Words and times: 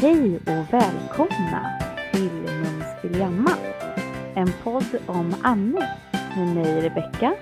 Hej 0.00 0.36
och 0.36 0.72
välkomna 0.72 1.78
till 2.12 2.30
Mums 2.32 3.02
Pyjama. 3.02 3.56
En 4.34 4.52
podd 4.62 4.98
om 5.06 5.34
amning 5.42 5.82
med 6.36 6.54
mig 6.54 6.80
Rebecka. 6.80 7.34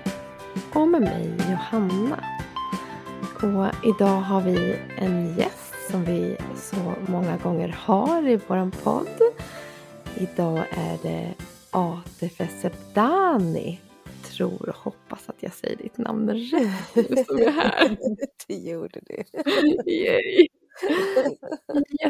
Och 0.73 0.87
med 0.87 1.01
mig 1.01 1.37
Johanna. 1.49 2.23
Och 3.35 3.85
idag 3.87 4.21
har 4.21 4.41
vi 4.41 4.75
en 4.97 5.37
gäst 5.37 5.91
som 5.91 6.05
vi 6.05 6.37
så 6.55 6.93
många 7.11 7.37
gånger 7.37 7.67
har 7.67 8.29
i 8.29 8.39
vår 8.47 8.71
podd. 8.83 9.21
Idag 10.15 10.57
är 10.71 10.97
det 11.03 11.33
Atefe 11.71 12.47
Sepdani. 12.47 13.81
Tror 14.23 14.69
och 14.69 14.75
hoppas 14.75 15.29
att 15.29 15.43
jag 15.43 15.53
säger 15.53 15.75
ditt 15.75 15.97
namn 15.97 16.29
rätt 16.29 16.95
nu 16.95 17.23
som 17.27 17.37
är 17.37 17.51
här. 17.51 17.97
Du 18.47 18.53
gjorde 18.53 18.99
det. 19.05 19.23
Yay. 19.91 20.47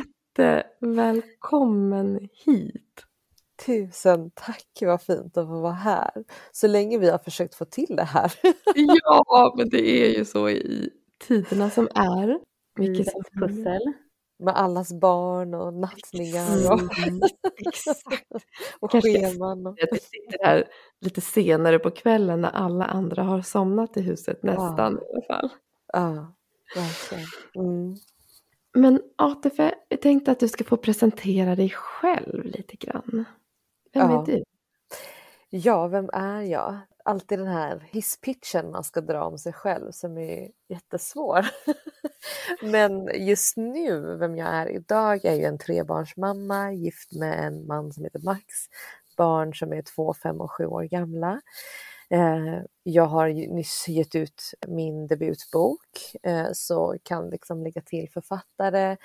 Jättevälkommen 0.38 2.30
hit. 2.46 2.84
Tusen 3.66 4.32
tack, 4.36 4.68
vad 4.82 5.02
fint 5.02 5.38
att 5.38 5.48
få 5.48 5.62
vara 5.62 5.74
här. 5.74 6.12
Så 6.52 6.68
länge 6.68 6.98
vi 6.98 7.10
har 7.10 7.18
försökt 7.18 7.56
få 7.56 7.66
till 7.66 7.96
det 7.96 8.04
här. 8.04 8.34
Ja, 8.76 9.54
men 9.58 9.70
det 9.70 9.90
är 9.90 10.18
ju 10.18 10.26
så 10.26 10.50
i 10.50 10.90
tiderna 11.28 11.70
som 11.70 11.88
är. 11.96 12.40
Vilket 12.80 13.14
pussel. 13.40 13.94
Med 14.40 14.56
allas 14.58 14.94
barn 14.94 15.54
och 15.54 15.74
nattningar 15.74 16.72
och, 16.74 16.98
Mm, 17.08 17.22
exakt. 17.68 18.26
och 18.80 18.92
Kanske- 18.92 19.10
scheman. 19.32 19.68
Och... 19.68 19.78
Vi 19.92 20.00
sitter 20.00 20.46
här 20.46 20.66
lite 21.02 21.22
senare 21.22 21.80
på 21.80 21.92
kvällen 21.92 22.42
när 22.42 22.50
alla 22.50 22.86
andra 22.86 23.24
har 23.24 23.42
somnat 23.42 23.98
i 23.98 24.02
huset 24.02 24.44
nästan 24.44 24.94
i 24.94 25.00
alla 25.14 25.22
fall. 25.28 25.50
Ja, 25.94 26.34
verkligen. 26.76 27.26
Mm. 27.56 27.96
Men 28.78 29.02
Atefe, 29.16 29.76
jag 29.90 30.02
tänkte 30.02 30.32
att 30.32 30.40
du 30.40 30.48
ska 30.48 30.64
få 30.64 30.78
presentera 30.78 31.56
dig 31.56 31.70
själv 31.70 32.46
lite 32.46 32.76
grann. 32.76 33.26
Vem 33.94 34.12
Ja. 34.12 34.22
är 34.22 34.26
du? 34.26 34.44
Ja, 35.50 35.88
vem 35.88 36.10
är 36.14 36.42
jag? 36.42 36.78
Alltid 37.06 37.40
den 37.40 37.48
här 37.48 37.88
hisspitchen 37.92 38.72
man 38.72 38.84
ska 38.84 39.02
dra 39.02 39.26
om 39.26 39.38
sig 39.38 39.54
själv 39.54 39.92
som 39.92 40.18
är 40.18 40.52
jättesvår. 40.70 41.46
Men 42.62 43.10
just 43.28 43.58
nu, 43.58 44.18
vem 44.18 44.38
jag 44.38 44.48
är 44.48 44.70
idag, 44.70 45.26
är 45.26 45.34
ju 45.34 45.44
en 45.44 45.58
trebarnsmamma, 45.58 46.74
gift 46.74 47.12
med 47.12 47.46
en 47.46 47.68
man 47.68 47.94
som 47.94 48.04
heter 48.04 48.20
Max, 48.20 48.44
barn 49.18 49.54
som 49.54 49.74
är 49.74 49.82
två, 49.82 50.14
fem 50.14 50.42
och 50.42 50.52
sju 50.52 50.66
år 50.66 50.84
gamla. 50.84 51.42
Eh, 52.10 52.62
jag 52.84 53.06
har 53.06 53.28
nyss 53.30 53.88
gett 53.88 54.16
ut 54.16 54.54
min 54.68 55.08
debutbok 55.08 56.16
eh, 56.24 56.48
så 56.54 56.98
kan 57.04 57.30
liksom 57.30 57.64
lägga 57.64 57.82
till 57.82 58.10
författare 58.10 58.98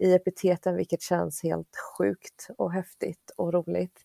i 0.00 0.14
epiteten 0.14 0.76
vilket 0.76 1.02
känns 1.02 1.42
helt 1.42 1.76
sjukt 1.98 2.48
och 2.58 2.72
häftigt 2.72 3.30
och 3.36 3.52
roligt. 3.52 4.00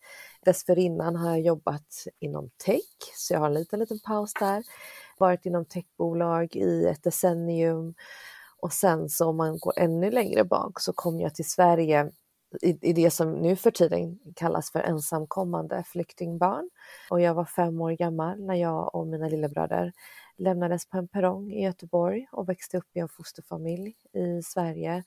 Dessförinnan 0.45 1.15
har 1.15 1.29
jag 1.29 1.41
jobbat 1.41 2.05
inom 2.19 2.49
tech, 2.65 3.13
så 3.15 3.33
jag 3.33 3.39
har 3.39 3.47
en 3.47 3.53
liten, 3.53 3.79
liten 3.79 3.99
paus 3.99 4.33
där. 4.39 4.63
Varit 5.17 5.45
inom 5.45 5.65
techbolag 5.65 6.55
i 6.55 6.85
ett 6.85 7.03
decennium 7.03 7.93
och 8.59 8.73
sen 8.73 9.09
så 9.09 9.29
om 9.29 9.37
man 9.37 9.57
går 9.59 9.73
ännu 9.79 10.11
längre 10.11 10.43
bak 10.43 10.79
så 10.79 10.93
kom 10.93 11.19
jag 11.19 11.35
till 11.35 11.49
Sverige 11.49 12.11
i, 12.61 12.89
i 12.89 12.93
det 12.93 13.11
som 13.11 13.33
nu 13.33 13.55
för 13.55 13.71
tiden 13.71 14.19
kallas 14.35 14.71
för 14.71 14.79
ensamkommande 14.79 15.83
flyktingbarn. 15.83 16.69
Och 17.09 17.21
jag 17.21 17.33
var 17.33 17.45
fem 17.45 17.81
år 17.81 17.91
gammal 17.91 18.45
när 18.45 18.55
jag 18.55 18.95
och 18.95 19.07
mina 19.07 19.27
lillebröder 19.27 19.93
lämnades 20.37 20.89
på 20.89 20.97
en 20.97 21.07
perrong 21.07 21.51
i 21.51 21.63
Göteborg 21.63 22.27
och 22.31 22.49
växte 22.49 22.77
upp 22.77 22.87
i 22.93 22.99
en 22.99 23.09
fosterfamilj 23.09 23.95
i 24.13 24.41
Sverige. 24.43 25.03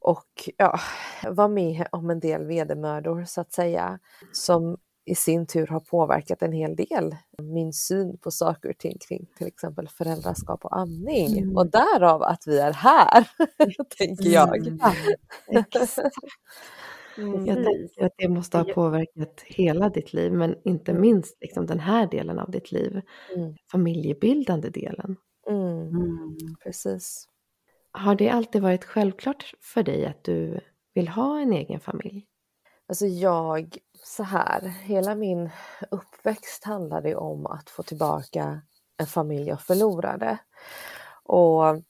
Och 0.00 0.50
ja, 0.56 0.80
var 1.28 1.48
med 1.48 1.86
om 1.92 2.10
en 2.10 2.20
del 2.20 2.44
vedermödor 2.44 3.24
så 3.24 3.40
att 3.40 3.52
säga, 3.52 3.98
som 4.32 4.76
i 5.04 5.14
sin 5.14 5.46
tur 5.46 5.66
har 5.66 5.80
påverkat 5.80 6.42
en 6.42 6.52
hel 6.52 6.76
del 6.76 7.16
min 7.42 7.72
syn 7.72 8.18
på 8.18 8.30
saker 8.30 8.70
och 8.70 8.78
ting 8.78 8.98
kring 9.08 9.26
till 9.38 9.46
exempel 9.46 9.88
föräldraskap 9.88 10.64
och 10.64 10.78
amning. 10.78 11.38
Mm. 11.38 11.56
Och 11.56 11.70
därav 11.70 12.22
att 12.22 12.46
vi 12.46 12.58
är 12.58 12.72
här, 12.72 13.30
tänker 13.98 14.28
jag. 14.28 14.66
Mm. 14.66 14.78
Mm. 17.18 17.46
Jag 17.46 17.56
tänker 17.56 18.06
att 18.06 18.14
det 18.16 18.28
måste 18.28 18.58
ha 18.58 18.64
påverkat 18.64 19.42
hela 19.46 19.88
ditt 19.88 20.12
liv, 20.12 20.32
men 20.32 20.54
inte 20.64 20.92
minst 20.92 21.38
liksom 21.40 21.66
den 21.66 21.80
här 21.80 22.06
delen 22.06 22.38
av 22.38 22.50
ditt 22.50 22.72
liv. 22.72 23.00
Mm. 23.36 23.54
Familjebildande 23.72 24.68
delen. 24.68 25.16
Mm. 25.48 25.88
Mm. 25.88 26.36
Precis. 26.62 27.28
Har 27.92 28.14
det 28.14 28.30
alltid 28.30 28.62
varit 28.62 28.84
självklart 28.84 29.54
för 29.60 29.82
dig 29.82 30.06
att 30.06 30.24
du 30.24 30.60
vill 30.94 31.08
ha 31.08 31.40
en 31.40 31.52
egen 31.52 31.80
familj? 31.80 32.26
Alltså 32.88 33.06
jag, 33.06 33.78
så 34.04 34.22
här, 34.22 34.60
hela 34.62 35.14
min 35.14 35.50
uppväxt 35.90 36.64
handlade 36.64 37.16
om 37.16 37.46
att 37.46 37.70
få 37.70 37.82
tillbaka 37.82 38.62
en 38.96 39.06
familj 39.06 39.48
jag 39.48 39.60
förlorade. 39.60 40.38
Och 41.22 41.82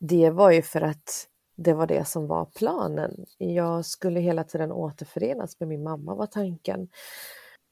det 0.00 0.30
var 0.30 0.50
ju 0.50 0.62
för 0.62 0.80
att 0.80 1.28
det 1.56 1.72
var 1.72 1.86
det 1.86 2.04
som 2.08 2.26
var 2.26 2.44
planen. 2.44 3.26
Jag 3.38 3.84
skulle 3.84 4.20
hela 4.20 4.44
tiden 4.44 4.72
återförenas 4.72 5.60
med 5.60 5.68
min 5.68 5.82
mamma 5.82 6.14
var 6.14 6.26
tanken. 6.26 6.88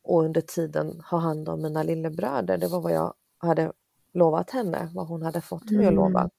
Och 0.03 0.23
under 0.23 0.41
tiden 0.41 1.01
ha 1.11 1.19
hand 1.19 1.49
om 1.49 1.63
mina 1.63 1.83
lillebröder, 1.83 2.59
det 2.59 2.69
var 2.69 2.81
vad 2.81 2.93
jag 2.93 3.15
hade 3.39 3.73
lovat 4.13 4.51
henne, 4.51 4.91
vad 4.95 5.07
hon 5.07 5.23
hade 5.23 5.41
fått 5.41 5.71
mig 5.71 5.87
att 5.87 5.95
lova. 5.95 6.31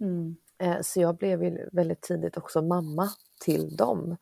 Mm. 0.00 0.12
mm. 0.12 0.36
Eh, 0.60 0.80
så 0.80 1.00
jag 1.00 1.16
blev 1.16 1.44
ju 1.44 1.68
väldigt 1.72 2.00
tidigt 2.00 2.36
också 2.36 2.62
mamma 2.62 3.08
till 3.40 3.76
dem. 3.76 4.16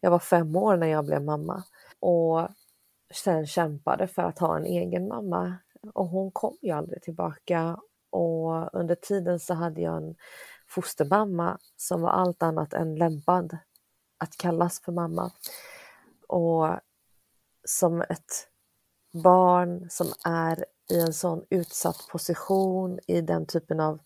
Jag 0.00 0.10
var 0.10 0.18
fem 0.18 0.56
år 0.56 0.76
när 0.76 0.86
jag 0.86 1.04
blev 1.04 1.22
mamma 1.22 1.64
och 2.00 2.48
sen 3.14 3.46
kämpade 3.46 4.06
för 4.06 4.22
att 4.22 4.38
ha 4.38 4.56
en 4.56 4.64
egen 4.64 5.08
mamma. 5.08 5.56
Och 5.94 6.08
hon 6.08 6.30
kom 6.32 6.56
ju 6.62 6.70
aldrig 6.70 7.02
tillbaka 7.02 7.78
och 8.10 8.74
under 8.74 8.94
tiden 8.94 9.40
så 9.40 9.54
hade 9.54 9.80
jag 9.80 9.96
en 9.96 10.14
fostermamma 10.66 11.58
som 11.76 12.00
var 12.02 12.10
allt 12.10 12.42
annat 12.42 12.74
än 12.74 12.96
lämpad 12.96 13.58
att 14.18 14.36
kallas 14.36 14.80
för 14.80 14.92
mamma. 14.92 15.32
Och 16.28 16.68
som 17.64 18.02
ett 18.02 18.48
barn 19.22 19.86
som 19.90 20.06
är 20.24 20.64
i 20.90 21.00
en 21.00 21.12
sån 21.12 21.44
utsatt 21.50 22.08
position 22.10 22.98
i 23.06 23.20
den 23.20 23.46
typen 23.46 23.80
av 23.80 23.98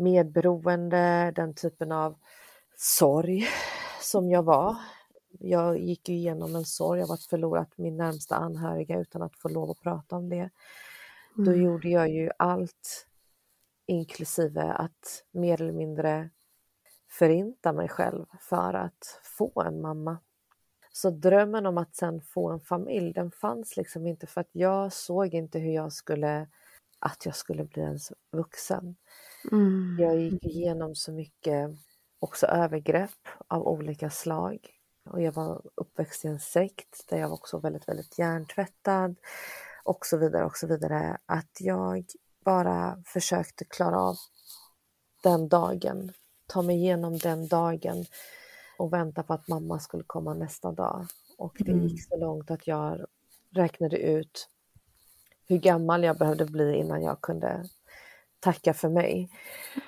medberoende, 0.00 1.32
den 1.36 1.54
typen 1.54 1.92
av 1.92 2.16
sorg 2.76 3.48
som 4.02 4.30
jag 4.30 4.42
var. 4.42 4.76
Jag 5.38 5.78
gick 5.78 6.08
ju 6.08 6.14
igenom 6.14 6.56
en 6.56 6.64
sorg 6.64 7.02
av 7.02 7.10
att 7.10 7.24
förlorat 7.24 7.78
min 7.78 7.96
närmsta 7.96 8.36
anhöriga 8.36 9.00
utan 9.00 9.22
att 9.22 9.36
få 9.36 9.48
lov 9.48 9.70
att 9.70 9.80
prata 9.80 10.16
om 10.16 10.28
det. 10.28 10.50
Då 11.34 11.50
Mm. 11.50 11.62
gjorde 11.64 11.88
jag 11.88 12.08
ju 12.10 12.30
allt, 12.38 13.06
inklusive 13.86 14.62
att 14.62 15.24
mer 15.32 15.62
eller 15.62 15.72
mindre 15.72 16.30
förinta 17.08 17.72
mig 17.72 17.88
själv 17.88 18.26
för 18.40 18.74
att 18.74 19.20
få 19.22 19.62
en 19.62 19.80
mamma. 19.80 20.18
Så 20.92 21.10
drömmen 21.10 21.66
om 21.66 21.78
att 21.78 21.96
sen 21.96 22.20
få 22.22 22.50
en 22.50 22.60
familj, 22.60 23.12
den 23.12 23.30
fanns 23.30 23.76
liksom 23.76 24.06
inte 24.06 24.26
för 24.26 24.40
att 24.40 24.48
jag 24.52 24.92
såg 24.92 25.34
inte 25.34 25.58
hur 25.58 25.72
jag 25.74 25.92
skulle, 25.92 26.48
att 26.98 27.26
jag 27.26 27.36
skulle 27.36 27.64
bli 27.64 27.82
ens 27.82 28.12
vuxen. 28.32 28.96
Mm. 29.52 29.96
Jag 30.00 30.20
gick 30.20 30.44
igenom 30.44 30.94
så 30.94 31.12
mycket 31.12 31.70
också 32.18 32.46
övergrepp 32.46 33.28
av 33.48 33.68
olika 33.68 34.10
slag. 34.10 34.58
Och 35.04 35.22
jag 35.22 35.32
var 35.32 35.62
uppväxt 35.74 36.24
i 36.24 36.28
en 36.28 36.40
sekt 36.40 37.06
där 37.08 37.18
jag 37.18 37.28
var 37.28 37.34
också 37.34 37.58
väldigt, 37.58 37.88
väldigt 37.88 38.18
hjärntvättad 38.18 39.16
och 39.84 40.06
så 40.06 40.16
vidare 40.18 40.44
och 40.44 40.56
så 40.56 40.66
vidare. 40.66 41.18
Att 41.26 41.56
jag 41.60 42.04
bara 42.44 43.02
försökte 43.06 43.64
klara 43.64 44.00
av 44.00 44.16
den 45.22 45.48
dagen, 45.48 46.12
ta 46.46 46.62
mig 46.62 46.76
igenom 46.76 47.18
den 47.18 47.48
dagen 47.48 48.04
och 48.78 48.92
vänta 48.92 49.22
på 49.22 49.32
att 49.34 49.48
mamma 49.48 49.78
skulle 49.80 50.04
komma 50.06 50.34
nästa 50.34 50.72
dag. 50.72 51.06
Och 51.38 51.56
det 51.58 51.72
Mm. 51.72 51.86
gick 51.86 52.08
så 52.08 52.16
långt 52.16 52.50
att 52.50 52.66
jag 52.66 53.04
räknade 53.50 53.96
ut 53.96 54.48
hur 55.48 55.58
gammal 55.58 56.04
jag 56.04 56.18
behövde 56.18 56.44
bli 56.44 56.76
innan 56.76 57.02
jag 57.02 57.20
kunde 57.20 57.68
tacka 58.40 58.74
för 58.74 58.88
mig. 58.88 59.30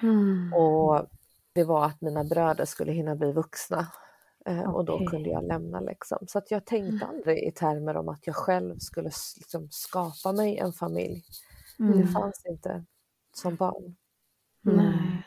Mm. 0.03 0.53
Och 0.55 1.07
det 1.53 1.65
var 1.65 1.87
att 1.87 2.01
mina 2.01 2.25
bröder 2.25 2.65
skulle 2.65 2.93
hinna 2.93 3.17
bli 3.17 3.33
vuxna. 3.33 3.87
Eh, 4.47 4.75
Och 4.75 4.85
då 4.85 5.07
kunde 5.07 5.31
jag 5.31 5.45
lämna 5.45 5.81
liksom. 5.81 6.19
Så 6.29 6.39
att 6.39 6.51
jag 6.51 6.65
tänkte 6.65 7.07
aldrig 7.07 7.39
i 7.49 7.53
termer 7.53 7.97
om 7.97 8.09
att 8.09 8.27
jag 8.27 8.37
själv 8.37 8.79
skulle 8.79 9.11
liksom 9.37 9.69
skapa 9.71 10.33
mig 10.33 10.59
en 10.59 10.73
familj. 10.73 11.25
Det 11.79 11.85
Mm. 11.85 12.09
fanns 12.09 12.43
inte 12.47 12.85
som 13.35 13.57
barn. 13.57 13.97
Nej. 14.61 15.23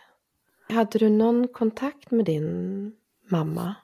Hade 0.70 1.00
du 1.00 1.10
någon 1.10 1.48
kontakt 1.48 2.12
med 2.12 2.26
din 2.26 2.92
mamma? 3.30 3.76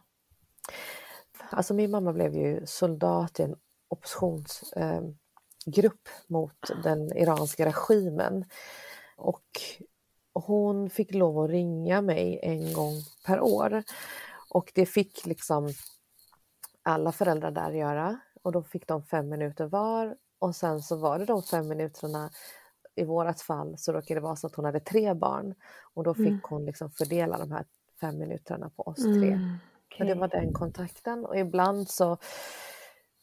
Alltså 1.49 1.73
min 1.73 1.91
mamma 1.91 2.13
blev 2.13 2.35
ju 2.35 2.65
soldat 2.65 3.39
i 3.39 3.43
en 3.43 3.55
oppositionsgrupp 3.87 6.07
eh, 6.07 6.11
mot 6.27 6.71
den 6.83 7.17
iranska 7.17 7.65
regimen. 7.65 8.45
Och 9.21 9.45
hon 10.33 10.89
fick 10.89 11.13
lov 11.13 11.39
att 11.39 11.49
ringa 11.49 12.01
mig 12.01 12.39
en 12.43 12.73
gång 12.73 12.93
per 13.25 13.39
år. 13.41 13.83
Och 14.53 14.71
det 14.75 14.85
fick 14.85 15.25
liksom 15.25 15.69
alla 16.83 17.11
föräldrar 17.11 17.51
där 17.51 17.71
göra 17.71 18.19
och 18.43 18.51
då 18.51 18.63
fick 18.63 18.87
de 18.87 19.03
fem 19.03 19.29
minuter 19.29 19.65
var 19.65 20.15
och 20.39 20.55
sen 20.55 20.81
så 20.81 20.95
var 20.95 21.19
det 21.19 21.25
de 21.25 21.43
fem 21.43 21.67
minuterna 21.67 22.29
i 22.95 23.03
vårat 23.03 23.41
fall 23.41 23.77
så 23.77 23.91
råkade 23.93 24.19
det 24.19 24.23
vara 24.23 24.35
så 24.35 24.47
att 24.47 24.55
hon 24.55 24.65
hade 24.65 24.79
tre 24.79 25.13
barn 25.13 25.55
och 25.93 26.03
då 26.03 26.13
fick 26.13 26.27
Mm. 26.27 26.41
hon 26.43 26.65
liksom 26.65 26.91
fördela 26.91 27.37
de 27.37 27.51
här 27.51 27.65
fem 28.01 28.17
minuterna 28.17 28.69
på 28.69 28.83
oss 28.83 29.03
tre. 29.03 29.31
Mm. 29.31 29.57
Så 29.97 30.03
det 30.03 30.15
var 30.15 30.27
den 30.27 30.53
kontakten 30.53 31.25
och 31.25 31.37
ibland 31.37 31.89
så 31.89 32.17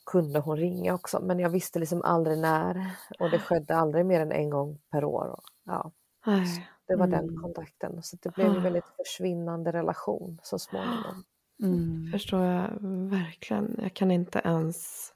kunde 0.06 0.38
hon 0.38 0.56
ringa 0.56 0.94
också 0.94 1.20
men 1.20 1.38
jag 1.38 1.50
visste 1.50 1.78
liksom 1.78 2.02
aldrig 2.02 2.38
när 2.38 2.90
och 3.18 3.30
det 3.30 3.38
skedde 3.38 3.76
aldrig 3.76 4.06
mer 4.06 4.20
än 4.20 4.32
en 4.32 4.50
gång 4.50 4.78
per 4.90 5.04
år. 5.04 5.40
Ja, 5.68 5.92
det 6.86 6.96
var 6.96 7.06
Mm. 7.06 7.10
den 7.10 7.36
kontakten 7.42 8.02
så 8.02 8.16
det 8.22 8.34
blev 8.34 8.46
en 8.46 8.62
väldigt 8.62 8.84
försvinnande 8.96 9.72
relation 9.72 10.40
så 10.42 10.58
småningom. 10.58 11.24
Mm. 11.62 12.12
förstår 12.12 12.44
jag 12.44 12.70
verkligen. 13.10 13.76
Jag 13.82 13.94
kan 13.94 14.10
inte 14.10 14.38
ens... 14.44 15.08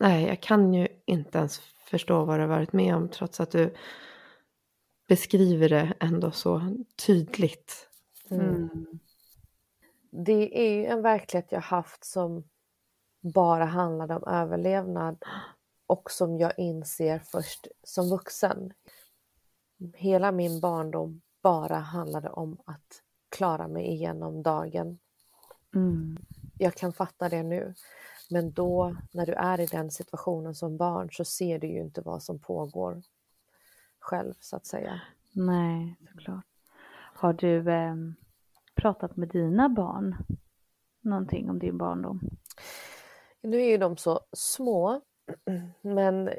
Nej, 0.00 0.26
jag 0.26 0.40
kan 0.42 0.74
ju 0.74 0.88
inte 1.04 1.38
ens 1.38 1.58
förstå 1.60 2.24
vad 2.24 2.38
du 2.38 2.40
har 2.42 2.48
varit 2.48 2.72
med 2.72 2.96
om 2.96 3.08
trots 3.08 3.40
att 3.40 3.50
du 3.50 3.74
beskriver 5.08 5.68
det 5.68 5.94
ändå 6.00 6.30
så 6.30 6.76
tydligt. 7.06 7.88
Mm. 8.30 8.46
Mm. 8.46 8.98
Det 10.10 10.60
är 10.68 10.72
ju 10.74 10.86
en 10.86 11.02
verklighet 11.02 11.52
jag 11.52 11.60
haft 11.60 12.04
som 12.04 12.44
bara 13.34 13.64
handlade 13.64 14.16
om 14.16 14.24
överlevnad 14.26 15.22
och 15.86 16.10
som 16.10 16.38
jag 16.38 16.58
inser 16.58 17.18
först 17.18 17.66
som 17.82 18.10
vuxen. 18.10 18.72
Hela 19.94 20.32
min 20.32 20.60
barndom 20.60 21.20
bara 21.42 21.76
handlade 21.76 22.30
om 22.30 22.58
att 22.64 23.02
klara 23.28 23.68
mig 23.68 23.86
igenom 23.86 24.42
dagen. 24.42 24.98
Mm. 25.74 26.18
Jag 26.58 26.74
kan 26.74 26.92
fatta 26.92 27.28
det 27.28 27.42
nu. 27.42 27.74
Men 28.30 28.52
då, 28.52 28.96
när 29.12 29.26
du 29.26 29.32
är 29.32 29.60
i 29.60 29.66
den 29.66 29.90
situationen 29.90 30.54
som 30.54 30.76
barn, 30.76 31.08
så 31.12 31.24
ser 31.24 31.58
du 31.58 31.66
ju 31.66 31.80
inte 31.80 32.00
vad 32.00 32.22
som 32.22 32.38
pågår 32.38 33.02
själv, 33.98 34.34
så 34.40 34.56
att 34.56 34.66
säga. 34.66 35.00
Nej, 35.32 35.96
såklart. 36.12 36.44
Har 37.14 37.32
du 37.32 37.70
eh, 37.70 37.94
pratat 38.74 39.16
med 39.16 39.28
dina 39.28 39.68
barn 39.68 40.16
någonting 41.00 41.50
om 41.50 41.58
din 41.58 41.78
barndom? 41.78 42.20
Nu 43.42 43.60
är 43.62 43.70
ju 43.70 43.78
de 43.78 43.96
så 43.96 44.20
små, 44.32 45.00
men 45.82 46.30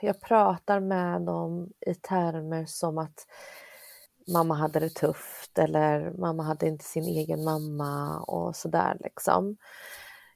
jag 0.00 0.20
pratar 0.20 0.80
med 0.80 1.22
dem 1.22 1.72
i 1.86 1.94
termer 1.94 2.64
som 2.66 2.98
att 2.98 3.26
mamma 4.32 4.54
hade 4.54 4.80
det 4.80 4.90
tufft 4.90 5.58
eller 5.58 6.10
mamma 6.10 6.42
hade 6.42 6.66
inte 6.66 6.84
sin 6.84 7.04
egen 7.04 7.44
mamma 7.44 8.20
och 8.20 8.56
sådär 8.56 8.96
liksom. 9.00 9.56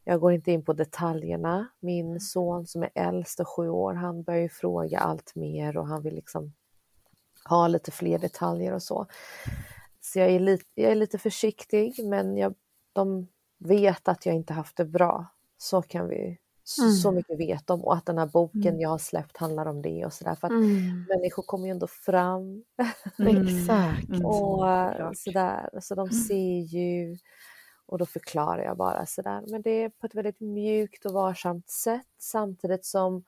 Jag 0.05 0.21
går 0.21 0.33
inte 0.33 0.53
in 0.53 0.65
på 0.65 0.73
detaljerna. 0.73 1.69
Min 1.81 2.21
son 2.21 2.67
som 2.67 2.83
är 2.83 2.91
äldst 2.95 3.41
och 3.41 3.49
sju 3.49 3.69
år, 3.69 3.95
han 3.95 4.23
börjar 4.23 4.41
ju 4.41 4.49
fråga 4.49 4.99
allt 4.99 5.35
mer 5.35 5.77
och 5.77 5.87
han 5.87 6.03
vill 6.03 6.15
liksom 6.15 6.53
ha 7.45 7.69
lite 7.69 7.91
fler 7.91 8.19
detaljer 8.19 8.73
och 8.73 8.83
så. 8.83 9.07
Så 10.01 10.19
jag 10.19 10.31
är 10.31 10.41
lite, 10.41 10.65
jag 10.75 10.91
är 10.91 10.95
lite 10.95 11.19
försiktig 11.19 12.05
men 12.05 12.37
jag, 12.37 12.55
de 12.93 13.29
vet 13.59 14.09
att 14.09 14.27
jag 14.27 14.35
inte 14.35 14.53
haft 14.53 14.77
det 14.77 14.85
bra. 14.85 15.27
Så 15.59 15.83
kan 15.83 16.09
vi, 16.09 16.39
Mm. 16.81 16.93
så 16.93 17.13
mycket 17.13 17.39
vet 17.39 17.67
de 17.67 17.85
och 17.85 17.95
att 17.95 18.07
den 18.07 18.19
här 18.19 18.27
boken 18.27 18.63
Mm. 18.67 18.81
jag 18.81 18.89
har 18.89 18.99
släppt 18.99 19.37
handlar 19.37 19.67
om 19.67 19.83
det 19.83 20.07
och 20.07 20.13
sådär. 20.13 20.35
För 20.35 20.47
att 20.47 20.51
Mm. 20.53 21.05
människor 21.09 21.43
kommer 21.43 21.65
ju 21.67 21.71
ändå 21.71 21.87
fram 21.87 22.65
Exakt. 23.19 24.09
Mm. 24.09 24.25
och 24.27 24.67
sådär. 25.17 25.71
Så 25.81 25.95
de 25.95 26.11
ser 26.11 26.61
ju 26.61 27.17
och 27.87 27.99
då 27.99 28.07
förklarar 28.07 28.63
jag 28.65 28.77
bara 28.77 29.07
sådär. 29.07 29.45
Men 29.47 29.63
det 29.63 29.71
är 29.71 29.89
på 29.89 30.07
ett 30.07 30.15
väldigt 30.15 30.41
mjukt 30.41 31.05
och 31.07 31.13
varsamt 31.13 31.71
sätt 31.71 32.07
samtidigt 32.19 32.85
som 32.85 33.25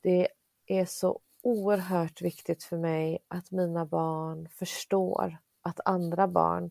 det 0.00 0.28
är 0.66 0.84
så 0.86 1.20
oerhört 1.42 2.22
viktigt 2.22 2.64
för 2.64 2.76
mig 2.76 3.18
att 3.28 3.50
mina 3.50 3.86
barn 3.86 4.48
förstår 4.48 5.38
att 5.62 5.80
andra 5.84 6.28
barn 6.28 6.70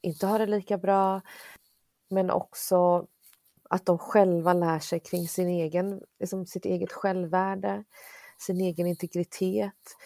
inte 0.00 0.26
har 0.26 0.38
det 0.38 0.46
lika 0.46 0.78
bra 0.78 1.20
men 2.10 2.30
också 2.30 3.06
att 3.68 3.86
de 3.86 3.98
själva 3.98 4.52
lär 4.52 4.78
sig 4.78 5.00
kring 5.00 5.28
sin 5.28 5.48
egen, 5.48 6.00
liksom 6.20 6.46
sitt 6.46 6.64
eget 6.64 6.92
självvärde, 6.92 7.84
sin 8.38 8.60
egen 8.60 8.86
integritet 8.86 9.96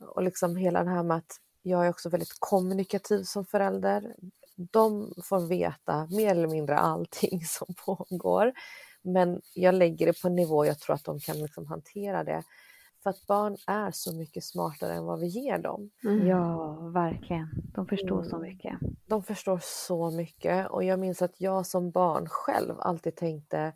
och 0.00 0.22
liksom 0.22 0.56
hela 0.56 0.84
det 0.84 0.90
här 0.90 1.02
med 1.02 1.16
att 1.16 1.36
jag 1.62 1.86
är 1.86 1.90
också 1.90 2.08
väldigt 2.08 2.36
kommunikativ 2.38 3.22
som 3.22 3.44
förälder. 3.44 4.16
De 4.56 5.14
får 5.24 5.48
veta 5.48 6.06
mer 6.10 6.30
eller 6.30 6.48
mindre 6.48 6.78
allting 6.78 7.40
som 7.46 7.74
pågår 7.86 8.52
men 9.02 9.40
jag 9.54 9.74
lägger 9.74 10.06
det 10.06 10.22
på 10.22 10.28
en 10.28 10.36
nivå 10.36 10.66
jag 10.66 10.78
tror 10.78 10.94
att 10.94 11.04
de 11.04 11.20
kan 11.20 11.38
liksom 11.38 11.66
hantera 11.66 12.24
det. 12.24 12.42
För 13.02 13.10
att 13.10 13.26
barn 13.26 13.56
är 13.66 13.90
så 13.90 14.16
mycket 14.16 14.44
smartare 14.44 14.92
än 14.94 15.04
vad 15.04 15.20
vi 15.20 15.26
ger 15.26 15.58
dem. 15.58 15.90
Mm. 16.04 16.26
Ja, 16.26 16.72
verkligen. 16.94 17.48
De 17.74 17.86
förstår 17.86 18.22
så 18.22 18.36
Mm. 18.36 18.48
mycket. 18.48 18.78
De 19.06 19.22
förstår 19.22 19.58
så 19.62 20.10
mycket 20.10 20.70
och 20.70 20.84
jag 20.84 20.98
minns 20.98 21.22
att 21.22 21.40
jag 21.40 21.66
som 21.66 21.90
barn 21.90 22.26
själv 22.28 22.74
alltid 22.80 23.16
tänkte 23.16 23.72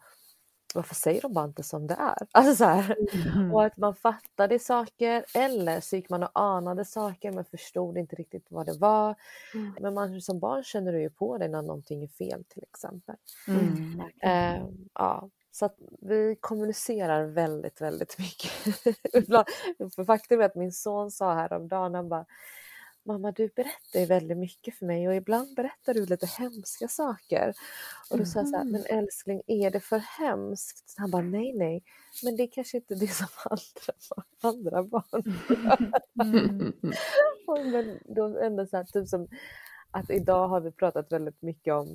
varför 0.75 0.95
säger 0.95 1.23
de 1.23 1.33
bara 1.33 1.45
inte 1.45 1.63
som 1.63 1.87
det 1.87 1.95
är? 1.95 2.17
Alltså 2.33 2.55
så 2.55 2.65
här. 2.65 2.97
Mm. 3.37 3.55
Och 3.55 3.65
att 3.65 3.77
man 3.77 3.95
fattade 3.95 4.59
saker 4.59 5.25
eller 5.35 5.81
så 5.81 5.97
gick 5.97 6.11
man 6.11 6.23
och 6.23 6.31
anade 6.41 6.85
saker 6.85 7.33
men 7.33 7.45
förstod 7.45 7.99
inte 7.99 8.17
riktigt 8.17 8.47
vad 8.49 8.67
det 8.67 8.79
var. 8.79 9.15
Mm. 9.55 9.75
Men 9.81 9.95
man, 9.95 10.21
som 10.21 10.39
barn 10.39 10.65
känner 10.65 10.93
du 10.93 11.01
ju 11.01 11.11
på 11.11 11.39
dig 11.39 11.49
när 11.49 11.63
någonting 11.63 12.03
är 12.03 12.09
fel 12.09 12.45
till 12.49 12.63
exempel. 12.63 13.17
Mm. 13.49 14.01
Eh, 14.23 14.67
ja, 14.95 15.29
så 15.57 15.67
att 15.67 15.77
vi 16.01 16.37
kommunicerar 16.41 17.25
väldigt, 17.25 17.81
väldigt 17.81 18.19
mycket. 18.19 18.51
För 19.95 20.05
faktum 20.05 20.41
är 20.41 20.45
att 20.45 20.55
min 20.55 20.73
son 20.73 21.11
sa 21.11 21.35
häromdagen, 21.35 21.95
han 21.95 22.09
bara 22.09 22.27
Mamma 23.07 23.33
du 23.33 23.49
berättar 23.57 24.01
ju 24.01 24.07
väldigt 24.07 24.39
mycket 24.39 24.75
för 24.75 24.87
mig 24.87 25.09
och 25.09 25.15
ibland 25.15 25.55
berättar 25.55 25.95
du 25.95 26.07
lite 26.07 26.27
hemska 26.27 26.89
saker. 26.89 27.55
Och 28.11 28.19
då 28.19 28.25
sa 28.25 28.39
jag 28.39 28.49
så 28.49 28.57
här, 28.57 28.65
men 28.65 28.85
älskling 28.87 29.43
är 29.47 29.71
det 29.71 29.81
för 29.81 29.99
hemskt? 29.99 30.95
Han 30.97 31.11
bara 31.11 31.23
nej 31.23 31.53
nej, 31.53 31.83
men 32.23 32.37
det 32.37 32.43
är 32.43 32.51
kanske 32.53 32.77
inte 32.77 32.95
det 32.95 33.09
som 33.09 33.27
andra, 33.45 33.93
andra 34.43 34.83
barn 34.83 35.23
Mm. 36.23 36.73
Och 37.47 37.67
Men 37.67 37.99
då 38.05 38.39
ändå 38.39 38.67
så 38.67 38.77
här, 38.77 38.85
typ 38.85 39.09
som 39.09 39.29
att 39.91 40.11
idag 40.11 40.49
har 40.49 40.61
vi 40.61 40.73
pratat 40.73 41.13
väldigt 41.13 41.43
mycket 41.43 41.75
om 41.75 41.95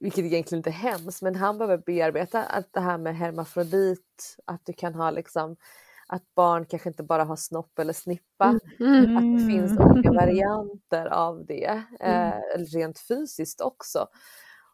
vilket 0.00 0.24
egentligen 0.24 0.58
inte 0.58 0.70
är 0.70 0.72
hemskt, 0.72 1.22
men 1.22 1.34
han 1.34 1.58
behöver 1.58 1.78
bearbeta 1.78 2.42
att 2.44 2.72
det 2.72 2.80
här 2.80 2.98
med 2.98 3.16
hermafrodit, 3.16 4.36
att 4.44 4.60
du 4.66 4.72
kan 4.72 4.94
ha 4.94 5.10
liksom 5.10 5.56
att 6.06 6.34
barn 6.34 6.66
kanske 6.66 6.88
inte 6.88 7.02
bara 7.02 7.24
har 7.24 7.36
snopp 7.36 7.78
eller 7.78 7.92
snippa, 7.92 8.60
Mm. 8.80 9.16
att 9.16 9.40
det 9.40 9.46
finns 9.52 9.72
Mm. 9.72 9.76
olika 9.92 10.12
varianter 10.12 11.06
av 11.06 11.46
det, 11.46 11.64
eh, 12.00 12.26
Mm. 12.28 12.42
eller 12.54 12.66
rent 12.66 12.98
fysiskt 12.98 13.60
också. 13.60 14.06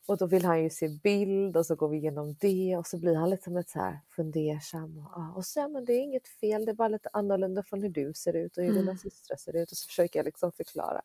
Och 0.06 0.16
då 0.18 0.26
vill 0.26 0.44
han 0.44 0.62
ju 0.62 0.70
se 0.70 0.88
bild 1.02 1.56
och 1.56 1.66
så 1.66 1.74
går 1.74 1.88
vi 1.88 1.96
igenom 1.96 2.34
det 2.40 2.76
och 2.76 2.86
så 2.86 2.98
blir 2.98 3.16
han 3.16 3.30
lite 3.30 3.50
lite 3.50 3.70
så 3.70 3.78
här 3.78 4.00
fundersam. 4.16 4.98
Och, 4.98 5.12
ja, 5.14 5.32
och 5.36 5.44
så, 5.46 5.60
ja, 5.60 5.68
men 5.68 5.84
det 5.84 5.92
är 5.92 6.00
inget 6.02 6.28
fel, 6.28 6.64
det 6.64 6.70
är 6.72 6.74
bara 6.74 6.88
lite 6.88 7.08
annorlunda 7.12 7.62
från 7.62 7.82
hur 7.82 7.88
du 7.90 8.12
ser 8.14 8.36
ut 8.36 8.56
och 8.56 8.64
hur 8.64 8.70
dina 8.72 8.82
Mm. 8.82 8.96
systrar 8.98 9.36
ser 9.36 9.56
ut 9.56 9.70
och 9.70 9.76
så 9.76 9.86
försöker 9.86 10.18
jag 10.18 10.24
liksom 10.24 10.52
förklara. 10.52 11.02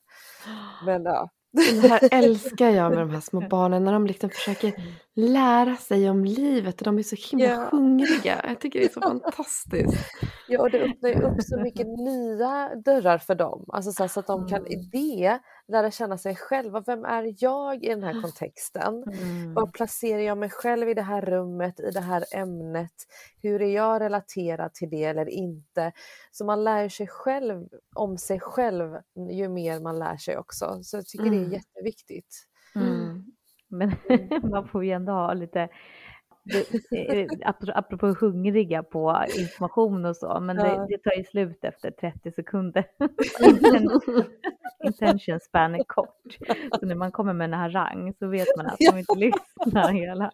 Men 0.86 1.04
ja. 1.06 1.30
Det 1.56 1.88
här 1.88 2.00
älskar 2.12 2.70
jag 2.70 2.90
med 2.90 3.00
de 3.00 3.10
här 3.10 3.20
små 3.22 3.42
barnen 3.50 3.84
när 3.84 3.94
de 3.94 4.08
liksom 4.08 4.30
försöker 4.30 4.74
lära 5.16 5.76
sig 5.76 6.10
om 6.10 6.26
livet 6.26 6.82
och 6.82 6.86
de 6.86 6.98
är 7.00 7.04
så 7.04 7.16
himla 7.30 7.46
Ja. 7.46 7.68
hungriga. 7.72 8.46
Jag 8.48 8.60
tycker 8.60 8.80
det 8.80 8.86
är 8.86 8.90
så 8.90 9.02
fantastiskt. 9.10 10.06
Ja, 10.48 10.62
och 10.62 10.72
det 10.72 10.80
öppnar 10.82 11.10
ju 11.10 11.16
upp 11.22 11.42
så 11.44 11.58
mycket 11.60 11.88
nya 11.88 12.76
dörrar 12.76 13.18
för 13.18 13.36
dem. 13.36 13.66
Alltså 13.68 13.92
så, 13.92 14.08
så 14.08 14.20
att 14.20 14.28
de 14.28 14.48
kan 14.48 14.68
i 14.68 14.74
Mm. 14.76 14.90
det 14.92 15.40
lära 15.68 15.92
känna 15.92 16.18
sig 16.18 16.36
själva. 16.36 16.80
Vem 16.88 17.06
är 17.06 17.34
jag 17.38 17.84
i 17.84 17.88
den 17.90 18.04
här 18.04 18.22
kontexten? 18.22 19.04
Mm. 19.04 19.54
Var 19.54 19.68
placerar 19.68 20.20
jag 20.22 20.38
mig 20.38 20.50
själv 20.50 20.90
i 20.90 20.94
det 20.94 21.02
här 21.02 21.22
rummet, 21.22 21.80
i 21.80 21.92
det 21.92 22.00
här 22.02 22.24
ämnet? 22.34 22.92
Hur 23.42 23.62
är 23.62 23.76
jag 23.76 24.02
relaterad 24.02 24.74
till 24.74 24.90
det 24.90 25.04
eller 25.04 25.30
inte? 25.30 25.92
Så 26.32 26.46
man 26.46 26.64
lär 26.64 26.90
sig 26.90 27.08
själv 27.08 27.68
om 27.96 28.18
sig 28.18 28.40
själv 28.40 28.96
ju 29.32 29.50
mer 29.50 29.80
man 29.80 30.00
lär 30.00 30.18
sig 30.18 30.38
också. 30.38 30.80
Så 30.84 30.98
jag 30.98 31.06
tycker 31.06 31.26
det 31.26 31.36
är 31.36 31.40
Mm. 31.40 31.52
jätteviktigt. 31.52 32.36
Mm. 32.76 33.26
Men 33.68 33.92
man 34.52 34.68
får 34.68 34.86
ju 34.86 34.92
ändå 34.92 35.12
ha 35.12 35.34
lite, 35.34 35.70
det- 36.90 37.28
apropå 37.76 38.08
hungriga 38.20 38.84
på 38.84 39.26
information 39.40 40.06
och 40.06 40.16
så, 40.18 40.40
men 40.40 40.56
det, 40.56 40.68
Ja. 40.68 40.86
det 40.90 40.98
tar 40.98 41.12
ju 41.18 41.24
slut 41.24 41.60
efter 41.64 41.92
30 41.92 42.32
sekunder. 42.32 42.86
Inten- 43.40 44.26
Intention 44.86 45.40
span 45.40 45.76
är 45.76 45.84
kort. 45.84 46.38
Så 46.80 46.86
när 46.86 46.96
man 46.96 47.12
kommer 47.12 47.34
med 47.34 47.46
en 47.46 47.54
harang 47.54 48.14
så 48.20 48.28
vet 48.28 48.48
man 48.58 48.66
att 48.68 48.78
de 48.80 48.98
inte 49.00 49.16
lyssnar 49.16 49.92
hela. 49.92 50.32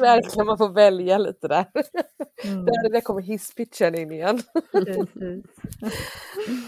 Verkligen, 0.00 0.46
man 0.46 0.58
får 0.58 0.68
välja 0.72 1.18
lite 1.18 1.48
där. 1.48 1.64
Mm, 2.44 2.64
Där, 2.64 2.90
där 2.92 3.00
kommer 3.00 3.20
hisspitchen 3.22 3.94
in 3.94 4.12
igen. 4.12 4.38
precis. 4.72 5.44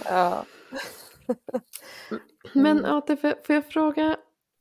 Ja. 0.05 0.45
Men. 2.55 2.85
Ate, 2.85 3.17
får 3.17 3.55
jag 3.55 3.67
fråga, 3.67 4.17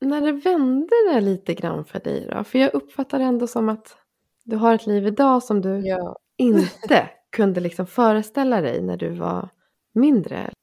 när 0.06 0.22
det 0.22 0.32
vände 0.32 0.96
det 1.14 1.22
lite 1.22 1.54
grann 1.54 1.86
för 1.86 2.00
dig 2.00 2.28
då? 2.32 2.44
För 2.44 2.60
jag 2.60 2.74
uppfattar 2.74 3.20
det 3.20 3.26
ändå 3.26 3.48
som 3.48 3.70
att 3.70 3.98
du 4.44 4.56
har 4.56 4.76
ett 4.76 4.88
liv 4.88 5.08
idag 5.08 5.44
som 5.44 5.62
du 5.62 5.88
Ja. 5.88 6.18
inte 6.38 7.10
kunde 7.30 7.60
liksom 7.60 7.88
föreställa 7.88 8.62
dig 8.62 8.82
när 8.82 8.98
du 8.98 9.10
var 9.10 9.50
mindre. 9.94 10.54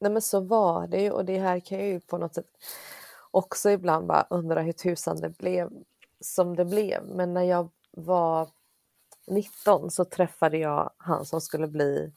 Nej 0.00 0.12
men 0.12 0.22
så 0.22 0.40
var 0.40 0.86
det 0.86 1.02
ju 1.02 1.10
och 1.10 1.24
det 1.24 1.38
här 1.38 1.60
kan 1.60 1.78
jag 1.78 1.88
ju 1.88 2.00
på 2.00 2.18
något 2.18 2.34
sätt 2.34 2.46
också 3.30 3.70
ibland 3.70 4.06
bara 4.06 4.26
undra 4.30 4.62
hur 4.62 4.72
tusan 4.72 5.20
det 5.20 5.38
blev 5.38 5.70
som 6.20 6.56
det 6.56 6.64
blev. 6.64 7.02
Men 7.06 7.34
när 7.34 7.42
jag 7.42 7.68
var 7.90 8.48
19 9.26 9.90
så 9.90 10.04
träffade 10.04 10.58
jag 10.58 10.90
han 10.96 11.24
som 11.24 11.40
skulle 11.40 11.66
bli 11.68 12.12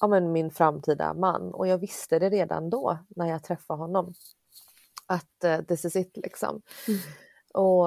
ja, 0.00 0.06
men 0.06 0.32
min 0.32 0.50
framtida 0.50 1.14
man 1.14 1.54
och 1.54 1.66
jag 1.66 1.78
visste 1.78 2.18
det 2.18 2.30
redan 2.30 2.70
då 2.70 2.98
när 3.08 3.26
jag 3.26 3.42
träffade 3.42 3.78
honom. 3.80 4.14
Att 5.08 5.44
uh, 5.44 5.62
this 5.62 5.84
is 5.84 5.96
it 5.96 6.16
liksom. 6.16 6.62
Mm. 6.88 7.00
Och 7.54 7.86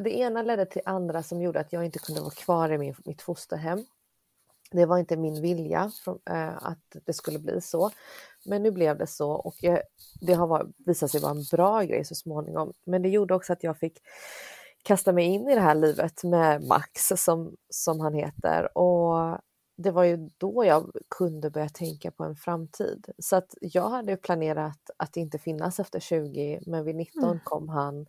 det 0.00 0.10
ena 0.10 0.42
ledde 0.42 0.66
till 0.66 0.82
andra 0.84 1.22
som 1.22 1.42
gjorde 1.42 1.60
att 1.60 1.72
jag 1.72 1.84
inte 1.84 1.98
kunde 1.98 2.20
vara 2.20 2.30
kvar 2.30 2.72
i 2.72 2.78
min, 2.78 2.94
mitt 3.04 3.22
fosterhem. 3.22 3.84
Det 4.70 4.86
var 4.86 4.98
inte 4.98 5.16
min 5.16 5.42
vilja 5.42 5.90
från, 6.04 6.18
eh, 6.30 6.56
att 6.66 6.96
det 7.04 7.12
skulle 7.12 7.38
bli 7.38 7.60
så. 7.60 7.90
Men 8.44 8.62
nu 8.62 8.70
blev 8.70 8.98
det 8.98 9.06
så 9.06 9.30
och 9.30 9.54
jag, 9.60 9.80
det 10.20 10.32
har 10.34 10.46
var, 10.46 10.68
visat 10.76 11.10
sig 11.10 11.20
vara 11.20 11.30
en 11.30 11.44
bra 11.52 11.82
grej 11.82 12.04
så 12.04 12.14
småningom. 12.14 12.72
Men 12.84 13.02
det 13.02 13.08
gjorde 13.08 13.34
också 13.34 13.52
att 13.52 13.62
jag 13.62 13.78
fick 13.78 13.98
kasta 14.82 15.12
mig 15.12 15.24
in 15.24 15.48
i 15.48 15.54
det 15.54 15.60
här 15.60 15.74
livet 15.74 16.24
med 16.24 16.62
Max 16.62 17.12
som, 17.16 17.56
som 17.70 18.00
han 18.00 18.14
heter. 18.14 18.78
Och 18.78 19.38
det 19.76 19.90
var 19.90 20.04
ju 20.04 20.30
då 20.38 20.64
jag 20.64 20.90
kunde 21.08 21.50
börja 21.50 21.68
tänka 21.68 22.10
på 22.10 22.24
en 22.24 22.36
framtid. 22.36 23.06
Så 23.18 23.36
att 23.36 23.54
jag 23.60 23.88
hade 23.88 24.16
planerat 24.16 24.90
att 24.96 25.16
inte 25.16 25.38
finnas 25.38 25.80
efter 25.80 26.00
20 26.00 26.60
men 26.66 26.84
vid 26.84 26.96
19 26.96 27.24
Mm. 27.24 27.40
kom 27.44 27.68
han 27.68 28.06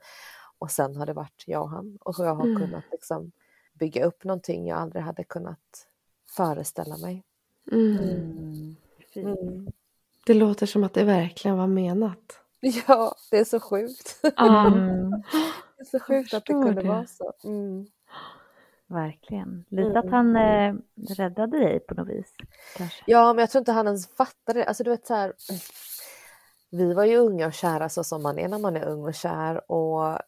och 0.60 0.72
sen 0.72 0.96
har 0.96 1.06
det 1.06 1.14
varit 1.14 1.44
jag 1.48 1.62
och 1.62 1.70
han. 1.70 1.98
Och 2.02 2.16
jag 2.20 2.36
har 2.36 2.46
Mm. 2.46 2.58
kunnat 2.62 2.84
liksom 2.92 3.32
bygga 3.74 4.06
upp 4.06 4.24
någonting 4.24 4.68
jag 4.68 4.78
aldrig 4.80 5.04
hade 5.04 5.24
kunnat 5.24 5.88
föreställa 6.30 6.98
mig. 6.98 7.24
Mm. 7.72 7.98
Mm. 7.98 8.76
Mm. 9.16 9.68
Det 10.26 10.34
låter 10.34 10.66
som 10.66 10.84
att 10.84 10.94
det 10.94 11.04
verkligen 11.04 11.58
var 11.58 11.68
menat. 11.68 12.40
Ja, 12.88 13.16
det 13.32 13.38
är 13.40 13.44
så 13.46 13.60
sjukt. 13.60 14.20
Mm. 14.24 15.12
Det 15.78 15.82
är 15.82 15.86
så 15.86 16.00
sjukt 16.00 16.34
att 16.34 16.46
det 16.46 16.54
kunde 16.54 16.82
det. 16.82 16.88
vara 16.88 17.06
så. 17.08 17.34
Verkligen. 18.88 19.66
Lite 19.70 20.00
att 20.00 20.06
Mm. 20.06 20.14
han 20.14 20.36
eh, 20.36 20.76
räddade 21.16 21.60
dig 21.60 21.80
på 21.80 21.94
något 21.94 22.08
vis. 22.10 22.34
Kanske. 22.78 23.04
Ja, 23.08 23.34
men 23.34 23.40
jag 23.42 23.50
tror 23.50 23.60
inte 23.60 23.72
han 23.72 23.88
ens 23.88 24.16
fattade 24.16 24.60
det. 24.60 24.66
Alltså, 24.66 24.84
du 24.84 24.90
vet, 24.90 25.08
så 25.08 25.14
här, 25.14 25.34
vi 26.72 26.94
var 26.94 27.06
ju 27.06 27.18
unga 27.18 27.48
och 27.48 27.54
kära 27.54 27.90
så 27.90 28.04
som 28.04 28.24
man 28.24 28.40
är 28.40 28.48
när 28.48 28.60
man 28.60 28.76
är 28.76 28.86
ung 28.86 29.04
och 29.04 29.14
kär. 29.16 29.72
Och 29.72 30.20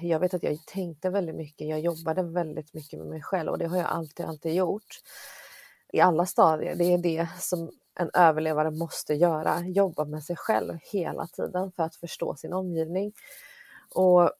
jag 0.00 0.20
vet 0.20 0.34
att 0.34 0.42
jag 0.42 0.58
tänkte 0.66 1.10
väldigt 1.10 1.36
mycket. 1.36 1.68
Jag 1.68 1.80
jobbade 1.80 2.22
väldigt 2.22 2.74
mycket 2.74 2.98
med 2.98 3.08
mig 3.08 3.22
själv 3.22 3.50
och 3.50 3.58
det 3.58 3.66
har 3.66 3.76
jag 3.76 3.86
alltid, 3.86 4.26
alltid 4.26 4.54
gjort. 4.54 5.00
I 5.92 6.00
alla 6.00 6.26
stadier. 6.26 6.74
Det 6.76 6.84
är 6.84 6.98
det 6.98 7.28
som 7.38 7.70
en 8.00 8.10
överlevare 8.14 8.70
måste 8.70 9.14
göra. 9.14 9.60
Jobba 9.60 10.04
med 10.04 10.24
sig 10.24 10.36
själv 10.36 10.78
hela 10.92 11.26
tiden 11.26 11.72
för 11.72 11.82
att 11.82 11.96
förstå 11.96 12.34
sin 12.34 12.52
omgivning. 12.52 13.12
Och 13.94 14.30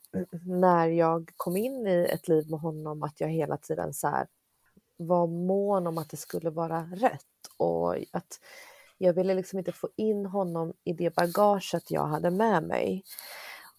när 0.47 0.89
jag 0.89 1.31
kom 1.37 1.57
in 1.57 1.87
i 1.87 2.09
ett 2.11 2.29
liv 2.29 2.51
med 2.51 2.61
honom 2.61 3.03
att 3.03 3.21
jag 3.21 3.29
hela 3.29 3.57
tiden 3.57 3.95
så 3.95 4.09
här 4.09 4.27
var 4.97 5.27
mån 5.27 5.87
om 5.87 5.99
att 5.99 6.11
det 6.11 6.17
skulle 6.17 6.51
vara 6.51 6.83
rätt 6.83 7.27
och 7.57 7.97
att 8.13 8.41
jag 8.99 9.13
ville 9.13 9.35
liksom 9.35 9.59
inte 9.59 9.73
få 9.73 9.89
in 9.97 10.27
honom 10.27 10.73
i 10.85 10.93
det 10.93 11.15
bagaget 11.15 11.91
jag 11.91 12.07
hade 12.07 12.31
med 12.31 12.63
mig. 12.63 13.05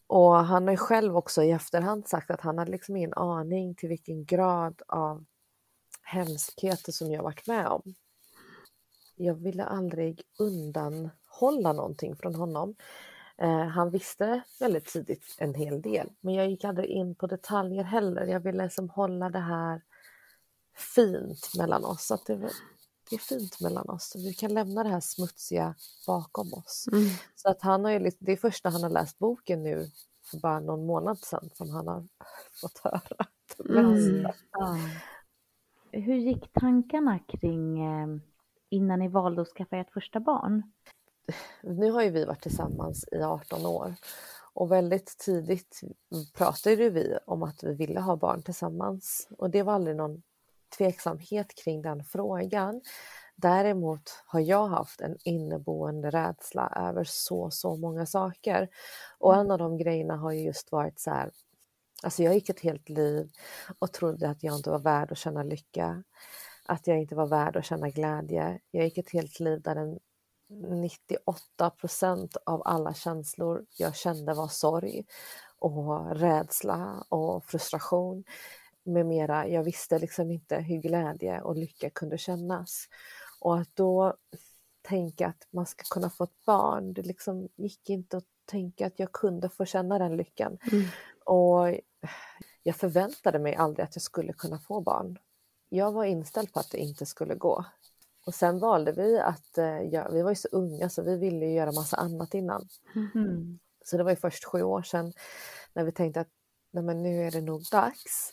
Och 0.08 0.36
han 0.36 0.64
har 0.64 0.72
ju 0.72 0.78
själv 0.78 1.18
också 1.18 1.44
i 1.44 1.52
efterhand 1.52 2.08
sagt 2.08 2.32
att 2.32 2.42
han 2.42 2.58
hade 2.58 2.72
liksom 2.72 2.96
ingen 2.96 3.14
aning 3.14 3.76
till 3.76 3.90
vilken 3.90 4.26
grad 4.26 4.82
av 4.88 5.26
hemskheter 6.02 6.92
som 6.92 7.12
jag 7.12 7.24
varit 7.24 7.48
med 7.48 7.68
om. 7.68 7.96
Jag 9.16 9.36
ville 9.36 9.64
aldrig 9.64 10.22
undanhålla 10.40 11.74
någonting 11.74 12.16
från 12.16 12.36
honom. 12.36 12.76
Eh, 13.42 13.68
han 13.68 13.90
visste 13.90 14.42
väldigt 14.60 14.86
tidigt 14.86 15.36
en 15.38 15.54
hel 15.54 15.82
del, 15.82 16.10
men 16.22 16.34
jag 16.34 16.50
gick 16.50 16.64
aldrig 16.64 16.90
in 16.90 17.16
på 17.16 17.28
detaljer 17.28 17.84
heller. 17.84 18.26
Jag 18.26 18.40
ville 18.40 18.64
liksom 18.64 18.90
hålla 18.90 19.30
det 19.30 19.40
här 19.40 19.82
fint 20.96 21.52
mellan 21.58 21.86
oss. 21.86 22.12
Att 22.12 22.26
det, 22.26 22.36
det 23.10 23.16
är 23.16 23.20
fint 23.20 23.62
mellan 23.62 23.90
oss. 23.90 24.14
Vi 24.16 24.34
kan 24.34 24.54
lämna 24.54 24.84
det 24.84 24.90
här 24.90 25.00
smutsiga 25.00 25.76
bakom 26.08 26.54
oss. 26.54 26.88
Mm. 26.92 27.10
Så 27.36 27.50
att 27.50 27.62
han 27.62 27.86
har 27.86 27.92
ju, 27.92 28.12
det 28.20 28.32
är 28.32 28.38
först 28.38 28.64
när 28.64 28.72
han 28.72 28.84
har 28.84 28.90
läst 28.90 29.20
boken 29.20 29.64
nu 29.64 29.92
för 30.32 30.38
bara 30.38 30.60
någon 30.60 30.86
månad 30.86 31.18
sedan 31.18 31.50
som 31.54 31.70
han 31.70 31.88
har 31.88 32.08
fått 32.62 32.78
höra 32.78 33.26
Mm. 33.60 34.28
Ja. 34.52 34.78
Hur 35.92 36.16
gick 36.16 36.54
tankarna 36.54 37.20
kring 37.20 37.86
eh, 37.86 38.08
innan 38.70 39.00
ni 39.00 39.08
valde 39.08 39.42
att 39.42 39.48
skaffa 39.48 39.78
ert 39.78 39.94
första 39.94 40.20
barn? 40.20 40.72
Nu 41.62 41.92
har 41.92 42.04
ju 42.04 42.10
vi 42.10 42.26
varit 42.26 42.42
tillsammans 42.42 43.06
i 43.12 43.18
18 43.18 43.66
år 43.66 43.96
och 44.54 44.72
väldigt 44.72 45.18
tidigt 45.18 45.82
pratade 46.34 46.90
vi 46.90 47.18
om 47.26 47.44
att 47.44 47.64
vi 47.64 47.74
ville 47.74 48.00
ha 48.00 48.16
barn 48.16 48.44
tillsammans 48.44 49.28
och 49.38 49.50
det 49.50 49.64
var 49.64 49.74
aldrig 49.74 49.96
någon 49.96 50.24
tveksamhet 50.78 51.56
kring 51.56 51.82
den 51.82 52.04
frågan. 52.04 52.82
Däremot 53.36 54.24
har 54.26 54.40
jag 54.40 54.68
haft 54.68 55.02
en 55.02 55.18
inneboende 55.24 56.10
rädsla 56.10 56.74
över 56.76 57.04
så, 57.04 57.52
så 57.52 57.76
många 57.76 58.06
saker. 58.06 58.70
Och 59.20 59.36
en 59.36 59.52
av 59.52 59.58
de 59.58 59.78
grejerna 59.78 60.16
har 60.16 60.32
ju 60.32 60.42
just 60.42 60.72
varit 60.72 61.00
så 61.00 61.10
här, 61.10 61.32
alltså 62.04 62.24
jag 62.24 62.34
gick 62.34 62.50
ett 62.50 62.60
helt 62.60 62.90
liv 62.90 63.32
och 63.80 63.92
trodde 63.92 64.30
att 64.30 64.44
jag 64.44 64.56
inte 64.56 64.70
var 64.70 64.80
värd 64.80 65.12
att 65.12 65.18
känna 65.18 65.44
lycka, 65.44 66.04
att 66.66 66.88
jag 66.88 67.00
inte 67.00 67.16
var 67.16 67.28
värd 67.28 67.58
att 67.58 67.66
känna 67.66 67.90
glädje. 67.90 68.60
Jag 68.72 68.84
gick 68.84 68.98
ett 68.98 69.12
helt 69.12 69.40
liv 69.40 69.62
där 69.62 69.76
den 69.76 70.00
98 70.62 71.70
procent 71.70 72.38
av 72.46 72.62
alla 72.66 72.94
känslor 72.94 73.66
jag 73.78 73.96
kände 73.96 74.34
var 74.34 74.48
sorg 74.48 75.06
och 75.60 76.16
rädsla 76.16 77.06
och 77.10 77.46
frustration 77.46 78.24
med 78.84 79.06
mera. 79.06 79.48
Jag 79.48 79.64
visste 79.64 80.00
liksom 80.00 80.32
inte 80.32 80.58
hur 80.58 80.78
glädje 80.78 81.42
och 81.42 81.56
lycka 81.56 81.90
kunde 81.90 82.18
kännas. 82.18 82.88
Och 83.40 83.58
att 83.58 83.76
då 83.76 84.14
tänka 84.82 85.28
att 85.28 85.48
man 85.50 85.66
ska 85.66 85.84
kunna 85.84 86.10
få 86.10 86.24
ett 86.24 86.46
barn, 86.46 86.94
det 86.94 87.02
liksom 87.02 87.50
gick 87.56 87.90
inte 87.90 88.18
att 88.18 88.26
tänka 88.46 88.88
att 88.88 89.00
jag 89.00 89.12
kunde 89.12 89.50
få 89.50 89.66
känna 89.66 90.00
den 90.00 90.18
lyckan. 90.18 90.58
Mm. 90.72 90.86
Och 91.26 91.80
jag 92.64 92.76
förväntade 92.76 93.40
mig 93.40 93.56
aldrig 93.56 93.84
att 93.84 93.96
jag 93.96 94.04
skulle 94.04 94.34
kunna 94.34 94.60
få 94.60 94.82
barn. 94.82 95.20
Jag 95.70 95.92
var 95.92 96.04
inställd 96.04 96.54
på 96.54 96.60
att 96.60 96.72
det 96.72 96.78
inte 96.78 97.06
skulle 97.06 97.36
gå. 97.36 97.66
Och 98.26 98.36
sen 98.36 98.60
valde 98.60 98.92
vi 98.92 99.20
att, 99.20 99.58
eh, 99.58 99.82
ja, 99.82 100.10
vi 100.12 100.22
var 100.22 100.32
ju 100.32 100.36
så 100.36 100.48
unga 100.52 100.90
så 100.90 101.02
vi 101.02 101.18
ville 101.18 101.46
göra 101.46 101.72
massa 101.72 101.98
annat 101.98 102.34
innan. 102.34 102.68
Mm. 103.16 103.60
Så 103.86 103.98
det 103.98 104.04
var 104.04 104.12
ju 104.12 104.16
först 104.16 104.46
sju 104.46 104.64
år 104.64 104.82
sedan 104.82 105.14
när 105.74 105.84
vi 105.84 105.92
tänkte 105.92 106.22
att 106.22 106.30
Nej, 106.74 106.84
men 106.84 107.04
nu 107.04 107.28
är 107.28 107.32
det 107.32 107.42
nog 107.42 107.62
dags. 107.72 108.32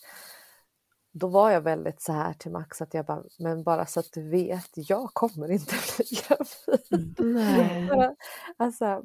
Då 1.12 1.28
var 1.28 1.50
jag 1.50 1.60
väldigt 1.60 2.02
så 2.02 2.12
här 2.12 2.32
till 2.32 2.50
Max 2.50 2.82
att 2.82 2.94
jag 2.94 3.06
bara, 3.06 3.24
men 3.38 3.62
bara 3.62 3.86
så 3.86 4.00
att 4.00 4.12
du 4.12 4.28
vet, 4.28 4.70
jag 4.74 5.10
kommer 5.14 5.50
inte 5.50 5.74
bli 5.96 6.06
gravid. 6.20 7.88
Bara, 7.88 8.14
alltså, 8.56 9.02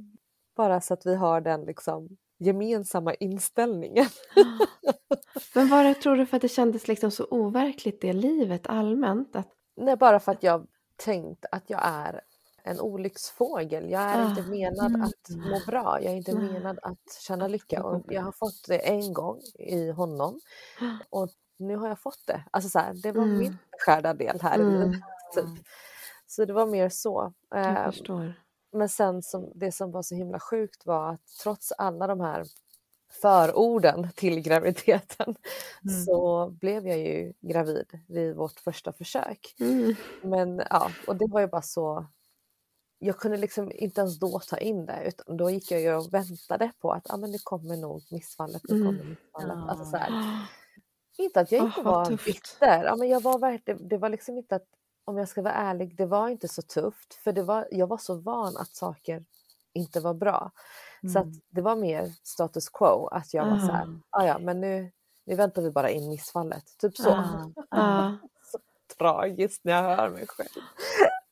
bara 0.55 0.81
så 0.81 0.93
att 0.93 1.05
vi 1.05 1.15
har 1.15 1.41
den 1.41 1.61
liksom 1.61 2.09
gemensamma 2.39 3.13
inställningen. 3.13 4.05
Men 5.55 5.69
var 5.69 5.83
det, 5.83 5.93
tror 5.93 6.15
du, 6.15 6.25
för 6.25 6.35
att 6.35 6.41
det 6.41 6.49
kändes 6.49 6.87
liksom 6.87 7.11
så 7.11 7.27
overkligt 7.29 8.01
det 8.01 8.13
livet 8.13 8.67
allmänt? 8.67 9.35
Att, 9.35 9.47
Nej, 9.75 9.95
bara 9.95 10.19
för 10.19 10.31
att 10.31 10.43
jag 10.43 10.67
tänkt 10.97 11.45
att 11.51 11.69
jag 11.69 11.79
är 11.83 12.21
en 12.63 12.79
olycksfågel. 12.79 13.89
Jag 13.89 14.01
är 14.01 14.25
Ah, 14.25 14.29
inte 14.29 14.41
menad 14.41 14.85
mm. 14.91 15.01
att 15.01 15.29
må 15.29 15.59
bra. 15.67 16.01
Jag 16.01 16.13
är 16.13 16.17
inte 16.17 16.35
menad 16.35 16.79
att 16.81 17.13
känna 17.27 17.47
lycka. 17.47 17.83
Och 17.83 18.03
jag 18.07 18.21
har 18.21 18.31
fått 18.31 18.65
det 18.67 18.77
en 18.77 19.13
gång 19.13 19.41
i 19.59 19.91
honom 19.91 20.39
och 21.09 21.29
nu 21.57 21.75
har 21.75 21.87
jag 21.87 21.99
fått 21.99 22.23
det. 22.27 22.43
Alltså 22.51 22.69
så 22.69 22.79
här, 22.79 22.93
det 23.03 23.11
var 23.11 23.23
Mm. 23.23 23.37
min 23.37 23.57
skärda 23.85 24.13
del 24.13 24.41
här 24.41 24.59
i 24.59 24.61
Mm. 24.61 24.73
livet. 24.81 25.01
Typ. 25.35 25.65
Så 26.27 26.45
det 26.45 26.53
var 26.53 26.65
mer 26.65 26.89
så. 26.89 27.33
jag 27.49 27.65
Eh, 27.65 27.85
förstår. 27.85 28.33
Men 28.71 28.89
sen 28.89 29.21
som, 29.21 29.51
det 29.55 29.71
som 29.71 29.91
var 29.91 30.01
så 30.01 30.15
himla 30.15 30.39
sjukt 30.39 30.85
var 30.85 31.13
att 31.13 31.21
trots 31.43 31.71
alla 31.71 32.07
de 32.07 32.19
här 32.19 32.45
förorden 33.21 34.09
till 34.15 34.39
graviditeten 34.41 35.35
Mm. 35.83 36.05
så 36.05 36.49
blev 36.49 36.87
jag 36.87 36.97
ju 36.97 37.33
gravid 37.41 37.99
vid 38.07 38.35
vårt 38.35 38.59
första 38.59 38.93
försök. 38.93 39.55
Mm. 39.59 39.95
Men 40.23 40.61
ja, 40.69 40.91
och 41.07 41.15
det 41.15 41.27
var 41.29 41.41
ju 41.41 41.47
bara 41.47 41.61
så. 41.61 42.05
Jag 42.99 43.17
kunde 43.17 43.37
liksom 43.37 43.71
inte 43.75 44.01
ens 44.01 44.19
då 44.19 44.39
ta 44.39 44.57
in 44.57 44.85
det 44.85 45.03
utan 45.07 45.37
då 45.37 45.49
gick 45.49 45.71
jag 45.71 45.81
ju 45.81 45.93
och 45.95 46.13
väntade 46.13 46.71
på 46.79 46.91
att 46.91 47.13
ah, 47.13 47.17
men 47.17 47.31
det 47.31 47.43
kommer 47.43 47.77
nog 47.77 48.03
missfallet, 48.11 48.61
det 48.63 48.73
Mm. 48.73 48.85
kommer 48.85 49.03
missfallet. 49.03 49.57
Ja. 49.57 49.69
Alltså, 49.69 49.85
så 49.85 49.97
här. 49.97 50.11
Inte 51.17 51.39
att 51.39 51.51
jag 51.51 51.61
Ah, 51.63 51.65
inte 51.65 51.81
vad 51.81 51.93
var 51.95 52.05
tufft. 52.05 52.25
bitter, 52.25 52.83
ja, 52.83 52.95
men 52.95 53.09
jag 53.09 53.21
var 53.23 53.39
verkligen, 53.39 53.87
det 53.87 53.97
var 53.97 54.09
liksom 54.09 54.37
inte 54.37 54.55
att, 54.55 54.67
om 55.05 55.17
jag 55.17 55.27
ska 55.29 55.41
vara 55.41 55.53
ärlig, 55.53 55.95
det 55.97 56.05
var 56.05 56.29
inte 56.29 56.47
så 56.47 56.61
tufft 56.61 57.13
för 57.13 57.31
det 57.33 57.43
var, 57.43 57.67
jag 57.71 57.87
var 57.87 57.97
så 57.97 58.15
van 58.15 58.57
att 58.57 58.75
saker 58.75 59.25
inte 59.73 59.99
var 59.99 60.13
bra. 60.13 60.51
Så 61.13 61.19
att 61.19 61.25
Mm. 61.25 61.39
det 61.49 61.61
var 61.61 61.75
mer 61.75 62.11
status 62.23 62.69
quo, 62.69 63.07
att 63.07 63.33
jag 63.33 63.45
var 63.45 63.57
så 63.59 63.71
här, 63.71 63.87
Ah. 64.09 64.19
"Ah, 64.19 64.25
ja 64.25 64.39
men 64.39 64.61
nu, 64.61 64.91
nu 65.25 65.35
väntar 65.35 65.61
vi 65.61 65.71
bara 65.71 65.89
in 65.89 66.09
missfallet. 66.09 66.63
Typ 66.77 66.97
så. 66.97 67.09
Ah. 67.09 67.51
Ja. 67.71 68.17
Tragiskt 68.97 69.63
när 69.63 69.73
jag 69.73 69.95
hör 69.97 70.09
mig 70.09 70.27
själv. 70.27 70.49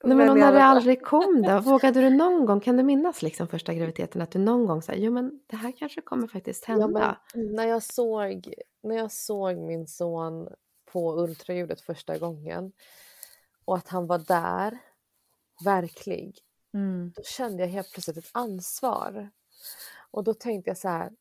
Nej, 0.04 0.18
men 0.18 0.28
jag 0.28 0.38
när 0.40 0.52
det 0.54 0.64
aldrig 0.64 1.04
kom 1.06 1.42
då? 1.42 1.60
Vågade 1.66 2.02
du 2.02 2.10
någon 2.10 2.46
gång, 2.46 2.60
kan 2.60 2.78
du 2.78 2.84
minnas 2.84 3.22
liksom 3.22 3.48
första 3.48 3.74
graviditeten 3.74 4.22
att 4.22 4.32
du 4.32 4.40
någon 4.40 4.66
gång 4.66 4.82
sa, 4.82 4.94
jo 4.94 5.12
men 5.12 5.40
det 5.48 5.56
här 5.56 5.72
kanske 5.72 6.02
kommer 6.02 6.28
faktiskt 6.28 6.66
Ja, 6.68 6.74
hända? 6.80 7.18
men 7.34 7.56
när, 7.56 7.68
jag 7.68 7.84
såg, 7.84 8.54
när 8.84 8.96
jag 8.96 9.12
såg 9.12 9.58
min 9.58 9.88
son 9.88 10.50
på 10.92 11.16
ultraljudet 11.20 11.82
första 11.82 12.18
gången 12.18 12.72
och 13.66 13.78
att 13.78 13.88
han 13.88 14.08
var 14.08 14.18
där, 14.18 14.78
verklig, 15.66 16.40
Mm. 16.74 17.12
då 17.16 17.24
kände 17.24 17.64
jag 17.64 17.70
helt 17.70 17.92
plötsligt 17.94 18.18
ett 18.18 18.30
ansvar. 18.32 19.30
Och 20.12 20.24
då 20.24 20.34
tänkte 20.34 20.70
jag 20.70 20.78
så 20.78 20.88
här, 20.88 21.12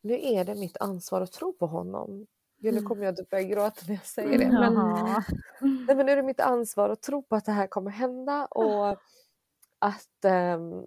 nu 0.00 0.20
är 0.22 0.44
det 0.44 0.54
mitt 0.54 0.76
ansvar 0.76 1.20
att 1.20 1.32
tro 1.32 1.52
på 1.52 1.66
honom. 1.66 2.26
Gud, 2.58 2.74
nu 2.74 2.78
Mm. 2.78 2.88
kommer 2.88 3.04
jag 3.04 3.16
typ 3.16 3.30
börja 3.30 3.44
gråta 3.44 3.80
när 3.88 3.94
jag 3.94 4.06
säger 4.06 4.38
det. 4.38 4.50
Men, 4.50 4.74
nej, 5.86 5.96
men 5.96 6.06
nu 6.06 6.12
är 6.12 6.16
det 6.16 6.22
mitt 6.22 6.40
ansvar 6.40 6.88
att 6.88 7.02
tro 7.02 7.22
på 7.22 7.36
att 7.36 7.44
det 7.44 7.52
här 7.52 7.66
kommer 7.66 7.90
hända 7.90 8.46
och 8.46 8.96
att 9.78 10.24
ehm, 10.24 10.84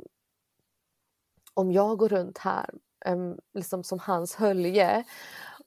om 1.53 1.71
jag 1.71 1.97
går 1.97 2.09
runt 2.09 2.37
här 2.37 2.69
em, 3.05 3.37
liksom 3.53 3.83
som 3.83 3.99
hans 3.99 4.35
hölje 4.35 5.03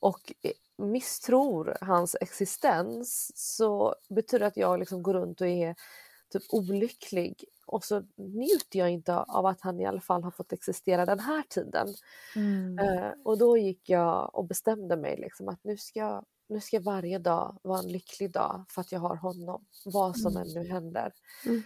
och 0.01 0.33
misstror 0.79 1.77
hans 1.81 2.17
existens 2.21 3.31
så 3.35 3.95
betyder 4.09 4.41
det 4.41 4.47
att 4.47 4.57
jag 4.57 4.79
liksom 4.79 5.03
går 5.03 5.15
runt 5.15 5.41
och 5.41 5.47
är 5.47 5.75
typ 6.33 6.43
olycklig 6.49 7.45
och 7.67 7.85
så 7.85 8.03
njuter 8.17 8.79
jag 8.79 8.91
inte 8.91 9.17
av 9.17 9.47
att 9.47 9.61
han 9.61 9.81
i 9.81 9.87
alla 9.87 10.01
fall 10.01 10.25
har 10.25 10.31
fått 10.31 10.53
existera 10.53 11.07
den 11.07 11.21
här 11.21 11.43
tiden. 11.49 11.89
Mm. 12.37 12.79
Eh, 12.79 13.13
och 13.25 13.39
då 13.39 13.57
gick 13.57 13.89
jag 13.89 14.35
och 14.35 14.45
bestämde 14.45 14.97
mig 14.97 15.17
liksom 15.17 15.49
att 15.49 15.65
nu 15.65 15.77
ska, 15.77 16.23
nu 16.49 16.61
ska 16.61 16.81
varje 16.81 17.19
dag 17.19 17.59
vara 17.63 17.79
en 17.79 17.93
lycklig 17.93 18.33
dag 18.33 18.65
för 18.69 18.81
att 18.81 18.93
jag 18.93 19.01
har 19.01 19.17
honom, 19.17 19.65
vad 19.85 20.17
som 20.17 20.37
än 20.37 20.49
nu 20.55 20.69
händer. 20.69 21.13
Mm. 21.47 21.63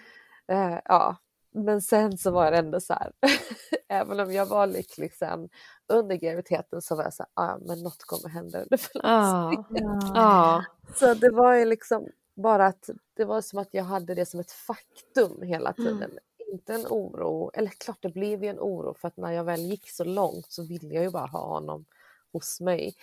Eh, 0.48 0.80
ja, 0.84 1.16
men 1.56 1.82
sen 1.82 2.18
så 2.18 2.30
var 2.30 2.50
det 2.50 2.58
ändå 2.58 2.80
så 2.80 2.94
här, 2.94 3.12
även 3.88 4.20
om 4.20 4.32
jag 4.32 4.46
var 4.46 4.66
lycklig 4.66 5.14
sen 5.14 5.48
under 5.88 6.16
graviditeten 6.16 6.82
så 6.82 6.96
var 6.96 7.04
jag 7.04 7.14
så 7.14 7.24
här, 7.36 7.44
ah, 7.44 7.58
men 7.58 7.82
något 7.82 8.04
kommer 8.04 8.28
hända 8.28 8.62
under 8.62 8.76
förlossningen. 8.76 9.64
Ja. 9.70 9.98
Ja. 10.04 10.12
Ja. 10.14 10.64
Så 10.94 11.14
det 11.14 11.30
var 11.30 11.54
ju 11.54 11.64
liksom 11.64 12.08
bara 12.36 12.66
att 12.66 12.90
det 13.14 13.24
var 13.24 13.40
som 13.40 13.58
att 13.58 13.68
jag 13.70 13.84
hade 13.84 14.14
det 14.14 14.26
som 14.26 14.40
ett 14.40 14.52
faktum 14.52 15.42
hela 15.42 15.72
tiden. 15.72 16.10
Inte 16.52 16.74
en 16.74 16.86
oro, 16.86 17.50
eller 17.54 17.68
klart 17.70 17.98
det 18.00 18.08
blev 18.08 18.44
ju 18.44 18.50
en 18.50 18.58
oro 18.60 18.94
för 18.94 19.08
att 19.08 19.16
när 19.16 19.32
jag 19.32 19.44
väl 19.44 19.60
gick 19.60 19.90
så 19.90 20.04
långt 20.04 20.46
så 20.52 20.62
ville 20.66 20.94
jag 20.94 21.04
ju 21.04 21.10
bara 21.10 21.26
ha 21.26 21.46
honom 21.48 21.84
hos 22.32 22.60
mig. 22.60 22.94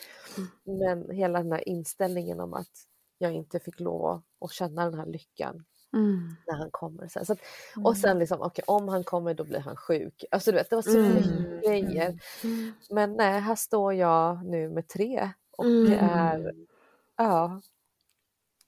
Men 0.63 1.09
hela 1.11 1.39
den 1.43 1.51
här 1.51 1.69
inställningen 1.69 2.39
om 2.39 2.53
att 2.53 2.87
jag 3.17 3.31
inte 3.33 3.59
fick 3.59 3.79
lov 3.79 4.21
att- 4.41 4.51
känna 4.51 4.85
den 4.85 4.99
här 4.99 5.05
lyckan 5.05 5.65
Mm. 5.93 6.35
när 6.47 6.53
han 6.57 6.71
kommer. 6.71 7.07
Så, 7.07 7.19
att, 7.19 7.39
och 7.85 7.97
sen 7.97 8.19
liksom, 8.19 8.41
okej 8.41 8.63
om 8.67 8.87
han 8.87 9.03
kommer 9.03 9.33
då 9.33 9.43
blir 9.43 9.59
han 9.59 9.75
sjuk. 9.75 10.25
Alltså 10.31 10.51
du 10.51 10.57
vet, 10.57 10.69
det 10.69 10.75
var 10.75 10.83
så 10.83 10.97
Mm. 10.99 11.13
mycket 11.13 11.63
grejer. 11.63 12.19
Mm. 12.43 12.71
Men 12.89 13.13
nej, 13.13 13.39
här 13.39 13.55
står 13.55 13.93
jag 13.93 14.45
nu 14.45 14.69
med 14.69 14.87
tre 14.87 15.29
och 15.57 15.65
Mm. 15.65 15.93
är, 15.93 16.53
ja, 17.17 17.61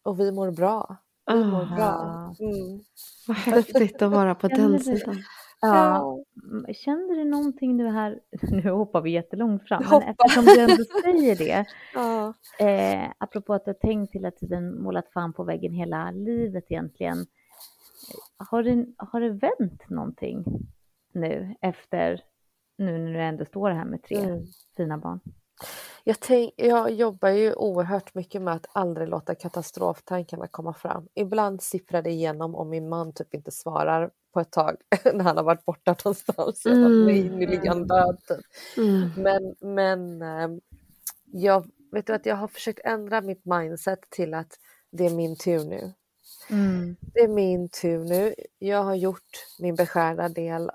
och 0.06 0.20
vi 0.20 0.32
mår 0.32 0.52
bra. 0.52 0.98
Vi 1.28 1.46
mår 1.46 1.62
Ah, 1.72 1.76
bra. 1.76 2.36
Mm. 2.40 2.80
vad 3.28 3.38
häftigt 3.38 4.02
att 4.02 4.12
vara 4.12 4.36
på 4.36 4.48
den 4.48 4.58
Känner 4.58 4.78
du- 4.78 4.84
sidan. 4.84 5.16
Ja. 5.62 6.18
Mm, 6.52 6.74
Kände 6.74 7.16
du 7.16 7.26
någonting 7.26 7.78
nu 7.78 7.88
här, 7.90 8.20
nu 8.52 8.70
hoppar 8.70 9.02
vi 9.02 9.12
jättelångt 9.12 9.68
fram, 9.68 9.84
men 9.90 10.02
eftersom 10.02 10.46
du 10.46 10.60
ändå 10.62 10.84
säger 11.04 11.36
det, 11.36 11.66
Ja. 11.94 12.34
eh, 12.66 13.12
apropå 13.18 13.54
att 13.54 13.66
du 13.66 13.70
har 13.70 13.76
tänkt 13.90 14.16
hela 14.16 14.32
tiden 14.32 14.82
målat 14.84 15.12
fan 15.14 15.34
på 15.34 15.44
väggen 15.44 15.74
hela 15.74 16.12
livet 16.12 16.64
egentligen, 16.72 17.18
eh, 17.18 18.48
har 18.50 18.64
det, 18.64 18.86
har 18.98 19.20
det 19.22 19.30
vänt 19.30 19.90
någonting 19.90 20.46
nu 21.14 21.56
efter, 21.62 22.22
nu 22.78 22.98
när 22.98 23.14
du 23.14 23.22
ändå 23.22 23.46
står 23.46 23.70
här 23.70 23.86
med 23.86 24.04
tre 24.04 24.18
Mm. 24.18 24.46
fina 24.78 24.98
barn? 24.98 25.20
Jag, 26.08 26.20
tänk, 26.20 26.54
jag 26.58 26.92
jobbar 26.92 27.30
ju 27.30 27.54
oerhört 27.54 28.14
mycket 28.16 28.42
med 28.42 28.54
att 28.54 28.68
aldrig 28.72 29.08
låta 29.08 29.36
katastroftankarna 29.36 30.48
komma 30.48 30.74
fram. 30.74 31.08
Ibland 31.14 31.62
sipprar 31.62 32.02
det 32.02 32.10
igenom 32.10 32.56
om 32.56 32.70
min 32.70 32.90
man 32.90 33.14
typ 33.14 33.34
inte 33.34 33.52
svarar 33.52 34.12
på 34.34 34.40
ett 34.40 34.52
tag 34.52 34.76
när 35.14 35.24
han 35.24 35.38
har 35.38 35.44
varit 35.44 35.66
borta 35.66 35.96
någonstans. 36.06 36.66
Mm. 36.66 37.06
nej, 37.06 37.30
nu 37.30 37.48
ligger 37.48 37.70
han 37.70 37.88
död. 37.88 38.18
Typ. 38.28 38.46
Mm. 38.78 39.10
Men, 39.18 39.56
men 39.76 40.22
ehm, 40.22 40.62
jag, 41.26 41.70
vet 41.92 42.08
du 42.08 42.14
att 42.14 42.26
jag 42.26 42.36
har 42.36 42.48
försökt 42.48 42.80
ändra 42.84 43.22
mitt 43.22 43.46
mindset 43.46 44.10
till 44.10 44.34
att 44.34 44.60
det 44.92 45.06
är 45.06 45.16
min 45.16 45.36
tur 45.36 45.66
nu. 45.66 45.94
Mm. 46.50 46.96
Det 47.02 47.20
är 47.20 47.28
min 47.28 47.70
tur 47.70 48.00
nu. 48.00 48.36
Jag 48.60 48.84
har 48.84 48.96
gjort 48.96 49.48
min 49.60 49.76
beskärda 49.76 50.30
del 50.30 50.72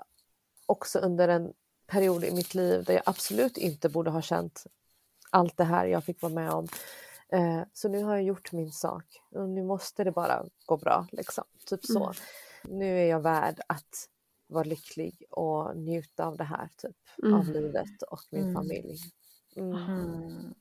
också 0.65 0.99
under 0.99 1.27
en 1.27 1.53
period 1.87 2.23
i 2.23 2.31
mitt 2.31 2.55
liv 2.55 2.83
där 2.83 2.93
jag 2.93 3.03
absolut 3.05 3.57
inte 3.57 3.89
borde 3.89 4.11
ha 4.11 4.21
känt 4.21 4.65
allt 5.31 5.57
det 5.57 5.63
här 5.63 5.85
jag 5.85 6.03
fick 6.03 6.21
vara 6.21 6.33
med 6.33 6.51
om. 6.51 6.67
Eh, 7.33 7.61
så 7.73 7.89
nu 7.89 8.03
har 8.03 8.15
jag 8.15 8.23
gjort 8.23 8.51
min 8.51 8.71
sak 8.71 9.03
och 9.31 9.49
nu 9.49 9.63
måste 9.63 10.03
det 10.03 10.11
bara 10.11 10.45
gå 10.65 10.77
bra. 10.77 11.07
Liksom. 11.11 11.43
Typ 11.65 11.85
så. 11.85 12.03
Mm. 12.03 12.13
Nu 12.79 12.99
är 12.99 13.05
jag 13.05 13.19
värd 13.19 13.59
att 13.67 14.07
vara 14.47 14.63
lycklig 14.63 15.23
och 15.29 15.77
njuta 15.77 16.25
av 16.25 16.37
det 16.37 16.43
här 16.43 16.69
typ 16.77 16.95
Mm. 17.23 17.33
av 17.39 17.45
livet 17.47 18.01
och 18.09 18.19
min 18.31 18.41
Mm. 18.43 18.55
familj. 18.55 18.97
Mm. 19.55 19.73
Mm. 19.83 20.53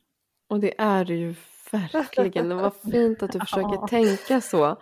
Och 0.48 0.60
det 0.60 0.80
är 0.80 1.04
det 1.04 1.14
ju 1.14 1.34
verkligen. 1.72 2.52
Och 2.52 2.60
vad 2.62 2.92
fint 2.92 3.22
att 3.22 3.32
du 3.32 3.40
försöker 3.40 3.74
Ja. 3.74 3.86
tänka 3.88 4.40
så. 4.40 4.76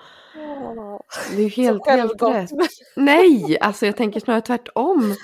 Det 1.30 1.36
är 1.36 1.40
ju 1.40 1.48
helt, 1.48 1.86
helt 1.86 2.22
rätt. 2.22 2.50
Nej, 2.96 3.58
alltså 3.60 3.86
jag 3.86 3.96
tänker 3.96 4.20
snarare 4.20 4.40
tvärtom. 4.42 5.14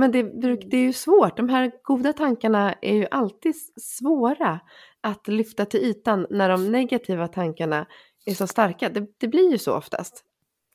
Men 0.00 0.12
det, 0.12 0.22
bruk- 0.22 0.66
det 0.70 0.76
är 0.76 0.82
ju 0.82 0.92
svårt. 0.92 1.36
De 1.36 1.48
här 1.48 1.72
goda 1.82 2.12
tankarna 2.12 2.72
är 2.72 2.94
ju 2.94 3.06
alltid 3.10 3.54
svåra 3.80 4.60
att 5.00 5.28
lyfta 5.28 5.64
till 5.64 5.80
ytan 5.80 6.26
när 6.30 6.48
de 6.48 6.72
negativa 6.72 7.28
tankarna 7.28 7.86
är 8.26 8.32
så 8.34 8.46
starka. 8.46 8.88
Det, 8.88 9.06
det 9.18 9.28
blir 9.28 9.50
ju 9.50 9.58
så 9.58 9.76
oftast. 9.76 10.24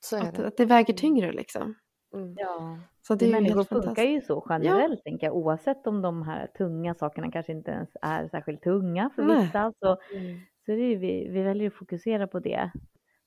Så 0.02 0.16
är 0.18 0.22
Att, 0.22 0.36
det. 0.36 0.48
att 0.48 0.58
det 0.58 0.66
väger 0.66 0.94
tyngre 0.94 1.32
liksom. 1.32 1.76
Mm. 2.14 2.34
Ja. 2.38 2.78
Så 3.02 3.16
det 3.16 3.26
är 3.26 3.28
ju 3.28 3.34
människor 3.34 3.64
funkar 3.64 4.04
ju 4.04 4.22
så 4.22 4.46
generellt, 4.50 5.04
tänker 5.04 5.28
jag, 5.28 5.36
oavsett 5.36 5.88
om 5.88 6.02
de 6.02 6.22
här 6.24 6.48
tunga 6.58 6.94
sakerna 6.96 7.32
kanske 7.32 7.52
inte 7.52 7.72
ens 7.72 7.90
är 8.02 8.28
särskilt 8.28 8.62
tunga 8.62 9.10
för 9.16 9.24
Nej. 9.24 9.42
vissa, 9.42 9.74
så, 9.80 9.98
Mm. 10.16 10.40
så 10.66 10.72
är 10.72 10.76
det 10.78 10.84
ju, 10.84 10.96
vi, 10.98 11.28
vi 11.30 11.42
väljer 11.42 11.68
att 11.68 11.74
fokusera 11.74 12.28
på 12.28 12.40
det, 12.40 12.72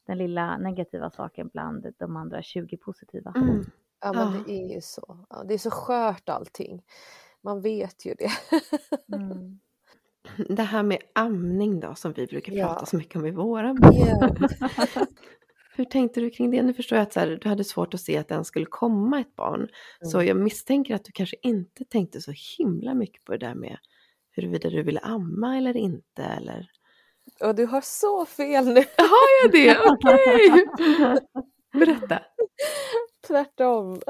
den 0.07 0.19
lilla 0.19 0.59
negativa 0.59 1.11
saken 1.11 1.49
bland 1.53 1.87
de 1.99 2.17
andra 2.17 2.43
20 2.43 2.77
positiva. 2.77 3.33
Mm. 3.37 3.65
Ja 4.01 4.13
men 4.13 4.35
Ja. 4.35 4.43
det 4.47 4.53
är 4.53 4.75
ju 4.75 4.81
så. 4.81 5.19
Ja, 5.31 5.45
det 5.49 5.55
är 5.55 5.59
så 5.59 5.71
skört 5.71 6.29
allting. 6.29 6.83
Man 7.43 7.61
vet 7.61 8.07
ju 8.07 8.15
det. 8.15 8.31
Mm. 9.17 9.59
Det 10.57 10.63
här 10.63 10.83
med 10.83 10.99
amning 11.13 11.81
då 11.81 11.95
som 11.95 12.13
vi 12.13 12.27
brukar 12.27 12.53
Ja. 12.53 12.67
prata 12.67 12.87
så 12.87 12.97
mycket 12.97 13.17
om 13.17 13.27
i 13.27 13.31
våra 13.31 13.75
Ja. 13.81 14.37
Hur 15.77 15.85
tänkte 15.85 16.21
du 16.21 16.31
kring 16.31 16.51
det? 16.51 16.63
Nu 16.63 16.75
förstår 16.75 16.99
jag 16.99 17.03
att 17.03 17.13
så 17.13 17.21
här, 17.21 17.39
du 17.43 17.49
hade 17.49 17.65
svårt 17.65 17.95
att 17.95 18.01
se 18.01 18.17
att 18.19 18.29
den 18.29 18.45
skulle 18.45 18.67
komma 18.67 19.21
ett 19.21 19.37
barn. 19.37 19.69
Så 20.03 20.17
Mm. 20.19 20.29
jag 20.29 20.37
misstänker 20.37 20.95
att 20.95 21.05
du 21.05 21.13
kanske 21.13 21.37
inte 21.43 21.85
tänkte 21.85 22.21
så 22.21 22.33
himla 22.59 22.95
mycket 22.95 23.25
på 23.25 23.33
det 23.33 23.39
där 23.39 23.55
med 23.55 23.79
huruvida 24.31 24.71
du 24.71 24.83
ville 24.83 25.01
amma 25.01 25.57
eller 25.57 25.77
inte. 25.77 26.23
Eller... 26.23 26.71
Och 27.41 27.55
du 27.55 27.67
har 27.67 27.81
så 27.81 28.25
fel 28.27 28.65
nu. 28.67 28.85
Har 28.97 29.43
jag 29.43 29.53
det? 29.53 29.79
Okej! 29.91 30.65
Berätta. 31.73 32.23
Tvärtom. 33.27 34.01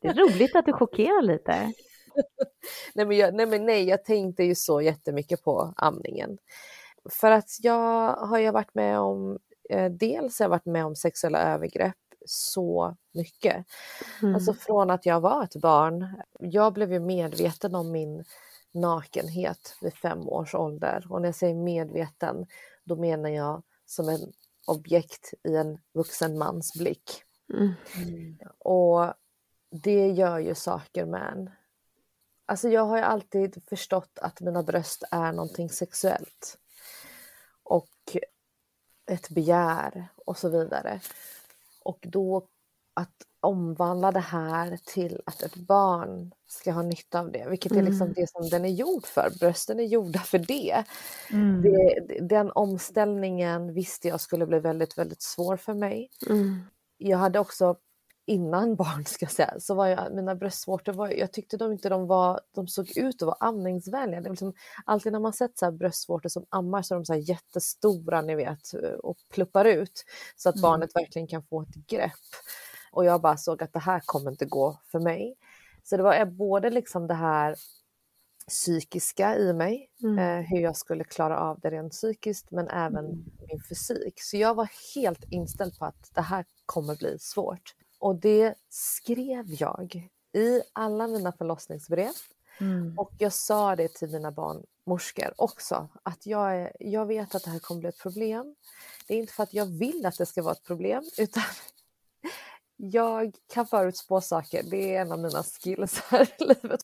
Det 0.00 0.08
är 0.08 0.14
roligt 0.14 0.56
att 0.56 0.66
du 0.66 0.72
chockerar 0.72 1.22
lite. 1.22 1.52
nej, 2.94 3.06
men 3.06 3.16
jag, 3.16 3.34
nej 3.34 3.46
men 3.46 3.66
nej, 3.66 3.84
jag 3.84 4.04
tänkte 4.04 4.44
ju 4.44 4.54
så 4.54 4.80
jättemycket 4.80 5.42
på 5.42 5.74
amningen. 5.76 6.38
För 7.10 7.30
att 7.30 7.50
jag 7.60 8.16
har 8.16 8.38
ju 8.38 8.50
varit 8.50 8.74
med 8.74 9.00
om, 9.00 9.38
eh, 9.70 9.90
dels 9.90 10.38
har 10.38 10.44
jag 10.44 10.50
varit 10.50 10.66
med 10.66 10.84
om 10.84 10.96
sexuella 10.96 11.38
övergrepp 11.38 11.96
så 12.26 12.96
mycket. 13.14 13.66
Mm. 14.22 14.34
Alltså 14.34 14.54
från 14.54 14.90
att 14.90 15.06
jag 15.06 15.20
var 15.20 15.44
ett 15.44 15.56
barn. 15.56 16.22
Jag 16.38 16.72
blev 16.72 16.92
ju 16.92 17.00
medveten 17.00 17.74
om 17.74 17.92
min 17.92 18.24
nakenhet 18.74 19.76
vid 19.80 19.94
fem 19.94 20.28
års 20.28 20.54
ålder. 20.54 21.06
Och 21.10 21.20
när 21.20 21.28
jag 21.28 21.34
säger 21.34 21.54
medveten, 21.54 22.46
då 22.84 22.96
menar 22.96 23.30
jag 23.30 23.62
som 23.86 24.08
en 24.08 24.32
objekt 24.66 25.34
i 25.48 25.56
en 25.56 25.78
vuxen 25.92 26.38
mans 26.38 26.72
blick. 26.78 27.24
Mm. 27.54 27.74
Och 28.58 29.14
det 29.70 30.08
gör 30.08 30.38
ju 30.38 30.54
saker 30.54 31.06
med 31.06 31.32
en. 31.32 31.50
Alltså 32.46 32.68
jag 32.68 32.84
har 32.84 32.96
ju 32.96 33.02
alltid 33.02 33.62
förstått 33.68 34.18
att 34.18 34.40
mina 34.40 34.62
bröst 34.62 35.04
är 35.10 35.32
någonting 35.32 35.70
sexuellt. 35.70 36.58
Och 37.62 38.16
ett 39.06 39.28
begär 39.28 40.08
och 40.16 40.38
så 40.38 40.48
vidare. 40.48 41.00
Och 41.82 41.98
då 42.02 42.48
att 42.94 43.26
omvandla 43.40 44.12
det 44.12 44.20
här 44.20 44.78
till 44.84 45.22
att 45.26 45.42
ett 45.42 45.56
barn 45.56 46.34
ska 46.52 46.72
ha 46.72 46.82
nytta 46.82 47.20
av 47.20 47.32
det, 47.32 47.46
vilket 47.50 47.72
är 47.72 47.82
liksom 47.82 48.02
Mm. 48.02 48.12
det 48.16 48.30
som 48.30 48.48
den 48.48 48.64
är 48.64 48.68
gjord 48.68 49.06
för. 49.06 49.30
Brösten 49.40 49.80
är 49.80 49.84
gjorda 49.84 50.18
för 50.18 50.38
det. 50.38 50.84
Mm. 51.32 51.62
det. 51.62 52.18
Den 52.20 52.50
omställningen 52.54 53.74
visste 53.74 54.08
jag 54.08 54.20
skulle 54.20 54.46
bli 54.46 54.58
väldigt, 54.58 54.98
väldigt 54.98 55.22
svår 55.22 55.56
för 55.56 55.74
mig. 55.74 56.10
Mm. 56.28 56.60
Jag 56.98 57.18
hade 57.18 57.38
också 57.38 57.76
innan 58.26 58.76
barn 58.76 59.04
ska 59.04 59.24
jag 59.24 59.32
säga, 59.32 59.60
så 59.60 59.74
var 59.74 59.86
jag, 59.86 60.14
mina 60.14 60.34
bröstvårtor, 60.34 60.92
var, 60.92 61.08
jag 61.08 61.32
tyckte 61.32 61.56
de 61.56 61.72
inte 61.72 61.88
de 61.88 62.06
var, 62.06 62.40
de 62.54 62.68
såg 62.68 62.96
ut 62.96 63.22
att 63.22 63.26
vara 63.26 63.36
amningsvänliga. 63.40 64.20
Det 64.20 64.30
liksom, 64.30 64.54
alltid 64.84 65.12
när 65.12 65.20
man 65.20 65.32
sett 65.32 65.58
så 65.58 65.70
bröstvårtor 65.72 66.28
som 66.28 66.46
ammar 66.48 66.82
så 66.82 66.94
är 66.94 66.98
de 66.98 67.04
så 67.04 67.14
jättestora 67.14 68.22
ni 68.22 68.34
vet 68.34 68.72
och 69.02 69.16
pluppar 69.30 69.64
ut 69.64 70.04
så 70.36 70.48
att 70.48 70.54
Mm. 70.54 70.62
barnet 70.62 70.96
verkligen 70.96 71.28
kan 71.28 71.42
få 71.42 71.62
ett 71.62 71.74
grepp. 71.88 72.12
Och 72.92 73.04
jag 73.04 73.20
bara 73.20 73.36
såg 73.36 73.62
att 73.62 73.72
det 73.72 73.78
här 73.78 74.00
kommer 74.06 74.30
inte 74.30 74.44
gå 74.44 74.78
för 74.92 74.98
mig. 75.00 75.36
Så 75.82 75.96
det 75.96 76.02
var 76.02 76.24
både 76.24 76.70
liksom 76.70 77.06
det 77.06 77.14
här 77.14 77.56
psykiska 78.48 79.36
i 79.38 79.52
mig, 79.52 79.90
Mm. 80.02 80.18
eh, 80.18 80.46
hur 80.50 80.60
jag 80.60 80.76
skulle 80.76 81.04
klara 81.04 81.38
av 81.40 81.60
det 81.60 81.70
rent 81.70 81.92
psykiskt 81.92 82.50
men 82.50 82.68
även 82.68 83.04
Mm. 83.04 83.24
min 83.48 83.60
fysik. 83.68 84.22
Så 84.22 84.36
jag 84.36 84.54
var 84.54 84.68
helt 84.94 85.24
inställd 85.30 85.78
på 85.78 85.84
att 85.84 86.10
det 86.14 86.20
här 86.20 86.44
kommer 86.66 86.96
bli 86.96 87.18
svårt. 87.18 87.74
Och 87.98 88.16
det 88.16 88.54
skrev 88.68 89.44
jag 89.48 90.10
i 90.34 90.62
alla 90.72 91.06
mina 91.06 91.32
förlossningsbrev 91.32 92.10
Mm. 92.60 92.98
och 92.98 93.12
jag 93.18 93.32
sa 93.32 93.76
det 93.76 93.94
till 93.94 94.08
mina 94.08 94.32
barnmorskor 94.32 95.34
också, 95.36 95.88
att 96.02 96.26
jag, 96.26 96.56
är, 96.56 96.72
jag 96.80 97.06
vet 97.06 97.34
att 97.34 97.44
det 97.44 97.50
här 97.50 97.58
kommer 97.58 97.80
bli 97.80 97.88
ett 97.88 97.98
problem. 98.02 98.54
Det 99.06 99.14
är 99.14 99.18
inte 99.18 99.32
för 99.32 99.42
att 99.42 99.54
jag 99.54 99.66
vill 99.66 100.06
att 100.06 100.18
det 100.18 100.26
ska 100.26 100.42
vara 100.42 100.52
ett 100.52 100.64
problem, 100.64 101.02
utan 101.18 101.42
jag 102.90 103.34
kan 103.52 103.66
förutspå 103.66 104.20
saker. 104.20 104.62
Det 104.70 104.96
är 104.96 105.00
en 105.00 105.12
av 105.12 105.18
mina 105.18 105.42
skills 105.42 105.98
här 106.00 106.28
i 106.38 106.44
livet. 106.44 106.80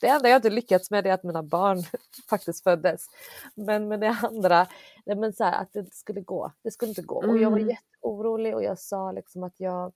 Det 0.00 0.08
enda 0.08 0.28
jag 0.28 0.38
inte 0.38 0.50
lyckats 0.50 0.90
med 0.90 1.06
är 1.06 1.12
att 1.12 1.22
mina 1.22 1.42
barn 1.42 1.82
faktiskt 2.30 2.62
föddes. 2.64 3.06
Men 3.54 3.88
med 3.88 4.00
det 4.00 4.16
andra, 4.22 4.66
men 5.06 5.32
så 5.32 5.44
här, 5.44 5.62
att 5.62 5.72
det 5.72 5.78
inte 5.80 5.96
skulle 5.96 6.20
gå. 6.20 6.52
Det 6.62 6.70
skulle 6.70 6.88
inte 6.88 7.02
gå. 7.02 7.16
Och 7.16 7.38
jag 7.38 7.50
var 7.50 7.58
Mm. 7.58 7.68
jätteorolig 7.68 8.54
och 8.54 8.62
jag 8.62 8.78
sa 8.78 9.12
liksom 9.12 9.42
att 9.42 9.60
jag, 9.60 9.92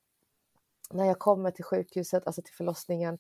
när 0.91 1.05
jag 1.05 1.19
kommer 1.19 1.51
till 1.51 1.65
sjukhuset, 1.65 2.27
alltså 2.27 2.43
till 2.43 2.55
förlossningen, 2.55 3.19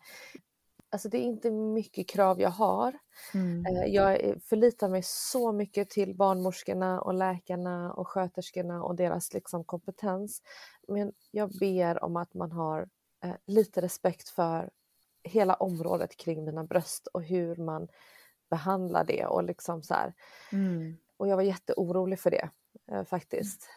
alltså 0.92 1.08
det 1.08 1.18
är 1.18 1.22
inte 1.22 1.50
mycket 1.50 2.08
krav 2.08 2.40
jag 2.40 2.50
har. 2.50 2.98
Mm. 3.34 3.66
Eh, 3.66 3.84
Jag 3.84 4.42
förlitar 4.44 4.88
mig 4.88 5.02
så 5.04 5.52
mycket 5.52 5.90
till 5.90 6.16
barnmorskorna 6.16 7.00
och 7.00 7.14
läkarna 7.14 7.92
och 7.92 8.08
sköterskorna 8.08 8.82
och 8.82 8.96
deras 8.96 9.32
liksom 9.32 9.64
kompetens. 9.64 10.42
Men 10.88 11.12
jag 11.30 11.58
ber 11.58 12.04
om 12.04 12.16
att 12.16 12.34
man 12.34 12.52
har 12.52 12.88
eh, 13.24 13.34
lite 13.46 13.80
respekt 13.82 14.28
för 14.28 14.70
hela 15.22 15.54
området 15.54 16.16
kring 16.16 16.44
mina 16.44 16.64
bröst 16.64 17.06
och 17.06 17.22
hur 17.22 17.56
man 17.56 17.88
behandlar 18.50 19.04
det 19.04 19.26
och 19.26 19.44
liksom 19.44 19.82
så. 19.82 19.94
Mm. 20.52 20.96
Och 21.16 21.28
jag 21.28 21.36
var 21.36 21.42
jätteorolig 21.42 22.20
för 22.20 22.30
det 22.30 22.50
eh, 22.92 23.04
faktiskt. 23.04 23.68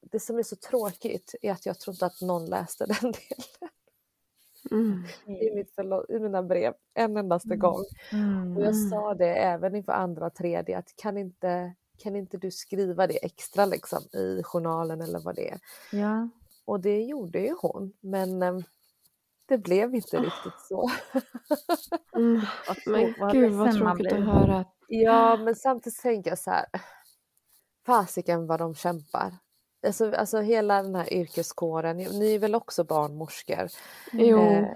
Det 0.00 0.20
som 0.20 0.38
är 0.38 0.42
så 0.42 0.56
tråkigt 0.56 1.34
är 1.42 1.52
att 1.52 1.66
jag 1.66 1.80
tror 1.80 1.94
inte 1.94 2.06
att 2.06 2.20
någon 2.20 2.46
läste 2.46 2.86
den 3.00 3.12
delen 3.12 3.71
Mm. 4.72 5.04
i, 5.26 5.54
mitt 5.54 5.74
förlo- 5.76 6.06
i 6.08 6.18
mina 6.18 6.42
brev 6.42 6.74
en 6.94 7.16
endaste 7.16 7.48
Mm. 7.48 7.58
gång. 7.58 7.84
Mm. 8.12 8.56
Och 8.56 8.62
jag 8.62 8.74
Mm. 8.74 8.90
sa 8.90 9.14
det 9.14 9.34
även 9.34 9.74
inför 9.76 9.92
andra 9.92 10.26
och 10.26 10.34
tredje 10.34 10.78
att 10.78 10.96
kan 10.96 11.18
inte, 11.18 11.74
kan 11.98 12.16
inte 12.16 12.36
du 12.38 12.50
skriva 12.50 13.06
det 13.06 13.24
extra 13.24 13.66
liksom 13.66 14.02
i 14.12 14.42
journalen 14.44 15.00
eller 15.00 15.18
vad 15.24 15.34
det 15.34 15.50
är. 15.50 15.58
Ja. 15.92 16.28
Och 16.64 16.80
det 16.80 17.02
gjorde 17.02 17.38
ju 17.40 17.54
hon 17.60 17.92
men 18.00 18.42
eh, 18.42 18.58
det 19.46 19.58
blev 19.58 19.94
inte 19.94 20.16
riktigt 20.16 20.60
så. 20.68 20.90
Mm. 22.16 22.40
Men 22.86 23.14
gud 23.32 23.52
vad 23.52 23.74
tråkigt 23.78 24.12
att 24.12 24.24
höra. 24.24 24.64
Ja 24.88 25.36
men 25.36 25.54
samtidigt 25.56 26.00
tänker 26.02 26.30
jag 26.30 26.38
så 26.38 26.50
här. 26.50 26.64
Fasiken 27.86 28.46
vad 28.46 28.58
de 28.60 28.74
kämpar. 28.74 29.32
Alltså, 29.86 30.12
alltså 30.12 30.40
hela 30.40 30.82
den 30.82 30.94
här 30.94 31.12
yrkeskåren, 31.12 31.96
ni 31.96 32.34
är 32.34 32.38
väl 32.38 32.54
också 32.54 32.84
barnmorskor? 32.84 33.68
Jo. 34.12 34.38
Eh, 34.38 34.68